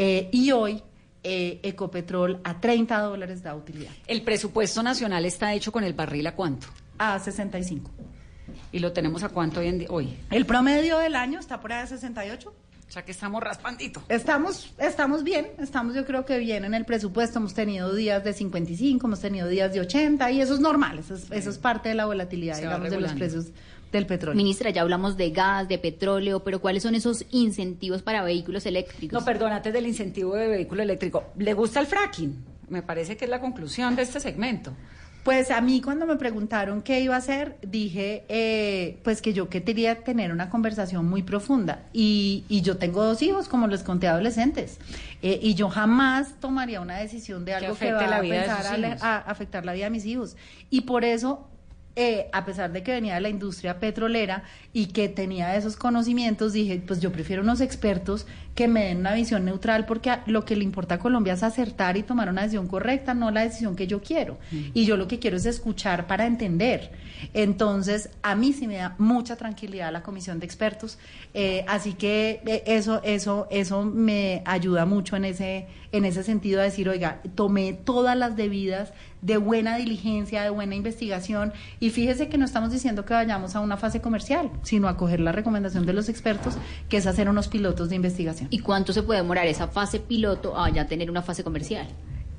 Eh, 0.00 0.28
y 0.30 0.52
hoy 0.52 0.80
eh, 1.22 1.60
Ecopetrol 1.62 2.40
a 2.44 2.60
30 2.60 2.98
dólares 3.00 3.42
da 3.42 3.54
utilidad, 3.54 3.90
El 4.06 4.22
presupuesto 4.22 4.82
nacional 4.82 5.24
está 5.24 5.54
hecho 5.54 5.72
con 5.72 5.84
el 5.84 5.94
barril 5.94 6.26
a 6.26 6.34
cuánto? 6.34 6.68
a 6.98 7.18
65. 7.18 7.90
¿Y 8.72 8.80
lo 8.80 8.92
tenemos 8.92 9.22
a 9.22 9.28
cuánto 9.28 9.60
hoy 9.60 9.68
en? 9.68 9.86
Hoy. 9.88 10.16
El 10.30 10.46
promedio 10.46 10.98
del 10.98 11.14
año 11.14 11.38
está 11.38 11.60
por 11.60 11.72
ahí 11.72 11.82
a 11.82 11.86
68. 11.86 12.52
O 12.88 12.90
sea 12.90 13.04
que 13.04 13.12
estamos 13.12 13.42
raspandito. 13.42 14.02
Estamos, 14.08 14.72
estamos 14.78 15.22
bien, 15.22 15.48
estamos 15.58 15.94
yo 15.94 16.06
creo 16.06 16.24
que 16.24 16.38
bien 16.38 16.64
en 16.64 16.72
el 16.72 16.86
presupuesto, 16.86 17.38
hemos 17.38 17.52
tenido 17.52 17.94
días 17.94 18.24
de 18.24 18.32
55, 18.32 19.06
hemos 19.06 19.20
tenido 19.20 19.46
días 19.46 19.74
de 19.74 19.80
80 19.80 20.30
y 20.30 20.40
eso 20.40 20.54
es 20.54 20.60
normal, 20.60 20.98
eso 20.98 21.14
es, 21.14 21.30
eso 21.30 21.50
es 21.50 21.58
parte 21.58 21.90
de 21.90 21.94
la 21.94 22.06
volatilidad, 22.06 22.54
Se 22.54 22.62
digamos, 22.62 22.90
de 22.90 22.98
los 22.98 23.12
precios 23.12 23.46
del 23.92 24.06
petróleo. 24.06 24.36
Ministra, 24.36 24.70
ya 24.70 24.82
hablamos 24.82 25.16
de 25.16 25.30
gas, 25.30 25.68
de 25.68 25.78
petróleo, 25.78 26.44
pero 26.44 26.60
¿cuáles 26.60 26.82
son 26.82 26.94
esos 26.94 27.24
incentivos 27.30 28.02
para 28.02 28.22
vehículos 28.22 28.66
eléctricos? 28.66 29.18
No, 29.18 29.24
perdón, 29.24 29.52
antes 29.52 29.72
del 29.72 29.86
incentivo 29.86 30.34
de 30.34 30.48
vehículo 30.48 30.82
eléctrico. 30.82 31.24
¿Le 31.36 31.54
gusta 31.54 31.80
el 31.80 31.86
fracking? 31.86 32.44
Me 32.68 32.82
parece 32.82 33.16
que 33.16 33.24
es 33.24 33.30
la 33.30 33.40
conclusión 33.40 33.96
de 33.96 34.02
este 34.02 34.20
segmento. 34.20 34.72
Pues 35.24 35.50
a 35.50 35.60
mí 35.60 35.82
cuando 35.82 36.06
me 36.06 36.16
preguntaron 36.16 36.80
qué 36.80 37.00
iba 37.00 37.14
a 37.14 37.18
hacer, 37.18 37.58
dije 37.60 38.24
eh, 38.28 38.98
pues 39.02 39.20
que 39.20 39.34
yo 39.34 39.48
quería 39.50 40.02
tener 40.02 40.32
una 40.32 40.48
conversación 40.48 41.06
muy 41.06 41.22
profunda 41.22 41.82
y, 41.92 42.44
y 42.48 42.62
yo 42.62 42.78
tengo 42.78 43.04
dos 43.04 43.20
hijos, 43.20 43.48
como 43.48 43.66
les 43.66 43.82
conté, 43.82 44.06
adolescentes, 44.06 44.78
eh, 45.20 45.38
y 45.42 45.54
yo 45.54 45.68
jamás 45.68 46.40
tomaría 46.40 46.80
una 46.80 46.96
decisión 46.96 47.44
de 47.44 47.52
algo 47.52 47.74
que, 47.76 47.90
afecte 47.90 48.04
va 48.04 48.06
la 48.06 48.16
a, 48.16 48.20
vida 48.20 48.40
pensar 48.42 48.98
a 49.02 49.18
afectar 49.18 49.66
la 49.66 49.74
vida 49.74 49.84
de 49.84 49.90
mis 49.90 50.06
hijos. 50.06 50.36
Y 50.70 50.82
por 50.82 51.04
eso 51.04 51.46
eh, 52.00 52.28
a 52.32 52.44
pesar 52.44 52.70
de 52.70 52.84
que 52.84 52.92
venía 52.92 53.16
de 53.16 53.20
la 53.20 53.28
industria 53.28 53.80
petrolera 53.80 54.44
y 54.72 54.86
que 54.86 55.08
tenía 55.08 55.56
esos 55.56 55.76
conocimientos, 55.76 56.52
dije, 56.52 56.80
pues 56.86 57.00
yo 57.00 57.10
prefiero 57.10 57.42
unos 57.42 57.60
expertos 57.60 58.24
que 58.54 58.68
me 58.68 58.84
den 58.84 58.98
una 58.98 59.14
visión 59.14 59.44
neutral 59.44 59.84
porque 59.84 60.12
lo 60.26 60.44
que 60.44 60.54
le 60.54 60.62
importa 60.62 60.94
a 60.94 60.98
Colombia 61.00 61.32
es 61.32 61.42
acertar 61.42 61.96
y 61.96 62.04
tomar 62.04 62.28
una 62.28 62.42
decisión 62.42 62.68
correcta, 62.68 63.14
no 63.14 63.32
la 63.32 63.42
decisión 63.42 63.74
que 63.74 63.88
yo 63.88 64.00
quiero. 64.00 64.38
Y 64.74 64.84
yo 64.84 64.96
lo 64.96 65.08
que 65.08 65.18
quiero 65.18 65.36
es 65.36 65.46
escuchar 65.46 66.06
para 66.06 66.26
entender. 66.26 66.92
Entonces, 67.34 68.10
a 68.22 68.36
mí 68.36 68.52
sí 68.52 68.68
me 68.68 68.76
da 68.76 68.94
mucha 68.98 69.34
tranquilidad 69.34 69.92
la 69.92 70.04
comisión 70.04 70.38
de 70.38 70.46
expertos, 70.46 70.98
eh, 71.34 71.64
así 71.66 71.94
que 71.94 72.42
eh, 72.46 72.62
eso, 72.66 73.00
eso, 73.02 73.48
eso 73.50 73.84
me 73.84 74.42
ayuda 74.44 74.86
mucho 74.86 75.16
en 75.16 75.24
ese, 75.24 75.66
en 75.90 76.04
ese 76.04 76.22
sentido 76.22 76.60
a 76.60 76.64
decir, 76.64 76.88
oiga, 76.88 77.22
tomé 77.34 77.72
todas 77.72 78.16
las 78.16 78.36
debidas 78.36 78.92
de 79.22 79.36
buena 79.36 79.76
diligencia, 79.76 80.42
de 80.42 80.50
buena 80.50 80.74
investigación, 80.74 81.52
y 81.80 81.90
fíjese 81.90 82.28
que 82.28 82.38
no 82.38 82.44
estamos 82.44 82.72
diciendo 82.72 83.04
que 83.04 83.14
vayamos 83.14 83.56
a 83.56 83.60
una 83.60 83.76
fase 83.76 84.00
comercial, 84.00 84.50
sino 84.62 84.88
a 84.88 84.96
coger 84.96 85.20
la 85.20 85.32
recomendación 85.32 85.86
de 85.86 85.92
los 85.92 86.08
expertos, 86.08 86.54
que 86.88 86.98
es 86.98 87.06
hacer 87.06 87.28
unos 87.28 87.48
pilotos 87.48 87.88
de 87.88 87.96
investigación. 87.96 88.48
¿Y 88.50 88.60
cuánto 88.60 88.92
se 88.92 89.02
puede 89.02 89.20
demorar 89.20 89.46
esa 89.46 89.68
fase 89.68 90.00
piloto 90.00 90.58
a 90.58 90.70
ya 90.70 90.86
tener 90.86 91.10
una 91.10 91.22
fase 91.22 91.44
comercial? 91.44 91.86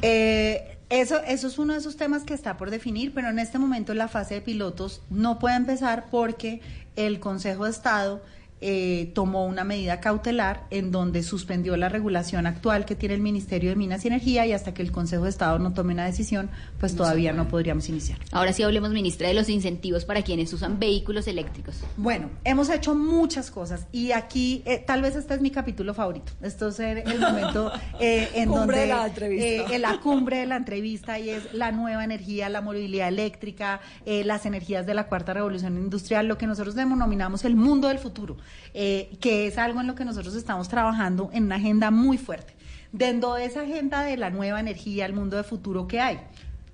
Eh, 0.02 0.78
eso, 0.90 1.22
eso 1.28 1.48
es 1.48 1.60
uno 1.60 1.74
de 1.74 1.80
esos 1.80 1.98
temas 1.98 2.24
que 2.24 2.34
está 2.34 2.58
por 2.58 2.72
definir, 2.72 3.14
pero 3.14 3.30
en 3.30 3.38
este 3.38 3.60
momento 3.60 3.94
la 3.94 4.08
fase 4.08 4.36
de 4.36 4.42
pilotos 4.42 5.02
no 5.10 5.38
puede 5.38 5.56
empezar 5.56 6.06
porque 6.10 6.62
el 6.96 7.20
Consejo 7.20 7.66
de 7.66 7.72
Estado 7.72 8.22
eh, 8.62 9.12
tomó 9.14 9.46
una 9.46 9.64
medida 9.64 10.00
cautelar 10.00 10.66
en 10.70 10.92
donde 10.92 11.24
suspendió 11.24 11.78
la 11.78 11.90
regulación 11.90 12.46
actual 12.46 12.86
que 12.86 12.96
tiene 12.96 13.16
el 13.16 13.22
Ministerio 13.22 13.70
de 13.70 13.76
Minas 13.76 14.04
y 14.06 14.08
Energía 14.08 14.46
y 14.46 14.54
hasta 14.54 14.74
que 14.74 14.82
el 14.82 14.92
Consejo 14.92 15.24
de 15.24 15.30
Estado 15.30 15.60
no 15.60 15.74
tome 15.74 15.94
una 15.94 16.06
decisión, 16.06 16.50
pues 16.80 16.96
todavía 16.96 17.34
no 17.34 17.48
podríamos 17.48 17.90
iniciar. 17.90 18.20
Ahora 18.32 18.54
sí 18.54 18.64
hablemos, 18.64 18.92
ministra, 18.92 19.28
de 19.28 19.34
los 19.34 19.50
incentivos 19.50 20.06
para 20.06 20.22
quienes 20.22 20.52
usan 20.54 20.80
vehículos 20.80 21.28
eléctricos. 21.28 21.76
Bueno, 21.98 22.30
hemos 22.44 22.70
hecho 22.70 22.96
muchas 22.96 23.52
cosas 23.52 23.86
y 23.92 24.12
aquí 24.12 24.64
eh, 24.66 24.84
tal 24.86 25.02
vez 25.02 25.16
este 25.16 25.34
es 25.34 25.42
mi 25.42 25.52
capítulo 25.52 25.94
favorito. 25.94 26.32
Esto 26.42 26.70
es 26.70 26.80
el, 26.80 27.20
momento 27.20 27.72
eh, 28.00 28.30
en 28.36 28.50
Cumbre 28.50 28.60
donde 28.60 28.80
de 28.82 28.88
la 28.88 29.06
entrevista. 29.08 29.46
eh, 29.48 29.66
en 29.76 29.82
la 29.82 30.00
cumbre 30.00 30.38
de 30.38 30.46
la 30.46 30.56
entrevista 30.56 31.20
y 31.20 31.30
es 31.30 31.54
la 31.54 31.72
nueva 31.72 32.04
energía, 32.04 32.50
la 32.50 32.62
movilidad 32.62 33.08
eléctrica, 33.08 33.82
eh, 34.06 34.24
las 34.24 34.46
energías 34.46 34.86
de 34.86 34.94
la 34.94 35.08
cuarta 35.08 35.34
revolución 35.34 35.78
industrial, 35.78 36.28
lo 36.28 36.38
que 36.38 36.48
nosotros 36.48 36.76
denominamos 36.76 37.46
el 37.46 37.56
mundo 37.56 37.88
del 37.88 38.00
futuro, 38.00 38.38
eh, 38.74 39.10
que 39.22 39.48
es 39.48 39.58
algo 39.58 39.82
en 39.82 39.88
lo 39.88 39.96
que 39.96 40.06
nosotros 40.06 40.36
estamos 40.36 40.70
trabajando 40.70 41.30
en 41.34 41.44
una 41.46 41.56
agenda 41.56 41.92
muy 41.92 42.18
fuerte. 42.18 42.54
Dentro 42.92 43.36
de 43.36 43.46
esa 43.46 43.62
agenda 43.62 44.04
de 44.04 44.18
la 44.18 44.30
nueva 44.30 44.60
energía, 44.60 45.06
el 45.06 45.14
mundo 45.14 45.38
de 45.38 45.44
futuro 45.44 45.88
que 45.88 46.00
hay, 46.00 46.20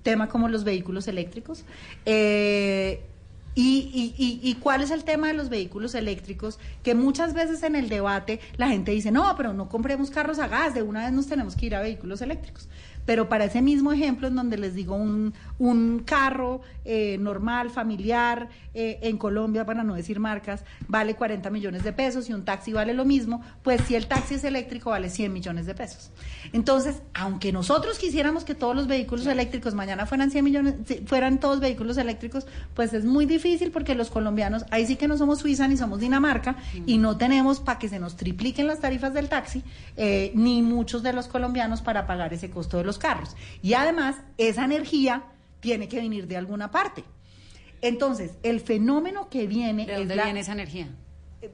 tema 0.02 0.28
como 0.28 0.48
los 0.48 0.64
vehículos 0.64 1.08
eléctricos. 1.08 1.64
eh, 2.04 3.00
y, 3.58 4.14
y- 4.42 4.54
cuál 4.56 4.82
es 4.82 4.90
el 4.90 5.02
tema 5.04 5.28
de 5.28 5.32
los 5.32 5.48
vehículos 5.48 5.94
eléctricos? 5.94 6.58
Que 6.82 6.94
muchas 6.94 7.32
veces 7.32 7.62
en 7.62 7.74
el 7.74 7.88
debate 7.88 8.38
la 8.58 8.68
gente 8.68 8.92
dice, 8.92 9.10
no, 9.10 9.34
pero 9.34 9.54
no 9.54 9.70
compremos 9.70 10.10
carros 10.10 10.38
a 10.40 10.46
gas, 10.46 10.74
de 10.74 10.82
una 10.82 11.04
vez 11.04 11.12
nos 11.14 11.26
tenemos 11.26 11.56
que 11.56 11.64
ir 11.64 11.74
a 11.74 11.80
vehículos 11.80 12.20
eléctricos. 12.20 12.68
Pero 13.06 13.28
para 13.28 13.44
ese 13.44 13.62
mismo 13.62 13.92
ejemplo, 13.92 14.28
en 14.28 14.34
donde 14.34 14.58
les 14.58 14.74
digo 14.74 14.96
un, 14.96 15.32
un 15.58 16.00
carro 16.04 16.60
eh, 16.84 17.16
normal, 17.18 17.70
familiar, 17.70 18.48
eh, 18.74 18.98
en 19.02 19.16
Colombia, 19.16 19.64
para 19.64 19.82
no 19.82 19.94
decir 19.94 20.20
marcas, 20.20 20.64
vale 20.86 21.14
40 21.14 21.48
millones 21.50 21.82
de 21.82 21.92
pesos 21.92 22.28
y 22.28 22.34
un 22.34 22.44
taxi 22.44 22.72
vale 22.72 22.92
lo 22.92 23.04
mismo, 23.04 23.42
pues 23.62 23.80
si 23.86 23.94
el 23.94 24.06
taxi 24.06 24.34
es 24.34 24.44
eléctrico 24.44 24.90
vale 24.90 25.08
100 25.08 25.32
millones 25.32 25.66
de 25.66 25.74
pesos. 25.74 26.10
Entonces, 26.52 27.02
aunque 27.14 27.52
nosotros 27.52 27.98
quisiéramos 27.98 28.44
que 28.44 28.54
todos 28.54 28.76
los 28.76 28.86
vehículos 28.86 29.26
eléctricos 29.26 29.74
mañana 29.74 30.06
fueran 30.06 30.30
100 30.30 30.44
millones, 30.44 30.74
fueran 31.06 31.40
todos 31.40 31.60
vehículos 31.60 31.96
eléctricos, 31.96 32.46
pues 32.74 32.92
es 32.92 33.04
muy 33.04 33.24
difícil 33.24 33.70
porque 33.70 33.94
los 33.94 34.10
colombianos, 34.10 34.66
ahí 34.70 34.86
sí 34.86 34.96
que 34.96 35.08
no 35.08 35.16
somos 35.16 35.38
Suiza 35.38 35.68
ni 35.68 35.76
somos 35.76 36.00
Dinamarca 36.00 36.56
y 36.86 36.98
no 36.98 37.16
tenemos 37.16 37.60
para 37.60 37.78
que 37.78 37.88
se 37.88 37.98
nos 37.98 38.16
tripliquen 38.16 38.66
las 38.66 38.80
tarifas 38.80 39.14
del 39.14 39.28
taxi, 39.28 39.62
eh, 39.96 40.32
ni 40.34 40.62
muchos 40.62 41.02
de 41.02 41.12
los 41.12 41.28
colombianos 41.28 41.80
para 41.80 42.06
pagar 42.06 42.34
ese 42.34 42.50
costo 42.50 42.78
de 42.78 42.84
los 42.84 42.95
carros. 42.98 43.36
Y 43.62 43.74
además, 43.74 44.16
esa 44.38 44.64
energía 44.64 45.24
tiene 45.60 45.88
que 45.88 45.96
venir 45.96 46.26
de 46.26 46.36
alguna 46.36 46.70
parte. 46.70 47.04
Entonces, 47.82 48.32
el 48.42 48.60
fenómeno 48.60 49.28
que 49.28 49.46
viene 49.46 49.86
¿De 49.86 49.92
es 49.92 49.98
dónde 50.00 50.16
la- 50.16 50.24
viene 50.24 50.40
esa 50.40 50.52
energía? 50.52 50.88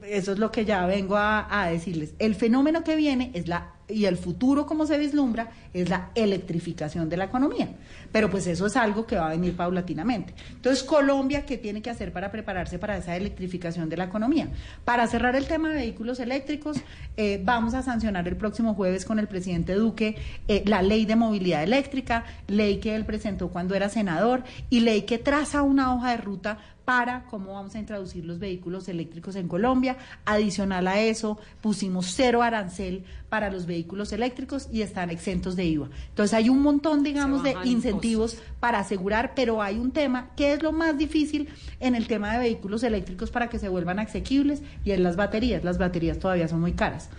eso 0.07 0.31
es 0.31 0.39
lo 0.39 0.51
que 0.51 0.65
ya 0.65 0.85
vengo 0.87 1.17
a, 1.17 1.45
a 1.61 1.67
decirles. 1.69 2.13
El 2.17 2.33
fenómeno 2.35 2.83
que 2.83 2.95
viene 2.95 3.31
es 3.33 3.47
la 3.47 3.73
y 3.87 4.05
el 4.05 4.17
futuro 4.17 4.65
como 4.65 4.85
se 4.87 4.97
vislumbra 4.97 5.51
es 5.73 5.89
la 5.89 6.09
electrificación 6.15 7.09
de 7.09 7.17
la 7.17 7.25
economía. 7.25 7.69
Pero 8.11 8.29
pues 8.29 8.47
eso 8.47 8.65
es 8.67 8.75
algo 8.75 9.05
que 9.05 9.15
va 9.15 9.27
a 9.27 9.29
venir 9.29 9.55
paulatinamente. 9.55 10.33
Entonces, 10.51 10.83
Colombia, 10.83 11.45
¿qué 11.45 11.57
tiene 11.57 11.81
que 11.81 11.89
hacer 11.89 12.11
para 12.11 12.31
prepararse 12.31 12.77
para 12.79 12.97
esa 12.97 13.15
electrificación 13.15 13.89
de 13.89 13.97
la 13.97 14.05
economía? 14.05 14.49
Para 14.85 15.07
cerrar 15.07 15.35
el 15.35 15.47
tema 15.47 15.69
de 15.69 15.75
vehículos 15.75 16.19
eléctricos, 16.19 16.77
eh, 17.17 17.41
vamos 17.43 17.73
a 17.73 17.81
sancionar 17.81 18.27
el 18.27 18.37
próximo 18.37 18.75
jueves 18.75 19.05
con 19.05 19.19
el 19.19 19.27
presidente 19.27 19.73
Duque 19.73 20.15
eh, 20.47 20.63
la 20.65 20.81
ley 20.81 21.05
de 21.05 21.15
movilidad 21.15 21.63
eléctrica, 21.63 22.25
ley 22.47 22.77
que 22.77 22.95
él 22.95 23.05
presentó 23.05 23.49
cuando 23.49 23.75
era 23.75 23.89
senador 23.89 24.43
y 24.69 24.81
ley 24.81 25.03
que 25.03 25.17
traza 25.17 25.61
una 25.61 25.93
hoja 25.93 26.11
de 26.11 26.17
ruta 26.17 26.57
para 26.85 27.23
cómo 27.29 27.53
vamos 27.53 27.75
a 27.75 27.79
introducir 27.79 28.25
los 28.25 28.39
vehículos 28.39 28.89
eléctricos 28.89 29.35
en 29.35 29.47
Colombia. 29.47 29.97
Adicional 30.25 30.87
a 30.87 30.99
eso, 30.99 31.39
pusimos 31.61 32.07
cero 32.13 32.41
arancel 32.43 33.05
para 33.29 33.49
los 33.49 33.65
vehículos 33.65 34.11
eléctricos 34.11 34.67
y 34.71 34.81
están 34.81 35.09
exentos 35.09 35.55
de 35.55 35.62
IVA. 35.65 35.89
Entonces 36.09 36.33
hay 36.33 36.49
un 36.49 36.61
montón, 36.61 37.03
digamos, 37.03 37.43
de 37.43 37.55
incentivos 37.63 38.37
para 38.59 38.79
asegurar, 38.79 39.33
pero 39.35 39.61
hay 39.61 39.77
un 39.77 39.91
tema 39.91 40.31
que 40.35 40.53
es 40.53 40.63
lo 40.63 40.71
más 40.71 40.97
difícil 40.97 41.49
en 41.79 41.95
el 41.95 42.07
tema 42.07 42.33
de 42.33 42.39
vehículos 42.39 42.83
eléctricos 42.83 43.31
para 43.31 43.49
que 43.49 43.59
se 43.59 43.69
vuelvan 43.69 43.99
asequibles 43.99 44.61
y 44.83 44.91
en 44.91 45.03
las 45.03 45.15
baterías. 45.15 45.63
Las 45.63 45.77
baterías 45.77 46.19
todavía 46.19 46.47
son 46.47 46.61
muy 46.61 46.73
caras. 46.73 47.09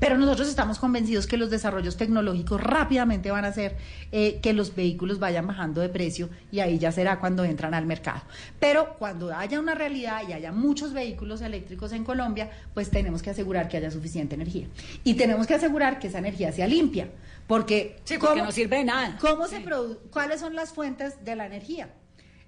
Pero 0.00 0.16
nosotros 0.18 0.48
estamos 0.48 0.78
convencidos 0.78 1.26
que 1.26 1.36
los 1.36 1.50
desarrollos 1.50 1.96
tecnológicos 1.98 2.60
rápidamente 2.60 3.30
van 3.30 3.44
a 3.44 3.48
hacer 3.48 3.76
eh, 4.12 4.40
que 4.42 4.52
los 4.54 4.74
vehículos 4.74 5.18
vayan 5.18 5.46
bajando 5.46 5.80
de 5.82 5.90
precio 5.90 6.30
y 6.50 6.60
ahí 6.60 6.78
ya 6.78 6.90
será 6.90 7.20
cuando 7.20 7.44
entran 7.44 7.74
al 7.74 7.84
mercado. 7.86 8.22
Pero 8.58 8.94
cuando 8.98 9.32
haya 9.36 9.60
una 9.60 9.74
realidad 9.74 10.22
y 10.26 10.32
haya 10.32 10.50
muchos 10.52 10.92
vehículos 10.94 11.42
eléctricos 11.42 11.92
en 11.92 12.02
Colombia, 12.04 12.50
pues 12.74 12.90
tenemos 12.90 13.22
que 13.22 13.30
asegurar 13.30 13.68
que 13.68 13.76
haya 13.76 13.90
suficiente 13.90 14.34
energía. 14.34 14.66
Y 15.04 15.14
tenemos 15.14 15.46
que 15.46 15.54
asegurar 15.54 15.98
que 15.98 16.08
esa 16.08 16.18
energía 16.18 16.50
sea 16.50 16.66
limpia. 16.66 17.08
Porque, 17.46 17.96
Sí, 18.04 18.16
porque 18.18 18.42
no 18.42 18.52
sirve 18.52 18.78
de 18.78 18.84
nada. 18.84 19.18
¿cómo 19.20 19.46
se 19.48 19.62
produ- 19.62 19.98
¿Cuáles 20.10 20.40
son 20.40 20.54
las 20.54 20.72
fuentes 20.72 21.24
de 21.24 21.36
la 21.36 21.44
energía? 21.46 21.90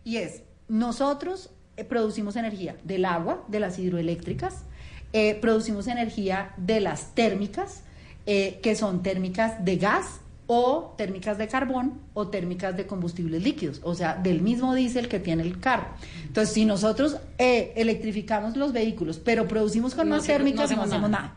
Y 0.04 0.16
es, 0.16 0.42
nosotros 0.68 1.50
eh, 1.76 1.84
producimos 1.84 2.36
energía 2.36 2.76
del 2.84 3.04
agua, 3.04 3.44
de 3.48 3.60
las 3.60 3.78
hidroeléctricas, 3.78 4.64
eh, 5.12 5.34
producimos 5.40 5.86
energía 5.86 6.52
de 6.56 6.80
las 6.80 7.14
térmicas, 7.14 7.82
eh, 8.26 8.60
que 8.62 8.74
son 8.76 9.02
térmicas 9.02 9.64
de 9.64 9.76
gas 9.76 10.20
o 10.46 10.94
térmicas 10.98 11.38
de 11.38 11.48
carbón 11.48 12.00
o 12.14 12.28
térmicas 12.28 12.76
de 12.76 12.86
combustibles 12.86 13.42
líquidos, 13.42 13.80
o 13.84 13.94
sea, 13.94 14.16
del 14.16 14.42
mismo 14.42 14.74
diésel 14.74 15.08
que 15.08 15.18
tiene 15.18 15.42
el 15.42 15.60
carro. 15.60 15.86
Entonces, 16.26 16.54
si 16.54 16.64
nosotros 16.64 17.16
eh, 17.38 17.72
electrificamos 17.76 18.56
los 18.56 18.72
vehículos, 18.72 19.18
pero 19.18 19.48
producimos 19.48 19.94
con 19.94 20.08
No 20.08 20.16
más 20.16 20.24
no 20.24 20.26
térmicas, 20.26 20.64
hacemos 20.64 20.88
no 20.88 20.92
hacemos 20.92 21.10
nada. 21.10 21.34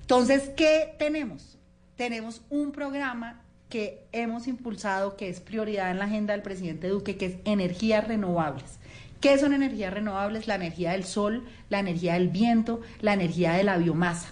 Entonces, 0.00 0.50
¿qué 0.56 0.94
tenemos? 0.98 1.58
Tenemos 1.96 2.42
un 2.50 2.72
programa 2.72 3.42
que 3.68 4.04
hemos 4.12 4.48
impulsado, 4.48 5.16
que 5.16 5.28
es 5.28 5.40
prioridad 5.40 5.90
en 5.90 5.98
la 5.98 6.06
agenda 6.06 6.34
del 6.34 6.42
presidente 6.42 6.88
Duque, 6.88 7.16
que 7.16 7.26
es 7.26 7.34
energías 7.44 8.06
renovables. 8.06 8.79
¿Qué 9.20 9.38
son 9.38 9.52
energías 9.52 9.92
renovables? 9.92 10.46
La 10.46 10.54
energía 10.54 10.92
del 10.92 11.04
sol, 11.04 11.44
la 11.68 11.78
energía 11.78 12.14
del 12.14 12.28
viento, 12.28 12.80
la 13.00 13.12
energía 13.12 13.52
de 13.52 13.64
la 13.64 13.76
biomasa. 13.76 14.28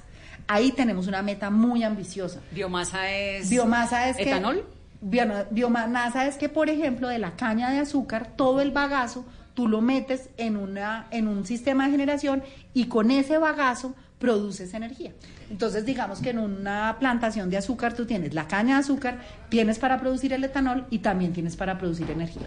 Ahí 0.46 0.72
tenemos 0.72 1.06
una 1.06 1.20
meta 1.22 1.50
muy 1.50 1.82
ambiciosa. 1.82 2.40
Biomasa 2.52 3.10
es. 3.12 3.50
Biomasa 3.50 4.08
es 4.08 4.16
que- 4.16 4.22
¿Etanol? 4.24 4.64
Bio- 5.00 5.46
biomasa 5.50 6.26
es 6.26 6.36
que, 6.36 6.48
por 6.48 6.68
ejemplo, 6.70 7.08
de 7.08 7.18
la 7.18 7.36
caña 7.36 7.70
de 7.70 7.78
azúcar, 7.78 8.32
todo 8.34 8.60
el 8.60 8.70
bagazo 8.72 9.24
tú 9.54 9.66
lo 9.68 9.80
metes 9.80 10.30
en, 10.36 10.56
una, 10.56 11.06
en 11.10 11.26
un 11.28 11.44
sistema 11.44 11.84
de 11.86 11.90
generación 11.90 12.42
y 12.74 12.84
con 12.86 13.10
ese 13.10 13.38
bagazo 13.38 13.94
produces 14.20 14.72
energía. 14.72 15.12
Entonces, 15.50 15.84
digamos 15.84 16.20
que 16.20 16.30
en 16.30 16.38
una 16.38 16.96
plantación 17.00 17.50
de 17.50 17.56
azúcar 17.56 17.92
tú 17.94 18.06
tienes 18.06 18.34
la 18.34 18.46
caña 18.48 18.74
de 18.74 18.80
azúcar, 18.80 19.18
tienes 19.48 19.78
para 19.80 19.98
producir 19.98 20.32
el 20.32 20.44
etanol 20.44 20.86
y 20.90 21.00
también 21.00 21.32
tienes 21.32 21.56
para 21.56 21.76
producir 21.76 22.08
energía. 22.10 22.46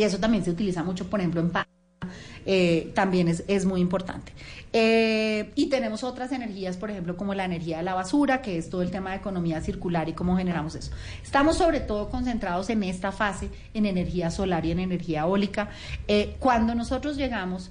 Y 0.00 0.02
eso 0.02 0.18
también 0.18 0.42
se 0.42 0.50
utiliza 0.50 0.82
mucho, 0.82 1.10
por 1.10 1.20
ejemplo, 1.20 1.42
en. 1.42 1.50
Eh, 2.46 2.90
también 2.94 3.28
es, 3.28 3.64
muy 3.64 3.80
importante. 3.80 4.32
Eh, 4.72 5.50
y 5.56 5.66
tenemos 5.66 6.04
otras 6.04 6.32
energías, 6.32 6.76
por 6.76 6.90
ejemplo, 6.90 7.16
como 7.16 7.34
la 7.34 7.44
energía 7.44 7.78
de 7.78 7.82
la 7.82 7.94
basura, 7.94 8.40
que 8.40 8.56
es 8.56 8.70
todo 8.70 8.82
el 8.82 8.90
tema 8.90 9.10
de 9.10 9.16
economía 9.16 9.60
circular 9.60 10.08
y 10.08 10.12
cómo 10.12 10.36
generamos 10.36 10.74
eso. 10.74 10.92
Estamos 11.22 11.56
sobre 11.56 11.80
todo 11.80 12.08
concentrados 12.08 12.70
en 12.70 12.82
esta 12.82 13.12
fase, 13.12 13.50
en 13.74 13.86
energía 13.86 14.30
solar 14.30 14.64
y 14.64 14.70
en 14.70 14.80
energía 14.80 15.22
eólica. 15.22 15.70
Eh, 16.08 16.36
cuando 16.38 16.74
nosotros 16.74 17.16
llegamos 17.16 17.70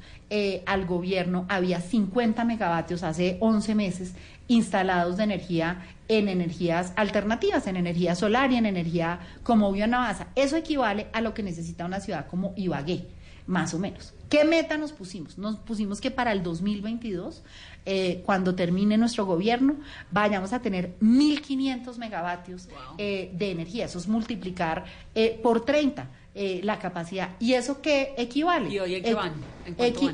al 0.68 0.86
gobierno, 0.86 1.48
había 1.50 1.82
50 1.82 2.46
megavatios 2.46 3.02
hace 3.02 3.38
11 3.40 3.74
meses 3.74 4.14
instalados 4.48 5.18
de 5.18 5.24
energía 5.24 5.82
en 6.10 6.28
energías 6.28 6.92
alternativas, 6.96 7.68
en 7.68 7.78
energía 7.78 8.16
solar 8.16 8.52
y 8.52 8.56
en 8.56 8.66
energía 8.66 9.20
como 9.44 9.72
biomasa. 9.72 10.28
Eso 10.36 10.58
equivale 10.58 11.08
a 11.14 11.22
lo 11.22 11.34
que 11.34 11.44
necesita 11.44 11.86
una 11.86 12.02
ciudad 12.02 12.26
como 12.28 12.54
Ibagué, 12.58 13.08
más 13.50 13.74
o 13.74 13.80
menos. 13.80 14.14
¿Qué 14.30 14.46
meta 14.46 14.78
nos 14.78 14.92
pusimos? 14.92 15.38
Nos 15.38 15.58
pusimos 15.58 16.00
que 16.00 16.12
para 16.12 16.32
el 16.32 16.44
2022, 16.44 17.44
eh, 17.86 18.22
cuando 18.26 18.54
termine 18.54 18.98
nuestro 18.98 19.26
gobierno, 19.26 19.76
vayamos 20.12 20.54
a 20.54 20.60
tener 20.60 20.98
1.500 21.00 21.98
megavatios 21.98 22.70
eh, 22.98 23.32
de 23.34 23.52
energía. 23.52 23.86
Eso 23.86 23.98
es 23.98 24.08
multiplicar 24.08 24.86
eh, 25.16 25.40
por 25.42 25.66
30 25.66 26.08
eh, 26.36 26.62
la 26.64 26.78
capacidad. 26.78 27.32
¿Y 27.40 27.54
eso 27.54 27.82
qué 27.82 28.14
equivale? 28.18 28.70
¿Y 28.70 28.80
hoy 28.80 29.04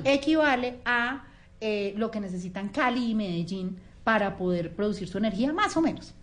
equivale 0.06 0.80
a 0.86 1.26
eh, 1.62 1.94
lo 1.98 2.12
que 2.12 2.20
necesitan 2.20 2.70
Cali 2.70 3.12
y 3.12 3.16
Medellín 3.16 3.78
para 4.04 4.38
poder 4.38 4.76
producir 4.76 5.08
su 5.08 5.18
energía, 5.18 5.52
más 5.52 5.76
o 5.76 5.82
menos. 5.82 6.14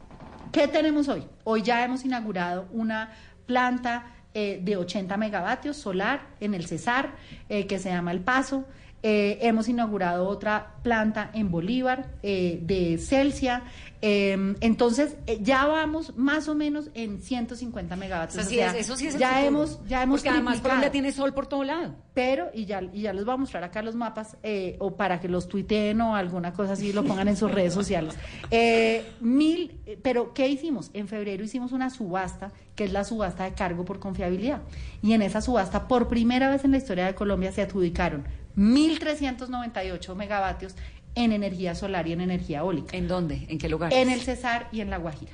¿Qué 0.52 0.68
tenemos 0.68 1.08
hoy? 1.08 1.24
Hoy 1.44 1.62
ya 1.62 1.84
hemos 1.84 2.04
inaugurado 2.04 2.68
una 2.70 3.12
planta 3.46 4.06
eh, 4.34 4.60
de 4.62 4.76
80 4.76 5.16
megavatios 5.16 5.76
solar 5.76 6.22
en 6.40 6.54
el 6.54 6.66
Cesar, 6.66 7.12
eh, 7.48 7.66
que 7.66 7.78
se 7.78 7.90
llama 7.90 8.12
El 8.12 8.20
Paso. 8.20 8.64
Eh, 9.04 9.38
hemos 9.42 9.68
inaugurado 9.68 10.28
otra 10.28 10.74
planta 10.82 11.30
en 11.34 11.50
Bolívar 11.50 12.06
eh, 12.22 12.60
de 12.62 12.98
Celsia. 12.98 13.62
Eh, 14.00 14.54
entonces, 14.60 15.16
eh, 15.26 15.38
ya 15.42 15.66
vamos 15.66 16.16
más 16.16 16.48
o 16.48 16.54
menos 16.54 16.90
en 16.94 17.20
150 17.20 17.94
megavatios. 17.96 18.36
Eso 18.38 18.46
O 18.46 18.50
sí 18.50 18.56
sea, 18.56 18.70
es- 18.70 18.76
eso 18.86 18.96
sí 18.96 19.06
es 19.08 19.14
el 19.14 19.20
ya 19.20 19.44
hemos, 19.44 19.80
ya 19.88 20.02
hemos 20.02 20.20
Porque 20.20 20.30
además. 20.30 20.60
Colombia 20.60 20.90
tiene 20.90 21.12
sol 21.12 21.34
por 21.34 21.46
todo 21.46 21.64
lado. 21.64 21.94
Pero, 22.14 22.50
y 22.54 22.64
ya, 22.66 22.80
y 22.92 23.02
ya 23.02 23.12
les 23.12 23.24
voy 23.24 23.34
a 23.34 23.36
mostrar 23.38 23.64
acá 23.64 23.80
los 23.82 23.94
mapas, 23.94 24.36
eh, 24.42 24.76
o 24.80 24.96
para 24.96 25.18
que 25.20 25.28
los 25.28 25.48
tuiteen 25.48 26.00
o 26.00 26.14
alguna 26.14 26.52
cosa 26.52 26.74
así, 26.74 26.92
lo 26.92 27.04
pongan 27.04 27.26
en 27.28 27.36
sus 27.36 27.50
redes 27.50 27.74
sociales. 27.74 28.14
Eh, 28.50 29.04
mil, 29.20 29.80
pero 30.02 30.34
¿qué 30.34 30.46
hicimos? 30.48 30.90
En 30.94 31.08
febrero 31.08 31.42
hicimos 31.42 31.72
una 31.72 31.88
subasta, 31.90 32.52
que 32.76 32.84
es 32.84 32.92
la 32.92 33.02
subasta 33.04 33.44
de 33.44 33.52
cargo 33.54 33.84
por 33.84 33.98
confiabilidad. 33.98 34.60
Y 35.02 35.12
en 35.14 35.22
esa 35.22 35.40
subasta, 35.40 35.88
por 35.88 36.08
primera 36.08 36.50
vez 36.50 36.64
en 36.64 36.72
la 36.72 36.76
historia 36.76 37.06
de 37.06 37.14
Colombia, 37.14 37.50
se 37.50 37.62
adjudicaron 37.62 38.24
1.398 38.56 40.14
megavatios 40.14 40.74
en 41.14 41.32
energía 41.32 41.74
solar 41.74 42.06
y 42.08 42.12
en 42.12 42.20
energía 42.20 42.58
eólica. 42.60 42.96
¿En 42.96 43.08
dónde? 43.08 43.46
¿En 43.48 43.58
qué 43.58 43.68
lugar? 43.68 43.92
En 43.92 44.10
el 44.10 44.20
Cesar 44.20 44.68
y 44.72 44.80
en 44.80 44.90
La 44.90 44.98
Guajira. 44.98 45.32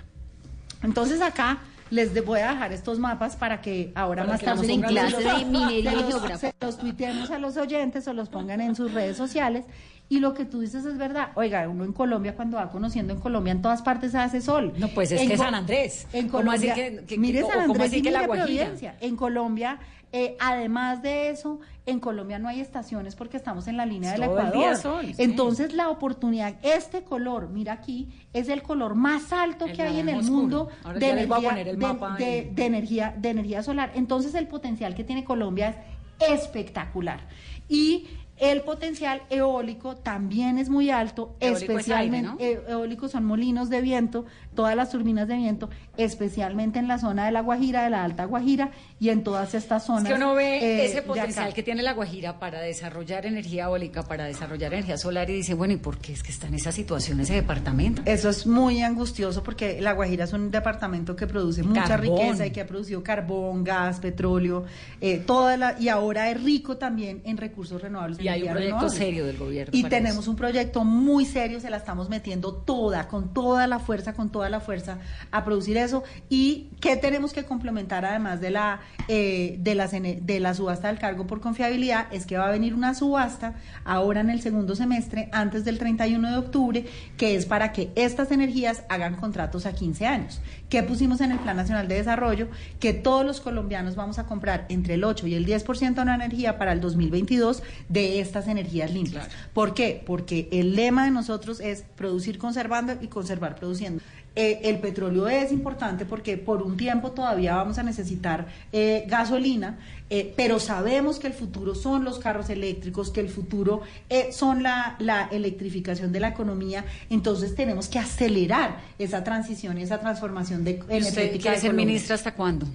Entonces 0.83 1.21
acá 1.21 1.59
les 1.91 2.13
de- 2.15 2.21
voy 2.21 2.41
a 2.41 2.53
dejar 2.53 2.73
estos 2.73 2.99
mapas 2.99 3.37
para 3.37 3.61
que 3.61 3.93
ahora 3.95 4.23
Para 4.23 4.33
más 4.33 4.41
que 4.41 4.47
tarde 4.47 4.73
en 4.73 4.81
se 4.83 4.87
clase 4.87 5.17
de 5.17 5.23
los- 5.33 5.47
minería 5.47 5.91
se 5.93 5.97
y 5.97 6.01
los- 6.01 6.09
geografía. 6.11 6.37
se 6.51 6.55
los 6.67 6.79
tuiteemos 6.79 7.31
a 7.31 7.39
los 7.39 7.57
oyentes 7.57 8.07
o 8.09 8.13
los 8.13 8.29
pongan 8.29 8.61
en 8.61 8.75
sus 8.77 8.93
redes 8.93 9.17
sociales. 9.17 9.65
Y 10.11 10.21
lo 10.21 10.33
que 10.33 10.45
tú 10.47 10.61
dices 10.61 10.85
es 10.87 10.97
verdad. 10.97 11.33
Oiga, 11.35 11.69
uno 11.69 11.85
en 11.85 11.93
Colombia, 11.93 12.35
cuando 12.35 12.57
va 12.57 12.71
conociendo 12.71 13.13
en 13.13 13.21
Colombia, 13.21 13.53
en 13.53 13.61
todas 13.61 13.83
partes 13.83 14.15
hace 14.15 14.41
sol. 14.41 14.73
No, 14.79 14.89
pues 14.89 15.13
es 15.13 15.21
En 15.21 15.29
que 15.29 15.37
San 15.37 15.55
Andrés. 15.55 16.07
En 16.15 16.29
¿Cómo 16.29 16.51
así 16.51 16.69
Colombia, 16.69 16.75
que- 16.75 17.05
que- 17.05 17.19
mire 17.19 17.41
San 17.43 17.51
cómo 17.67 17.75
Andrés 17.75 17.93
y 17.93 18.03
que 18.03 18.11
La? 18.11 18.27
Providencia. 18.27 18.97
En 19.01 19.17
Colombia, 19.17 19.79
eh, 20.11 20.35
además 20.41 21.03
de 21.03 21.29
eso, 21.29 21.61
en 21.85 22.01
Colombia 22.01 22.39
no 22.39 22.49
hay 22.49 22.61
estaciones 22.61 23.15
porque 23.17 23.37
estamos 23.37 23.69
en 23.69 23.77
la 23.77 23.85
línea 23.85 24.13
del 24.13 24.23
Todo 24.23 24.39
el 24.39 24.47
Ecuador. 24.47 24.59
día 24.59 24.77
sol, 24.77 25.07
sí. 25.09 25.15
Entonces, 25.19 25.75
la 25.75 25.91
oportunidad, 25.91 26.55
este 26.63 27.03
color, 27.03 27.51
mira 27.51 27.75
aquí, 27.75 28.09
es 28.33 28.49
el 28.49 28.63
color 28.63 28.95
más 28.95 29.31
alto 29.35 29.67
El 29.67 29.73
que 29.77 29.83
hay 29.83 30.01
en 30.01 30.09
el 30.09 30.23
mundo. 30.23 30.71
Ahora 30.85 30.99
de 30.99 31.11
el 31.11 31.29
de- 31.29 32.15
de- 32.19 32.51
de 32.55 32.65
energía, 32.65 33.15
de 33.19 33.29
energía 33.29 33.63
solar. 33.63 33.93
Entonces, 33.95 34.35
el 34.35 34.47
potencial 34.47 34.95
que 34.95 35.05
tiene 35.05 35.25
Colombia 35.25 35.77
es 36.19 36.41
espectacular. 36.41 37.21
Y 37.69 38.07
el 38.41 38.63
potencial 38.63 39.23
eólico 39.31 39.97
también 39.97 40.59
es 40.59 40.69
muy 40.69 40.91
alto, 40.91 41.37
Eólico 41.41 41.57
es 41.57 41.63
especialmente 41.63 42.45
aire, 42.45 42.53
eh, 42.53 42.61
eólicos 42.69 43.13
son 43.13 43.25
molinos 43.25 43.71
de 43.71 43.81
viento, 43.81 44.27
todas 44.55 44.77
las 44.77 44.91
turbinas 44.91 45.29
de 45.29 45.37
viento, 45.37 45.71
especialmente 45.97 46.79
en 46.79 46.89
la 46.89 46.99
zona 46.99 47.27
de 47.27 47.33
la 47.33 47.41
Guajira, 47.41 47.85
de 47.85 47.91
la 47.91 48.05
Alta 48.05 48.25
Guajira 48.25 48.71
y 49.01 49.11
en 49.11 49.23
todas 49.23 49.55
estas 49.55 49.85
zonas. 49.87 50.05
Es 50.05 50.11
que 50.11 50.15
uno 50.15 50.35
ve 50.35 50.59
eh, 50.59 50.85
ese 50.87 51.03
potencial 51.03 51.53
que 51.55 51.63
tiene 51.63 51.83
la 51.83 51.93
Guajira 51.93 52.39
para 52.39 52.61
desarrollar 52.61 53.27
energía 53.27 53.65
eólica, 53.65 54.03
para 54.03 54.25
desarrollar 54.25 54.73
energía 54.73 54.97
solar 54.97 55.29
y 55.31 55.35
dice, 55.35 55.55
bueno, 55.55 55.75
¿y 55.75 55.79
por 55.79 55.99
qué 55.99 56.13
es 56.13 56.23
que 56.23 56.31
está 56.31 56.47
en 56.47 56.55
esa 56.55 56.73
situación 56.73 57.21
ese 57.21 57.35
departamento? 57.35 58.03
Eso 58.05 58.31
es 58.31 58.47
muy 58.47 58.83
angustioso 58.83 59.43
porque 59.43 59.81
La 59.81 59.93
Guajira 59.93 60.25
es 60.25 60.33
un 60.33 60.51
departamento 60.51 61.17
que 61.17 61.27
produce 61.27 61.63
mucha 61.63 61.97
riqueza 61.97 62.47
y 62.47 62.51
que 62.51 62.61
ha 62.61 62.67
producido 62.67 63.03
carbón, 63.03 63.65
gas, 63.65 64.01
petróleo, 64.01 64.65
eh, 65.01 65.19
toda 65.19 65.57
la, 65.57 65.77
y 65.79 65.89
ahora 65.89 66.31
es 66.31 66.43
rico 66.43 66.77
también 66.77 67.23
en 67.25 67.37
recursos 67.37 67.81
renovables. 67.81 68.21
Y 68.21 68.28
hay 68.29 68.43
un 68.45 68.51
proyecto 68.51 68.89
serio 68.89 69.27
del 69.27 69.37
gobierno. 69.37 69.77
Y 69.77 69.85
tenemos 69.85 70.21
eso. 70.25 70.31
un 70.31 70.37
proyecto 70.37 70.85
muy 70.85 71.25
serio, 71.25 71.61
se 71.61 71.71
la 71.71 71.77
estamos 71.79 72.09
metiendo 72.09 72.53
toda, 72.55 73.09
con 73.09 73.33
toda 73.33 73.67
la 73.67 73.79
fuerza, 73.79 74.13
con 74.15 74.31
toda 74.31 74.49
la 74.51 74.61
fuerza 74.61 74.99
a 75.31 75.45
producir 75.45 75.77
eso. 75.77 76.03
¿Y 76.29 76.69
qué 76.81 76.97
tenemos 76.97 77.33
que 77.33 77.45
complementar 77.45 78.05
además 78.05 78.41
de 78.41 78.51
la, 78.51 78.81
eh, 79.09 79.57
de, 79.61 79.73
ene- 79.75 80.21
de 80.21 80.41
la 80.41 80.55
subasta 80.55 80.89
del 80.89 80.99
cargo 80.99 81.27
por 81.27 81.41
confiabilidad? 81.41 82.07
Es 82.13 82.27
que 82.27 82.37
va 82.39 82.49
a 82.49 82.51
venir 82.51 82.75
una 82.75 82.95
subasta 82.95 83.55
ahora 83.85 84.21
en 84.21 84.31
el 84.31 84.41
segundo 84.43 84.75
semestre, 84.77 85.29
antes 85.33 85.65
del 85.65 85.79
31 85.79 86.31
de 86.31 86.37
octubre, 86.39 86.87
que 87.17 87.35
es 87.35 87.47
para 87.47 87.73
que 87.73 87.91
estas 87.95 88.31
energías 88.31 88.83
hagan 88.89 89.17
contratos 89.17 89.67
a 89.67 89.73
15 89.73 90.07
años. 90.07 90.41
¿Qué 90.69 90.83
pusimos 90.83 91.23
en 91.23 91.33
el 91.33 91.39
Plan 91.39 91.57
Nacional 91.57 91.89
de 91.89 91.95
Desarrollo? 91.95 92.49
Que 92.79 92.93
todos 92.93 93.25
los 93.25 93.41
colombianos 93.41 93.97
vamos 93.97 94.19
a 94.19 94.27
comprar 94.27 94.67
entre 94.69 94.95
el 94.95 95.05
8 95.05 95.27
y 95.27 95.35
el 95.35 95.47
10% 95.47 95.95
de 95.95 96.05
la 96.05 96.15
energía 96.15 96.59
para 96.59 96.73
el 96.73 96.81
2022 96.83 97.63
de 97.89 98.21
estas 98.21 98.49
energías 98.49 98.93
limpias. 98.93 99.29
¿Por 99.55 99.73
qué? 99.73 100.03
Porque 100.05 100.47
el 100.53 100.77
lema 100.77 101.07
de 101.07 101.11
nosotros 101.11 101.61
es 101.61 101.85
producir 101.97 102.37
conservando 102.37 102.99
y 103.01 103.07
conservar 103.07 103.57
produciendo. 103.57 104.03
Eh, 104.41 104.61
el 104.71 104.79
petróleo 104.79 105.29
es 105.29 105.51
importante 105.51 106.05
porque 106.05 106.37
por 106.37 106.63
un 106.63 106.77
tiempo 106.77 107.11
todavía 107.11 107.57
vamos 107.57 107.77
a 107.79 107.83
necesitar 107.83 108.47
eh, 108.73 109.05
gasolina, 109.09 109.79
eh, 110.11 110.33
pero 110.37 110.61
sabemos 110.61 111.19
que 111.19 111.27
el 111.27 111.33
futuro 111.33 111.75
son 111.75 112.05
los 112.05 112.21
carros 112.21 112.49
eléctricos, 112.49 113.11
que 113.11 113.19
el 113.19 113.31
futuro 113.31 113.81
eh, 114.09 114.29
son 114.31 114.63
la, 114.63 114.95
la 115.01 115.27
electrificación 115.33 116.13
de 116.13 116.21
la 116.21 116.29
economía, 116.29 116.85
entonces 117.11 117.57
tenemos 117.57 117.89
que 117.89 117.99
acelerar 117.99 118.79
esa 119.01 119.25
transición 119.25 119.77
y 119.77 119.83
esa 119.83 119.99
transformación 119.99 120.63
de 120.63 120.71
¿Y 120.71 120.75
usted 120.83 120.93
energética. 120.93 121.43
quiere 121.43 121.59
ser 121.59 121.75
ministra 121.75 122.15
hasta 122.15 122.33
cuándo? 122.33 122.69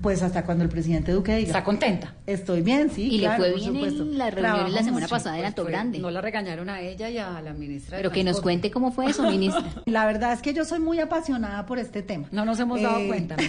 Pues 0.00 0.22
hasta 0.22 0.44
cuando 0.44 0.64
el 0.64 0.70
presidente 0.70 1.12
Duque 1.12 1.34
diga. 1.36 1.48
¿Está 1.48 1.62
contenta? 1.64 2.14
Estoy 2.26 2.62
bien, 2.62 2.90
sí. 2.90 3.08
Y 3.12 3.18
le 3.18 3.28
fue 3.36 3.50
por 3.50 3.60
bien 3.60 3.76
en 3.76 4.16
la 4.18 4.30
reunión 4.30 4.72
la 4.74 4.82
semana 4.82 5.06
pasada 5.06 5.36
en 5.36 5.42
Pues 5.42 5.48
Alto 5.50 5.62
fue- 5.64 5.72
Grande. 5.72 5.98
No 5.98 6.10
la 6.10 6.20
regañaron 6.22 6.70
a 6.70 6.80
ella 6.80 7.10
y 7.10 7.18
a 7.18 7.42
la 7.42 7.52
ministra. 7.52 7.98
de 7.98 8.02
Pero 8.02 8.10
que 8.14 8.24
nos 8.24 8.40
cuente 8.40 8.70
cómo 8.70 8.90
fue 8.92 9.06
eso, 9.10 9.22
ministra. 9.30 9.62
La 9.86 10.06
verdad 10.06 10.32
es 10.32 10.40
que 10.40 10.54
yo 10.54 10.64
soy 10.64 10.78
muy 10.80 10.98
apasionada 10.98 11.66
por 11.66 11.78
este 11.78 12.02
tema. 12.02 12.26
No 12.30 12.44
nos 12.46 12.58
hemos 12.58 12.80
dado 12.80 13.00
Eh, 13.00 13.06
cuenta. 13.08 13.36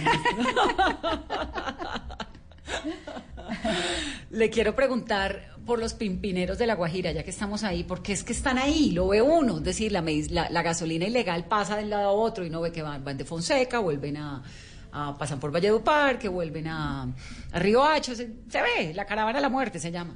Le 4.30 4.50
quiero 4.50 4.74
preguntar 4.74 5.54
por 5.64 5.78
los 5.78 5.94
pimpineros 5.94 6.58
de 6.58 6.66
La 6.66 6.74
Guajira, 6.74 7.12
ya 7.12 7.22
que 7.22 7.30
estamos 7.30 7.62
ahí, 7.64 7.84
porque 7.84 8.12
es 8.12 8.22
que 8.24 8.32
están 8.32 8.58
ahí, 8.58 8.90
lo 8.90 9.08
ve 9.08 9.22
uno, 9.22 9.58
es 9.58 9.64
decir, 9.64 9.92
la, 9.92 10.02
medic- 10.02 10.30
la, 10.30 10.50
la 10.50 10.62
gasolina 10.62 11.06
ilegal 11.06 11.44
pasa 11.46 11.76
de 11.76 11.84
un 11.84 11.90
lado 11.90 12.08
a 12.08 12.12
otro 12.12 12.44
y 12.44 12.50
no 12.50 12.60
ve 12.60 12.72
que 12.72 12.82
van, 12.82 13.02
van 13.04 13.16
de 13.16 13.24
Fonseca, 13.24 13.78
vuelven 13.78 14.16
a, 14.18 14.42
pasan 15.18 15.40
por 15.40 15.50
Valledupar, 15.52 16.18
que 16.18 16.28
vuelven 16.28 16.68
a, 16.68 17.08
a 17.52 17.58
Río 17.58 17.84
Hacho, 17.84 18.14
se, 18.14 18.30
se 18.48 18.62
ve, 18.62 18.94
la 18.94 19.04
caravana 19.04 19.38
de 19.38 19.42
la 19.42 19.48
muerte 19.48 19.78
se 19.78 19.90
llama. 19.90 20.14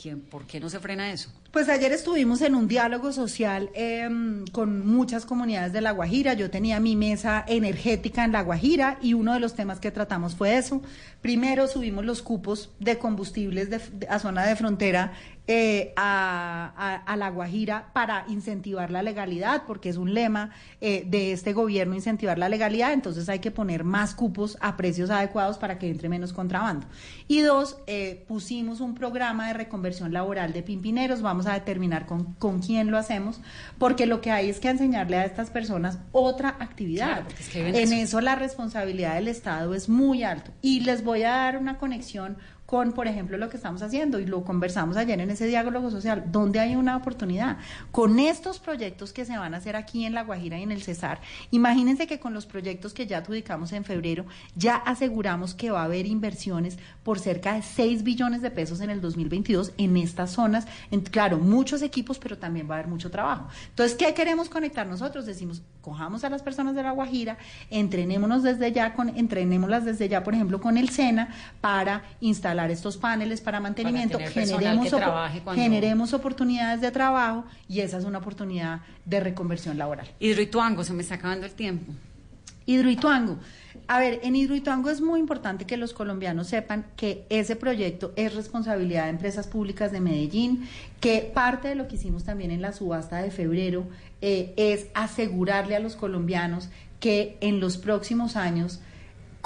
¿Quién, 0.00 0.20
¿Por 0.20 0.46
qué 0.46 0.60
no 0.60 0.68
se 0.68 0.78
frena 0.78 1.10
eso? 1.10 1.30
Pues 1.56 1.70
ayer 1.70 1.90
estuvimos 1.90 2.42
en 2.42 2.54
un 2.54 2.68
diálogo 2.68 3.14
social 3.14 3.70
em, 3.72 4.44
con 4.52 4.86
muchas 4.86 5.24
comunidades 5.24 5.72
de 5.72 5.80
La 5.80 5.92
Guajira. 5.92 6.34
Yo 6.34 6.50
tenía 6.50 6.80
mi 6.80 6.96
mesa 6.96 7.46
energética 7.48 8.26
en 8.26 8.32
La 8.32 8.42
Guajira 8.42 8.98
y 9.00 9.14
uno 9.14 9.32
de 9.32 9.40
los 9.40 9.54
temas 9.54 9.80
que 9.80 9.90
tratamos 9.90 10.34
fue 10.34 10.58
eso. 10.58 10.82
Primero 11.22 11.66
subimos 11.66 12.04
los 12.04 12.20
cupos 12.20 12.68
de 12.78 12.98
combustibles 12.98 13.70
de- 13.70 14.06
a 14.06 14.18
zona 14.18 14.44
de 14.44 14.54
frontera 14.54 15.14
eh, 15.48 15.92
a 15.96 17.14
La 17.16 17.30
Guajira 17.30 17.90
para 17.94 18.24
incentivar 18.28 18.90
la 18.90 19.02
legalidad, 19.02 19.62
porque 19.66 19.88
es 19.88 19.96
un 19.96 20.12
lema 20.12 20.50
eh, 20.80 21.04
de 21.06 21.32
este 21.32 21.52
gobierno 21.52 21.94
incentivar 21.94 22.36
la 22.36 22.48
legalidad. 22.48 22.92
Entonces 22.92 23.28
hay 23.28 23.38
que 23.38 23.50
poner 23.50 23.82
más 23.82 24.14
cupos 24.14 24.58
a 24.60 24.76
precios 24.76 25.08
adecuados 25.08 25.56
para 25.56 25.78
que 25.78 25.88
entre 25.88 26.08
menos 26.08 26.32
contrabando. 26.32 26.86
Y 27.28 27.40
dos, 27.40 27.78
eh, 27.86 28.24
pusimos 28.28 28.80
un 28.80 28.94
programa 28.94 29.46
de 29.48 29.54
reconversión 29.54 30.12
laboral 30.12 30.52
de 30.52 30.62
pimpineros. 30.62 31.22
Vamos 31.22 31.45
a 31.46 31.54
determinar 31.54 32.06
con, 32.06 32.34
con 32.34 32.60
quién 32.60 32.90
lo 32.90 32.98
hacemos, 32.98 33.40
porque 33.78 34.06
lo 34.06 34.20
que 34.20 34.30
hay 34.30 34.50
es 34.50 34.60
que 34.60 34.68
enseñarle 34.68 35.16
a 35.16 35.24
estas 35.24 35.50
personas 35.50 35.98
otra 36.12 36.56
actividad. 36.60 37.06
Claro, 37.06 37.24
porque 37.24 37.42
es 37.42 37.48
que 37.48 37.58
viven 37.58 37.74
en 37.74 37.90
de 37.90 38.02
eso 38.02 38.20
la 38.20 38.36
responsabilidad 38.36 39.14
del 39.14 39.28
Estado 39.28 39.74
es 39.74 39.88
muy 39.88 40.22
alto. 40.22 40.50
Y 40.62 40.80
les 40.80 41.04
voy 41.04 41.22
a 41.22 41.30
dar 41.30 41.58
una 41.58 41.78
conexión 41.78 42.36
con, 42.66 42.92
por 42.92 43.06
ejemplo, 43.06 43.38
lo 43.38 43.48
que 43.48 43.56
estamos 43.56 43.80
haciendo 43.82 44.18
y 44.18 44.26
lo 44.26 44.42
conversamos 44.42 44.96
ayer 44.96 45.20
en 45.20 45.30
ese 45.30 45.46
diálogo 45.46 45.90
social, 45.90 46.24
donde 46.32 46.58
hay 46.58 46.74
una 46.74 46.96
oportunidad. 46.96 47.58
Con 47.92 48.18
estos 48.18 48.58
proyectos 48.58 49.12
que 49.12 49.24
se 49.24 49.38
van 49.38 49.54
a 49.54 49.58
hacer 49.58 49.76
aquí 49.76 50.04
en 50.04 50.14
La 50.14 50.24
Guajira 50.24 50.58
y 50.58 50.64
en 50.64 50.72
el 50.72 50.82
Cesar, 50.82 51.20
imagínense 51.52 52.08
que 52.08 52.18
con 52.18 52.34
los 52.34 52.44
proyectos 52.44 52.92
que 52.92 53.06
ya 53.06 53.18
adjudicamos 53.18 53.72
en 53.72 53.84
febrero, 53.84 54.26
ya 54.56 54.74
aseguramos 54.76 55.54
que 55.54 55.70
va 55.70 55.82
a 55.82 55.84
haber 55.84 56.06
inversiones 56.06 56.76
por 57.04 57.20
cerca 57.20 57.54
de 57.54 57.62
6 57.62 58.02
billones 58.02 58.42
de 58.42 58.50
pesos 58.50 58.80
en 58.80 58.90
el 58.90 59.00
2022 59.00 59.72
en 59.78 59.96
estas 59.96 60.32
zonas. 60.32 60.66
En- 60.90 61.02
claro, 61.02 61.38
muchos 61.38 61.82
equipos, 61.82 62.18
pero 62.18 62.36
también 62.36 62.68
va 62.68 62.74
a 62.74 62.78
haber 62.78 62.90
mucho 62.90 63.12
trabajo. 63.12 63.46
Entonces, 63.68 63.96
¿qué 63.96 64.12
queremos 64.12 64.48
conectar 64.48 64.88
nosotros? 64.88 65.24
Decimos, 65.24 65.62
cojamos 65.82 66.24
a 66.24 66.30
las 66.30 66.42
personas 66.42 66.74
de 66.74 66.82
La 66.82 66.90
Guajira, 66.90 67.38
entrenémonos 67.70 68.42
desde 68.42 68.72
ya, 68.72 68.92
con, 68.94 69.10
entrenémoslas 69.16 69.84
desde 69.84 70.08
ya, 70.08 70.24
por 70.24 70.34
ejemplo, 70.34 70.60
con 70.60 70.76
el 70.78 70.88
SENA, 70.88 71.28
para 71.60 72.02
instalar 72.20 72.55
estos 72.70 72.96
paneles 72.96 73.40
para 73.40 73.60
mantenimiento, 73.60 74.18
generemos, 74.32 74.88
cuando- 75.44 75.60
generemos 75.62 76.12
oportunidades 76.14 76.80
de 76.80 76.90
trabajo 76.90 77.44
y 77.68 77.80
esa 77.80 77.98
es 77.98 78.04
una 78.04 78.18
oportunidad 78.18 78.80
de 79.04 79.20
reconversión 79.20 79.76
laboral. 79.78 80.06
Hidroituango, 80.18 80.82
se 80.84 80.92
me 80.94 81.02
está 81.02 81.16
acabando 81.16 81.46
el 81.46 81.52
tiempo. 81.52 81.92
Hidroituango. 82.68 83.38
A 83.86 84.00
ver, 84.00 84.18
en 84.24 84.34
Hidroituango 84.34 84.90
es 84.90 85.00
muy 85.00 85.20
importante 85.20 85.66
que 85.66 85.76
los 85.76 85.92
colombianos 85.92 86.48
sepan 86.48 86.84
que 86.96 87.24
ese 87.28 87.54
proyecto 87.54 88.12
es 88.16 88.34
responsabilidad 88.34 89.04
de 89.04 89.10
empresas 89.10 89.46
públicas 89.46 89.92
de 89.92 90.00
Medellín, 90.00 90.66
que 91.00 91.30
parte 91.32 91.68
de 91.68 91.76
lo 91.76 91.86
que 91.86 91.94
hicimos 91.94 92.24
también 92.24 92.50
en 92.50 92.62
la 92.62 92.72
subasta 92.72 93.18
de 93.18 93.30
febrero 93.30 93.86
eh, 94.22 94.52
es 94.56 94.86
asegurarle 94.94 95.76
a 95.76 95.78
los 95.80 95.94
colombianos 95.94 96.68
que 96.98 97.36
en 97.40 97.60
los 97.60 97.76
próximos 97.76 98.34
años 98.34 98.80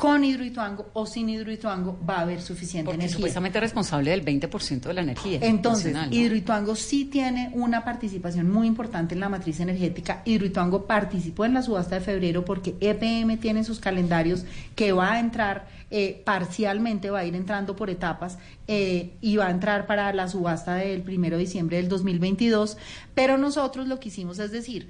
con 0.00 0.24
Hidroituango 0.24 0.88
o 0.94 1.04
sin 1.04 1.28
Hidroituango 1.28 1.98
va 2.08 2.16
a 2.16 2.20
haber 2.22 2.40
suficiente 2.40 2.86
Porque 2.86 3.02
energía. 3.02 3.16
supuestamente 3.16 3.58
es 3.58 3.62
responsable 3.64 4.10
del 4.12 4.24
20% 4.24 4.80
de 4.80 4.94
la 4.94 5.02
energía. 5.02 5.40
Entonces, 5.42 5.92
nacional, 5.92 6.08
¿no? 6.08 6.16
Hidroituango 6.16 6.74
sí 6.74 7.04
tiene 7.04 7.50
una 7.52 7.84
participación 7.84 8.50
muy 8.50 8.66
importante 8.66 9.12
en 9.12 9.20
la 9.20 9.28
matriz 9.28 9.60
energética. 9.60 10.22
Hidroituango 10.24 10.86
participó 10.86 11.44
en 11.44 11.52
la 11.52 11.62
subasta 11.62 11.96
de 11.96 12.00
febrero 12.00 12.46
porque 12.46 12.76
EPM 12.80 13.36
tiene 13.36 13.58
en 13.58 13.64
sus 13.66 13.78
calendarios 13.78 14.46
que 14.74 14.92
va 14.92 15.12
a 15.12 15.20
entrar 15.20 15.68
eh, 15.90 16.22
parcialmente, 16.24 17.10
va 17.10 17.18
a 17.18 17.24
ir 17.26 17.34
entrando 17.34 17.76
por 17.76 17.90
etapas 17.90 18.38
eh, 18.68 19.18
y 19.20 19.36
va 19.36 19.48
a 19.48 19.50
entrar 19.50 19.86
para 19.86 20.14
la 20.14 20.28
subasta 20.28 20.76
del 20.76 21.02
primero 21.02 21.36
de 21.36 21.42
diciembre 21.42 21.76
del 21.76 21.90
2022. 21.90 22.78
Pero 23.14 23.36
nosotros 23.36 23.86
lo 23.86 24.00
que 24.00 24.08
hicimos 24.08 24.38
es 24.38 24.50
decir, 24.50 24.88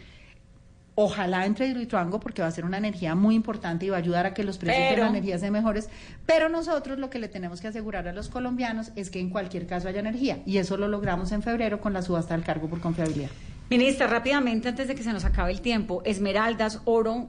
Ojalá 0.95 1.47
entre 1.47 1.69
Hidroituango 1.69 2.21
porque 2.21 2.43
va 2.43 2.49
a 2.49 2.51
ser 2.51 2.65
una 2.65 2.79
energía 2.79 3.15
muy 3.15 3.35
importante 3.35 3.87
y 3.87 3.89
va 3.89 3.97
a 3.97 4.01
ayudar 4.01 4.27
a 4.27 4.35
que 4.35 4.45
los 4.45 4.59
precios 4.59 4.91
de 4.91 4.97
la 4.97 5.09
energía 5.09 5.39
sean 5.39 5.53
mejores. 5.53 5.89
Pero 6.27 6.49
nosotros 6.49 6.99
lo 6.99 7.11
que 7.11 7.19
le 7.19 7.29
tenemos 7.29 7.61
que 7.61 7.69
asegurar 7.69 8.09
a 8.09 8.13
los 8.13 8.29
colombianos 8.29 8.93
es 8.97 9.11
que 9.11 9.21
en 9.21 9.31
cualquier 9.31 9.67
caso 9.67 9.89
haya 9.89 10.01
energía. 10.01 10.41
Y 10.47 10.59
eso 10.59 10.77
lo 10.77 10.89
logramos 10.89 11.33
en 11.33 11.43
febrero 11.43 11.81
con 11.81 11.93
la 11.93 12.03
subasta 12.03 12.35
del 12.35 12.45
cargo 12.45 12.69
por 12.69 12.81
confiabilidad. 12.81 13.31
Ministra, 13.71 14.09
rápidamente, 14.09 14.69
antes 14.69 14.89
de 14.89 14.95
que 14.95 15.03
se 15.03 15.13
nos 15.13 15.25
acabe 15.25 15.53
el 15.53 15.61
tiempo, 15.61 16.03
esmeraldas, 16.05 16.81
oro, 16.85 17.29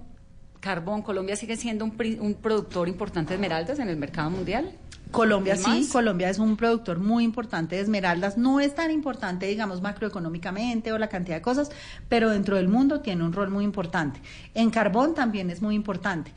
carbón, 0.59 1.01
¿Colombia 1.01 1.35
sigue 1.35 1.55
siendo 1.55 1.85
un, 1.85 1.93
un 2.19 2.33
productor 2.35 2.87
importante 2.87 3.29
de 3.29 3.35
esmeraldas 3.35 3.79
en 3.79 3.89
el 3.89 3.97
mercado 3.97 4.29
mundial? 4.31 4.71
Colombia 5.11 5.53
¿Hay 5.65 5.83
sí? 5.83 5.89
Colombia 5.91 6.29
es 6.29 6.39
un 6.39 6.55
productor 6.57 6.99
muy 6.99 7.23
importante 7.23 7.75
de 7.75 7.81
esmeraldas. 7.81 8.37
No 8.37 8.59
es 8.59 8.73
tan 8.75 8.91
importante, 8.91 9.45
digamos, 9.45 9.81
macroeconómicamente 9.81 10.91
o 10.93 10.97
la 10.97 11.07
cantidad 11.09 11.35
de 11.37 11.41
cosas, 11.41 11.69
pero 12.09 12.29
dentro 12.29 12.55
del 12.55 12.67
mundo 12.69 13.01
tiene 13.01 13.23
un 13.23 13.33
rol 13.33 13.49
muy 13.49 13.63
importante. 13.63 14.21
En 14.53 14.69
carbón 14.69 15.13
también 15.13 15.49
es 15.49 15.61
muy 15.61 15.75
importante. 15.75 16.31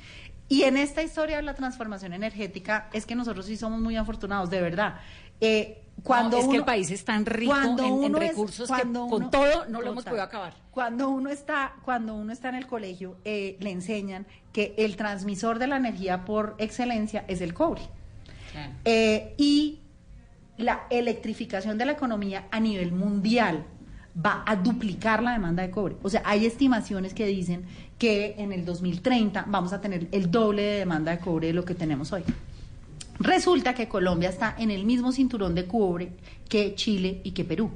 Y 0.48 0.64
en 0.64 0.76
esta 0.76 1.02
historia 1.02 1.36
de 1.36 1.42
la 1.42 1.54
transformación 1.54 2.12
energética 2.12 2.88
es 2.92 3.06
que 3.06 3.14
nosotros 3.14 3.46
sí 3.46 3.56
somos 3.56 3.80
muy 3.80 3.96
afortunados, 3.96 4.50
de 4.50 4.60
verdad. 4.60 4.96
Eh, 5.40 5.80
cuando 6.02 6.36
No, 6.36 6.42
es 6.42 6.48
que 6.48 6.56
el 6.56 6.64
país 6.64 6.90
es 6.90 7.04
tan 7.04 7.24
rico 7.24 7.52
cuando 7.52 7.82
en- 7.84 7.88
en 7.88 7.94
uno 8.10 8.18
es- 8.20 8.28
recursos 8.30 8.68
que 8.68 8.74
cuando 8.74 9.06
con 9.06 9.22
uno- 9.22 9.30
todo 9.30 9.66
no 9.68 9.80
lo 9.80 9.92
hemos 9.92 10.04
podido 10.04 10.22
acabar. 10.22 10.54
Cuando 10.70 11.08
uno 11.08 11.30
está, 11.30 11.74
cuando 11.84 12.14
uno 12.14 12.32
está 12.32 12.48
en 12.48 12.56
el 12.56 12.66
colegio, 12.66 13.16
eh, 13.24 13.56
le 13.60 13.70
enseñan 13.70 14.26
que 14.52 14.74
el 14.76 14.96
transmisor 14.96 15.58
de 15.58 15.68
la 15.68 15.76
energía 15.76 16.24
por 16.24 16.56
excelencia 16.58 17.24
es 17.28 17.40
el 17.40 17.54
cobre. 17.54 17.82
Eh, 18.84 19.34
y 19.36 19.80
la 20.56 20.84
electrificación 20.90 21.78
de 21.78 21.86
la 21.86 21.92
economía 21.92 22.46
a 22.50 22.60
nivel 22.60 22.92
mundial 22.92 23.64
va 24.24 24.44
a 24.46 24.56
duplicar 24.56 25.22
la 25.22 25.32
demanda 25.32 25.62
de 25.62 25.70
cobre. 25.70 25.96
O 26.02 26.08
sea, 26.08 26.22
hay 26.24 26.46
estimaciones 26.46 27.14
que 27.14 27.26
dicen 27.26 27.64
que 27.98 28.36
en 28.38 28.52
el 28.52 28.64
2030 28.64 29.46
vamos 29.48 29.72
a 29.72 29.80
tener 29.80 30.08
el 30.12 30.30
doble 30.30 30.62
de 30.62 30.78
demanda 30.78 31.12
de 31.12 31.18
cobre 31.18 31.48
de 31.48 31.52
lo 31.52 31.64
que 31.64 31.74
tenemos 31.74 32.12
hoy. 32.12 32.22
Resulta 33.18 33.74
que 33.74 33.88
Colombia 33.88 34.28
está 34.28 34.54
en 34.58 34.70
el 34.70 34.84
mismo 34.84 35.12
cinturón 35.12 35.54
de 35.54 35.66
cobre 35.66 36.12
que 36.48 36.74
Chile 36.74 37.20
y 37.24 37.32
que 37.32 37.44
Perú. 37.44 37.70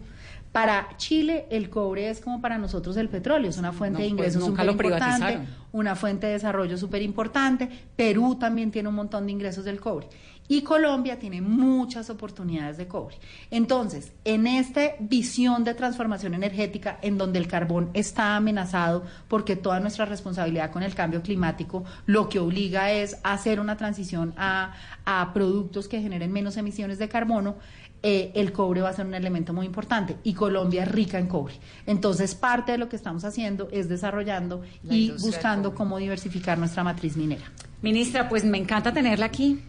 Para 0.52 0.96
Chile 0.96 1.46
el 1.50 1.70
cobre 1.70 2.08
es 2.08 2.20
como 2.20 2.40
para 2.40 2.58
nosotros 2.58 2.96
el 2.96 3.08
petróleo, 3.08 3.50
es 3.50 3.58
una 3.58 3.72
fuente 3.72 3.98
No, 3.98 4.04
de 4.04 4.04
pues 4.04 4.12
ingresos 4.12 4.40
nunca 4.40 4.62
súper 4.62 4.66
lo 4.66 4.72
importante, 4.72 5.26
privatizaron. 5.26 5.46
Una 5.72 5.96
fuente 5.96 6.26
de 6.26 6.34
desarrollo 6.34 6.76
súper 6.76 7.02
importante. 7.02 7.68
Perú 7.96 8.36
también 8.38 8.70
tiene 8.70 8.88
un 8.88 8.94
montón 8.94 9.26
de 9.26 9.32
ingresos 9.32 9.64
del 9.64 9.80
cobre. 9.80 10.08
Y 10.50 10.62
Colombia 10.62 11.18
tiene 11.18 11.42
muchas 11.42 12.08
oportunidades 12.08 12.78
de 12.78 12.88
cobre. 12.88 13.18
Entonces, 13.50 14.12
en 14.24 14.46
esta 14.46 14.94
visión 14.98 15.62
de 15.62 15.74
transformación 15.74 16.32
energética, 16.32 16.98
en 17.02 17.18
donde 17.18 17.38
el 17.38 17.46
carbón 17.46 17.90
está 17.92 18.34
amenazado, 18.34 19.04
porque 19.28 19.56
toda 19.56 19.78
nuestra 19.78 20.06
responsabilidad 20.06 20.70
con 20.70 20.82
el 20.82 20.94
cambio 20.94 21.20
climático 21.20 21.84
lo 22.06 22.30
que 22.30 22.38
obliga 22.38 22.90
es 22.90 23.18
hacer 23.24 23.60
una 23.60 23.76
transición 23.76 24.32
a, 24.38 24.72
a 25.04 25.34
productos 25.34 25.86
que 25.86 26.00
generen 26.00 26.32
menos 26.32 26.56
emisiones 26.56 26.98
de 26.98 27.10
carbono, 27.10 27.56
eh, 28.02 28.30
el 28.34 28.52
cobre 28.52 28.80
va 28.80 28.90
a 28.90 28.92
ser 28.92 29.06
un 29.06 29.14
elemento 29.14 29.52
muy 29.52 29.66
importante 29.66 30.16
y 30.22 30.34
Colombia 30.34 30.84
es 30.84 30.90
rica 30.90 31.18
en 31.18 31.26
cobre. 31.26 31.54
Entonces, 31.86 32.34
parte 32.34 32.72
de 32.72 32.78
lo 32.78 32.88
que 32.88 32.96
estamos 32.96 33.24
haciendo 33.24 33.68
es 33.72 33.88
desarrollando 33.88 34.62
La 34.82 34.94
y 34.94 35.10
buscando 35.10 35.74
cómo 35.74 35.98
diversificar 35.98 36.58
nuestra 36.58 36.84
matriz 36.84 37.16
minera. 37.16 37.52
Ministra, 37.82 38.28
pues 38.28 38.44
me 38.44 38.58
encanta 38.58 38.92
tenerla 38.92 39.26
aquí. 39.26 39.62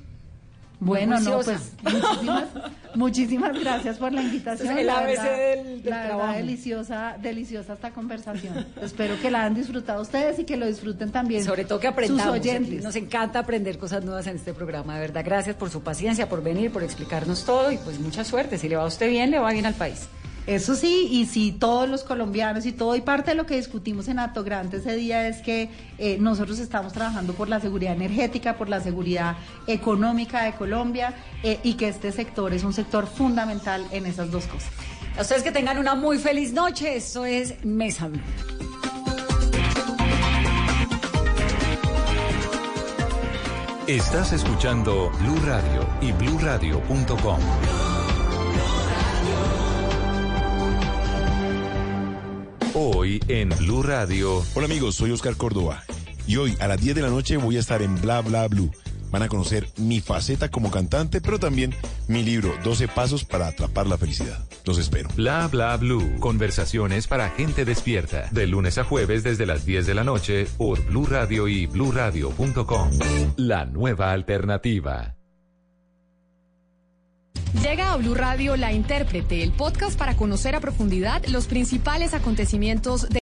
Bueno, 0.82 1.19
no, 1.19 1.41
pues 1.41 1.73
muchísimas, 1.84 2.43
muchísimas 2.95 3.59
gracias 3.59 3.97
por 3.97 4.13
la 4.13 4.21
invitación. 4.21 4.69
Es 4.71 4.77
el 4.80 4.86
la 4.88 4.99
ABC 4.99 5.07
verdad, 5.07 5.38
del- 5.38 5.82
del 5.84 5.89
la 5.89 6.07
verdad, 6.07 6.36
deliciosa, 6.38 7.15
deliciosa 7.21 7.73
esta 7.73 7.91
conversación. 7.91 8.65
Espero 8.82 9.19
que 9.21 9.30
la 9.30 9.41
hayan 9.41 9.55
disfrutado 9.55 10.01
ustedes 10.01 10.39
y 10.39 10.45
que 10.45 10.57
lo 10.57 10.65
disfruten 10.67 11.11
también. 11.11 11.43
Sobre 11.43 11.65
todo 11.65 11.80
que 11.80 11.88
aprendamos. 11.88 12.23
Sus 12.23 12.32
oyentes. 12.34 12.84
Nos 12.84 12.95
encanta 12.95 13.39
aprender 13.39 13.77
cosas 13.77 14.03
nuevas 14.05 14.25
en 14.27 14.38
este 14.38 14.53
programa. 14.53 14.95
De 14.95 15.01
verdad, 15.01 15.23
gracias 15.25 15.55
por 15.55 15.69
su 15.69 15.82
paciencia, 15.82 16.30
por 16.30 16.41
venir, 16.41 16.71
por 16.71 16.84
explicarnos 16.84 17.43
todo 17.45 17.71
y 17.71 17.77
pues 17.77 17.99
mucha 17.99 18.23
suerte. 18.23 18.57
Si 18.57 18.69
le 18.69 18.75
va 18.77 18.84
a 18.84 18.88
usted 18.88 19.09
bien, 19.09 19.32
le 19.32 19.39
va 19.39 19.51
bien 19.51 19.65
al 19.65 19.73
país. 19.75 20.07
Eso 20.50 20.74
sí, 20.74 21.08
y 21.12 21.28
si 21.28 21.52
todos 21.52 21.88
los 21.88 22.02
colombianos 22.02 22.66
y 22.66 22.72
todo, 22.72 22.95
y 22.95 23.02
parte 23.02 23.30
de 23.30 23.36
lo 23.36 23.45
que 23.45 23.56
discutimos 23.56 24.08
en 24.08 24.18
Acto 24.18 24.43
Grande 24.43 24.78
ese 24.78 24.95
día 24.95 25.28
es 25.28 25.43
que 25.43 25.70
eh, 26.00 26.18
nosotros 26.20 26.58
estamos 26.58 26.91
trabajando 26.91 27.34
por 27.34 27.50
la 27.50 27.60
seguridad 27.60 27.93
energética, 27.93 28.58
por 28.58 28.68
la 28.68 28.82
seguridad 28.82 29.38
económica 29.68 30.41
de 30.45 30.54
Colombia 30.54 31.14
eh, 31.43 31.60
y 31.62 31.76
que 31.76 31.88
este 31.88 32.12
sector 32.12 32.52
es 32.52 32.64
un 32.64 32.74
sector 32.74 33.06
fundamental 33.06 33.86
en 33.91 34.08
esas 34.08 34.32
dos 34.32 34.47
cosas. 34.47 34.72
A 35.20 35.22
ustedes 35.22 35.43
que 35.43 35.52
tengan 35.52 35.78
una 35.78 35.93
muy 35.93 36.18
feliz 36.18 36.52
noche. 36.52 36.95
Esto 36.95 37.26
es 37.26 37.64
Mesa 37.64 38.08
Blue. 38.08 38.20
Estás 43.86 44.34
escuchando 44.34 45.12
Blue 45.20 45.39
Radio 45.45 45.88
y 46.02 46.12
bluradio.com. 46.12 47.89
Hoy 52.76 53.20
en 53.28 53.49
Blue 53.49 53.82
Radio. 53.82 54.43
Hola 54.53 54.65
amigos, 54.65 54.95
soy 54.95 55.11
Oscar 55.11 55.36
Córdoba 55.36 55.84
y 56.28 56.38
hoy 56.38 56.55
a 56.59 56.67
las 56.67 56.80
10 56.80 56.95
de 56.95 57.01
la 57.01 57.09
noche 57.09 57.38
voy 57.38 57.57
a 57.57 57.59
estar 57.59 57.82
en 57.82 57.99
Bla 57.99 58.22
Bla 58.22 58.47
Blue. 58.47 58.72
Van 59.11 59.24
a 59.24 59.28
conocer 59.28 59.67
mi 59.78 60.01
faceta 60.01 60.49
como 60.49 60.70
cantante, 60.70 61.20
pero 61.20 61.39
también 61.39 61.74
mi 62.07 62.22
libro 62.22 62.53
12 62.63 62.88
pasos 62.88 63.26
para 63.26 63.47
atrapar 63.47 63.88
la 63.88 63.97
felicidad. 63.97 64.38
Los 64.65 64.78
espero. 64.78 65.09
Bla 65.15 65.47
bla 65.47 65.76
blue. 65.78 66.20
Conversaciones 66.20 67.07
para 67.07 67.30
gente 67.32 67.65
despierta. 67.65 68.30
De 68.32 68.45
lunes 68.45 68.78
a 68.78 68.84
jueves 68.84 69.24
desde 69.24 69.47
las 69.47 69.65
10 69.65 69.88
de 69.88 69.95
la 69.95 70.03
noche 70.03 70.45
por 70.57 70.86
Blue 70.86 71.07
Radio 71.07 71.47
y 71.47 71.65
bluradio.com. 71.65 72.91
La 73.38 73.65
nueva 73.65 74.11
alternativa. 74.11 75.18
Llega 77.63 77.93
a 77.93 77.97
Blue 77.97 78.13
Radio 78.13 78.55
La 78.57 78.73
Intérprete, 78.73 79.41
el 79.41 79.51
podcast 79.51 79.97
para 79.97 80.15
conocer 80.15 80.53
a 80.53 80.59
profundidad 80.59 81.25
los 81.25 81.47
principales 81.47 82.13
acontecimientos 82.13 83.09
de 83.09 83.17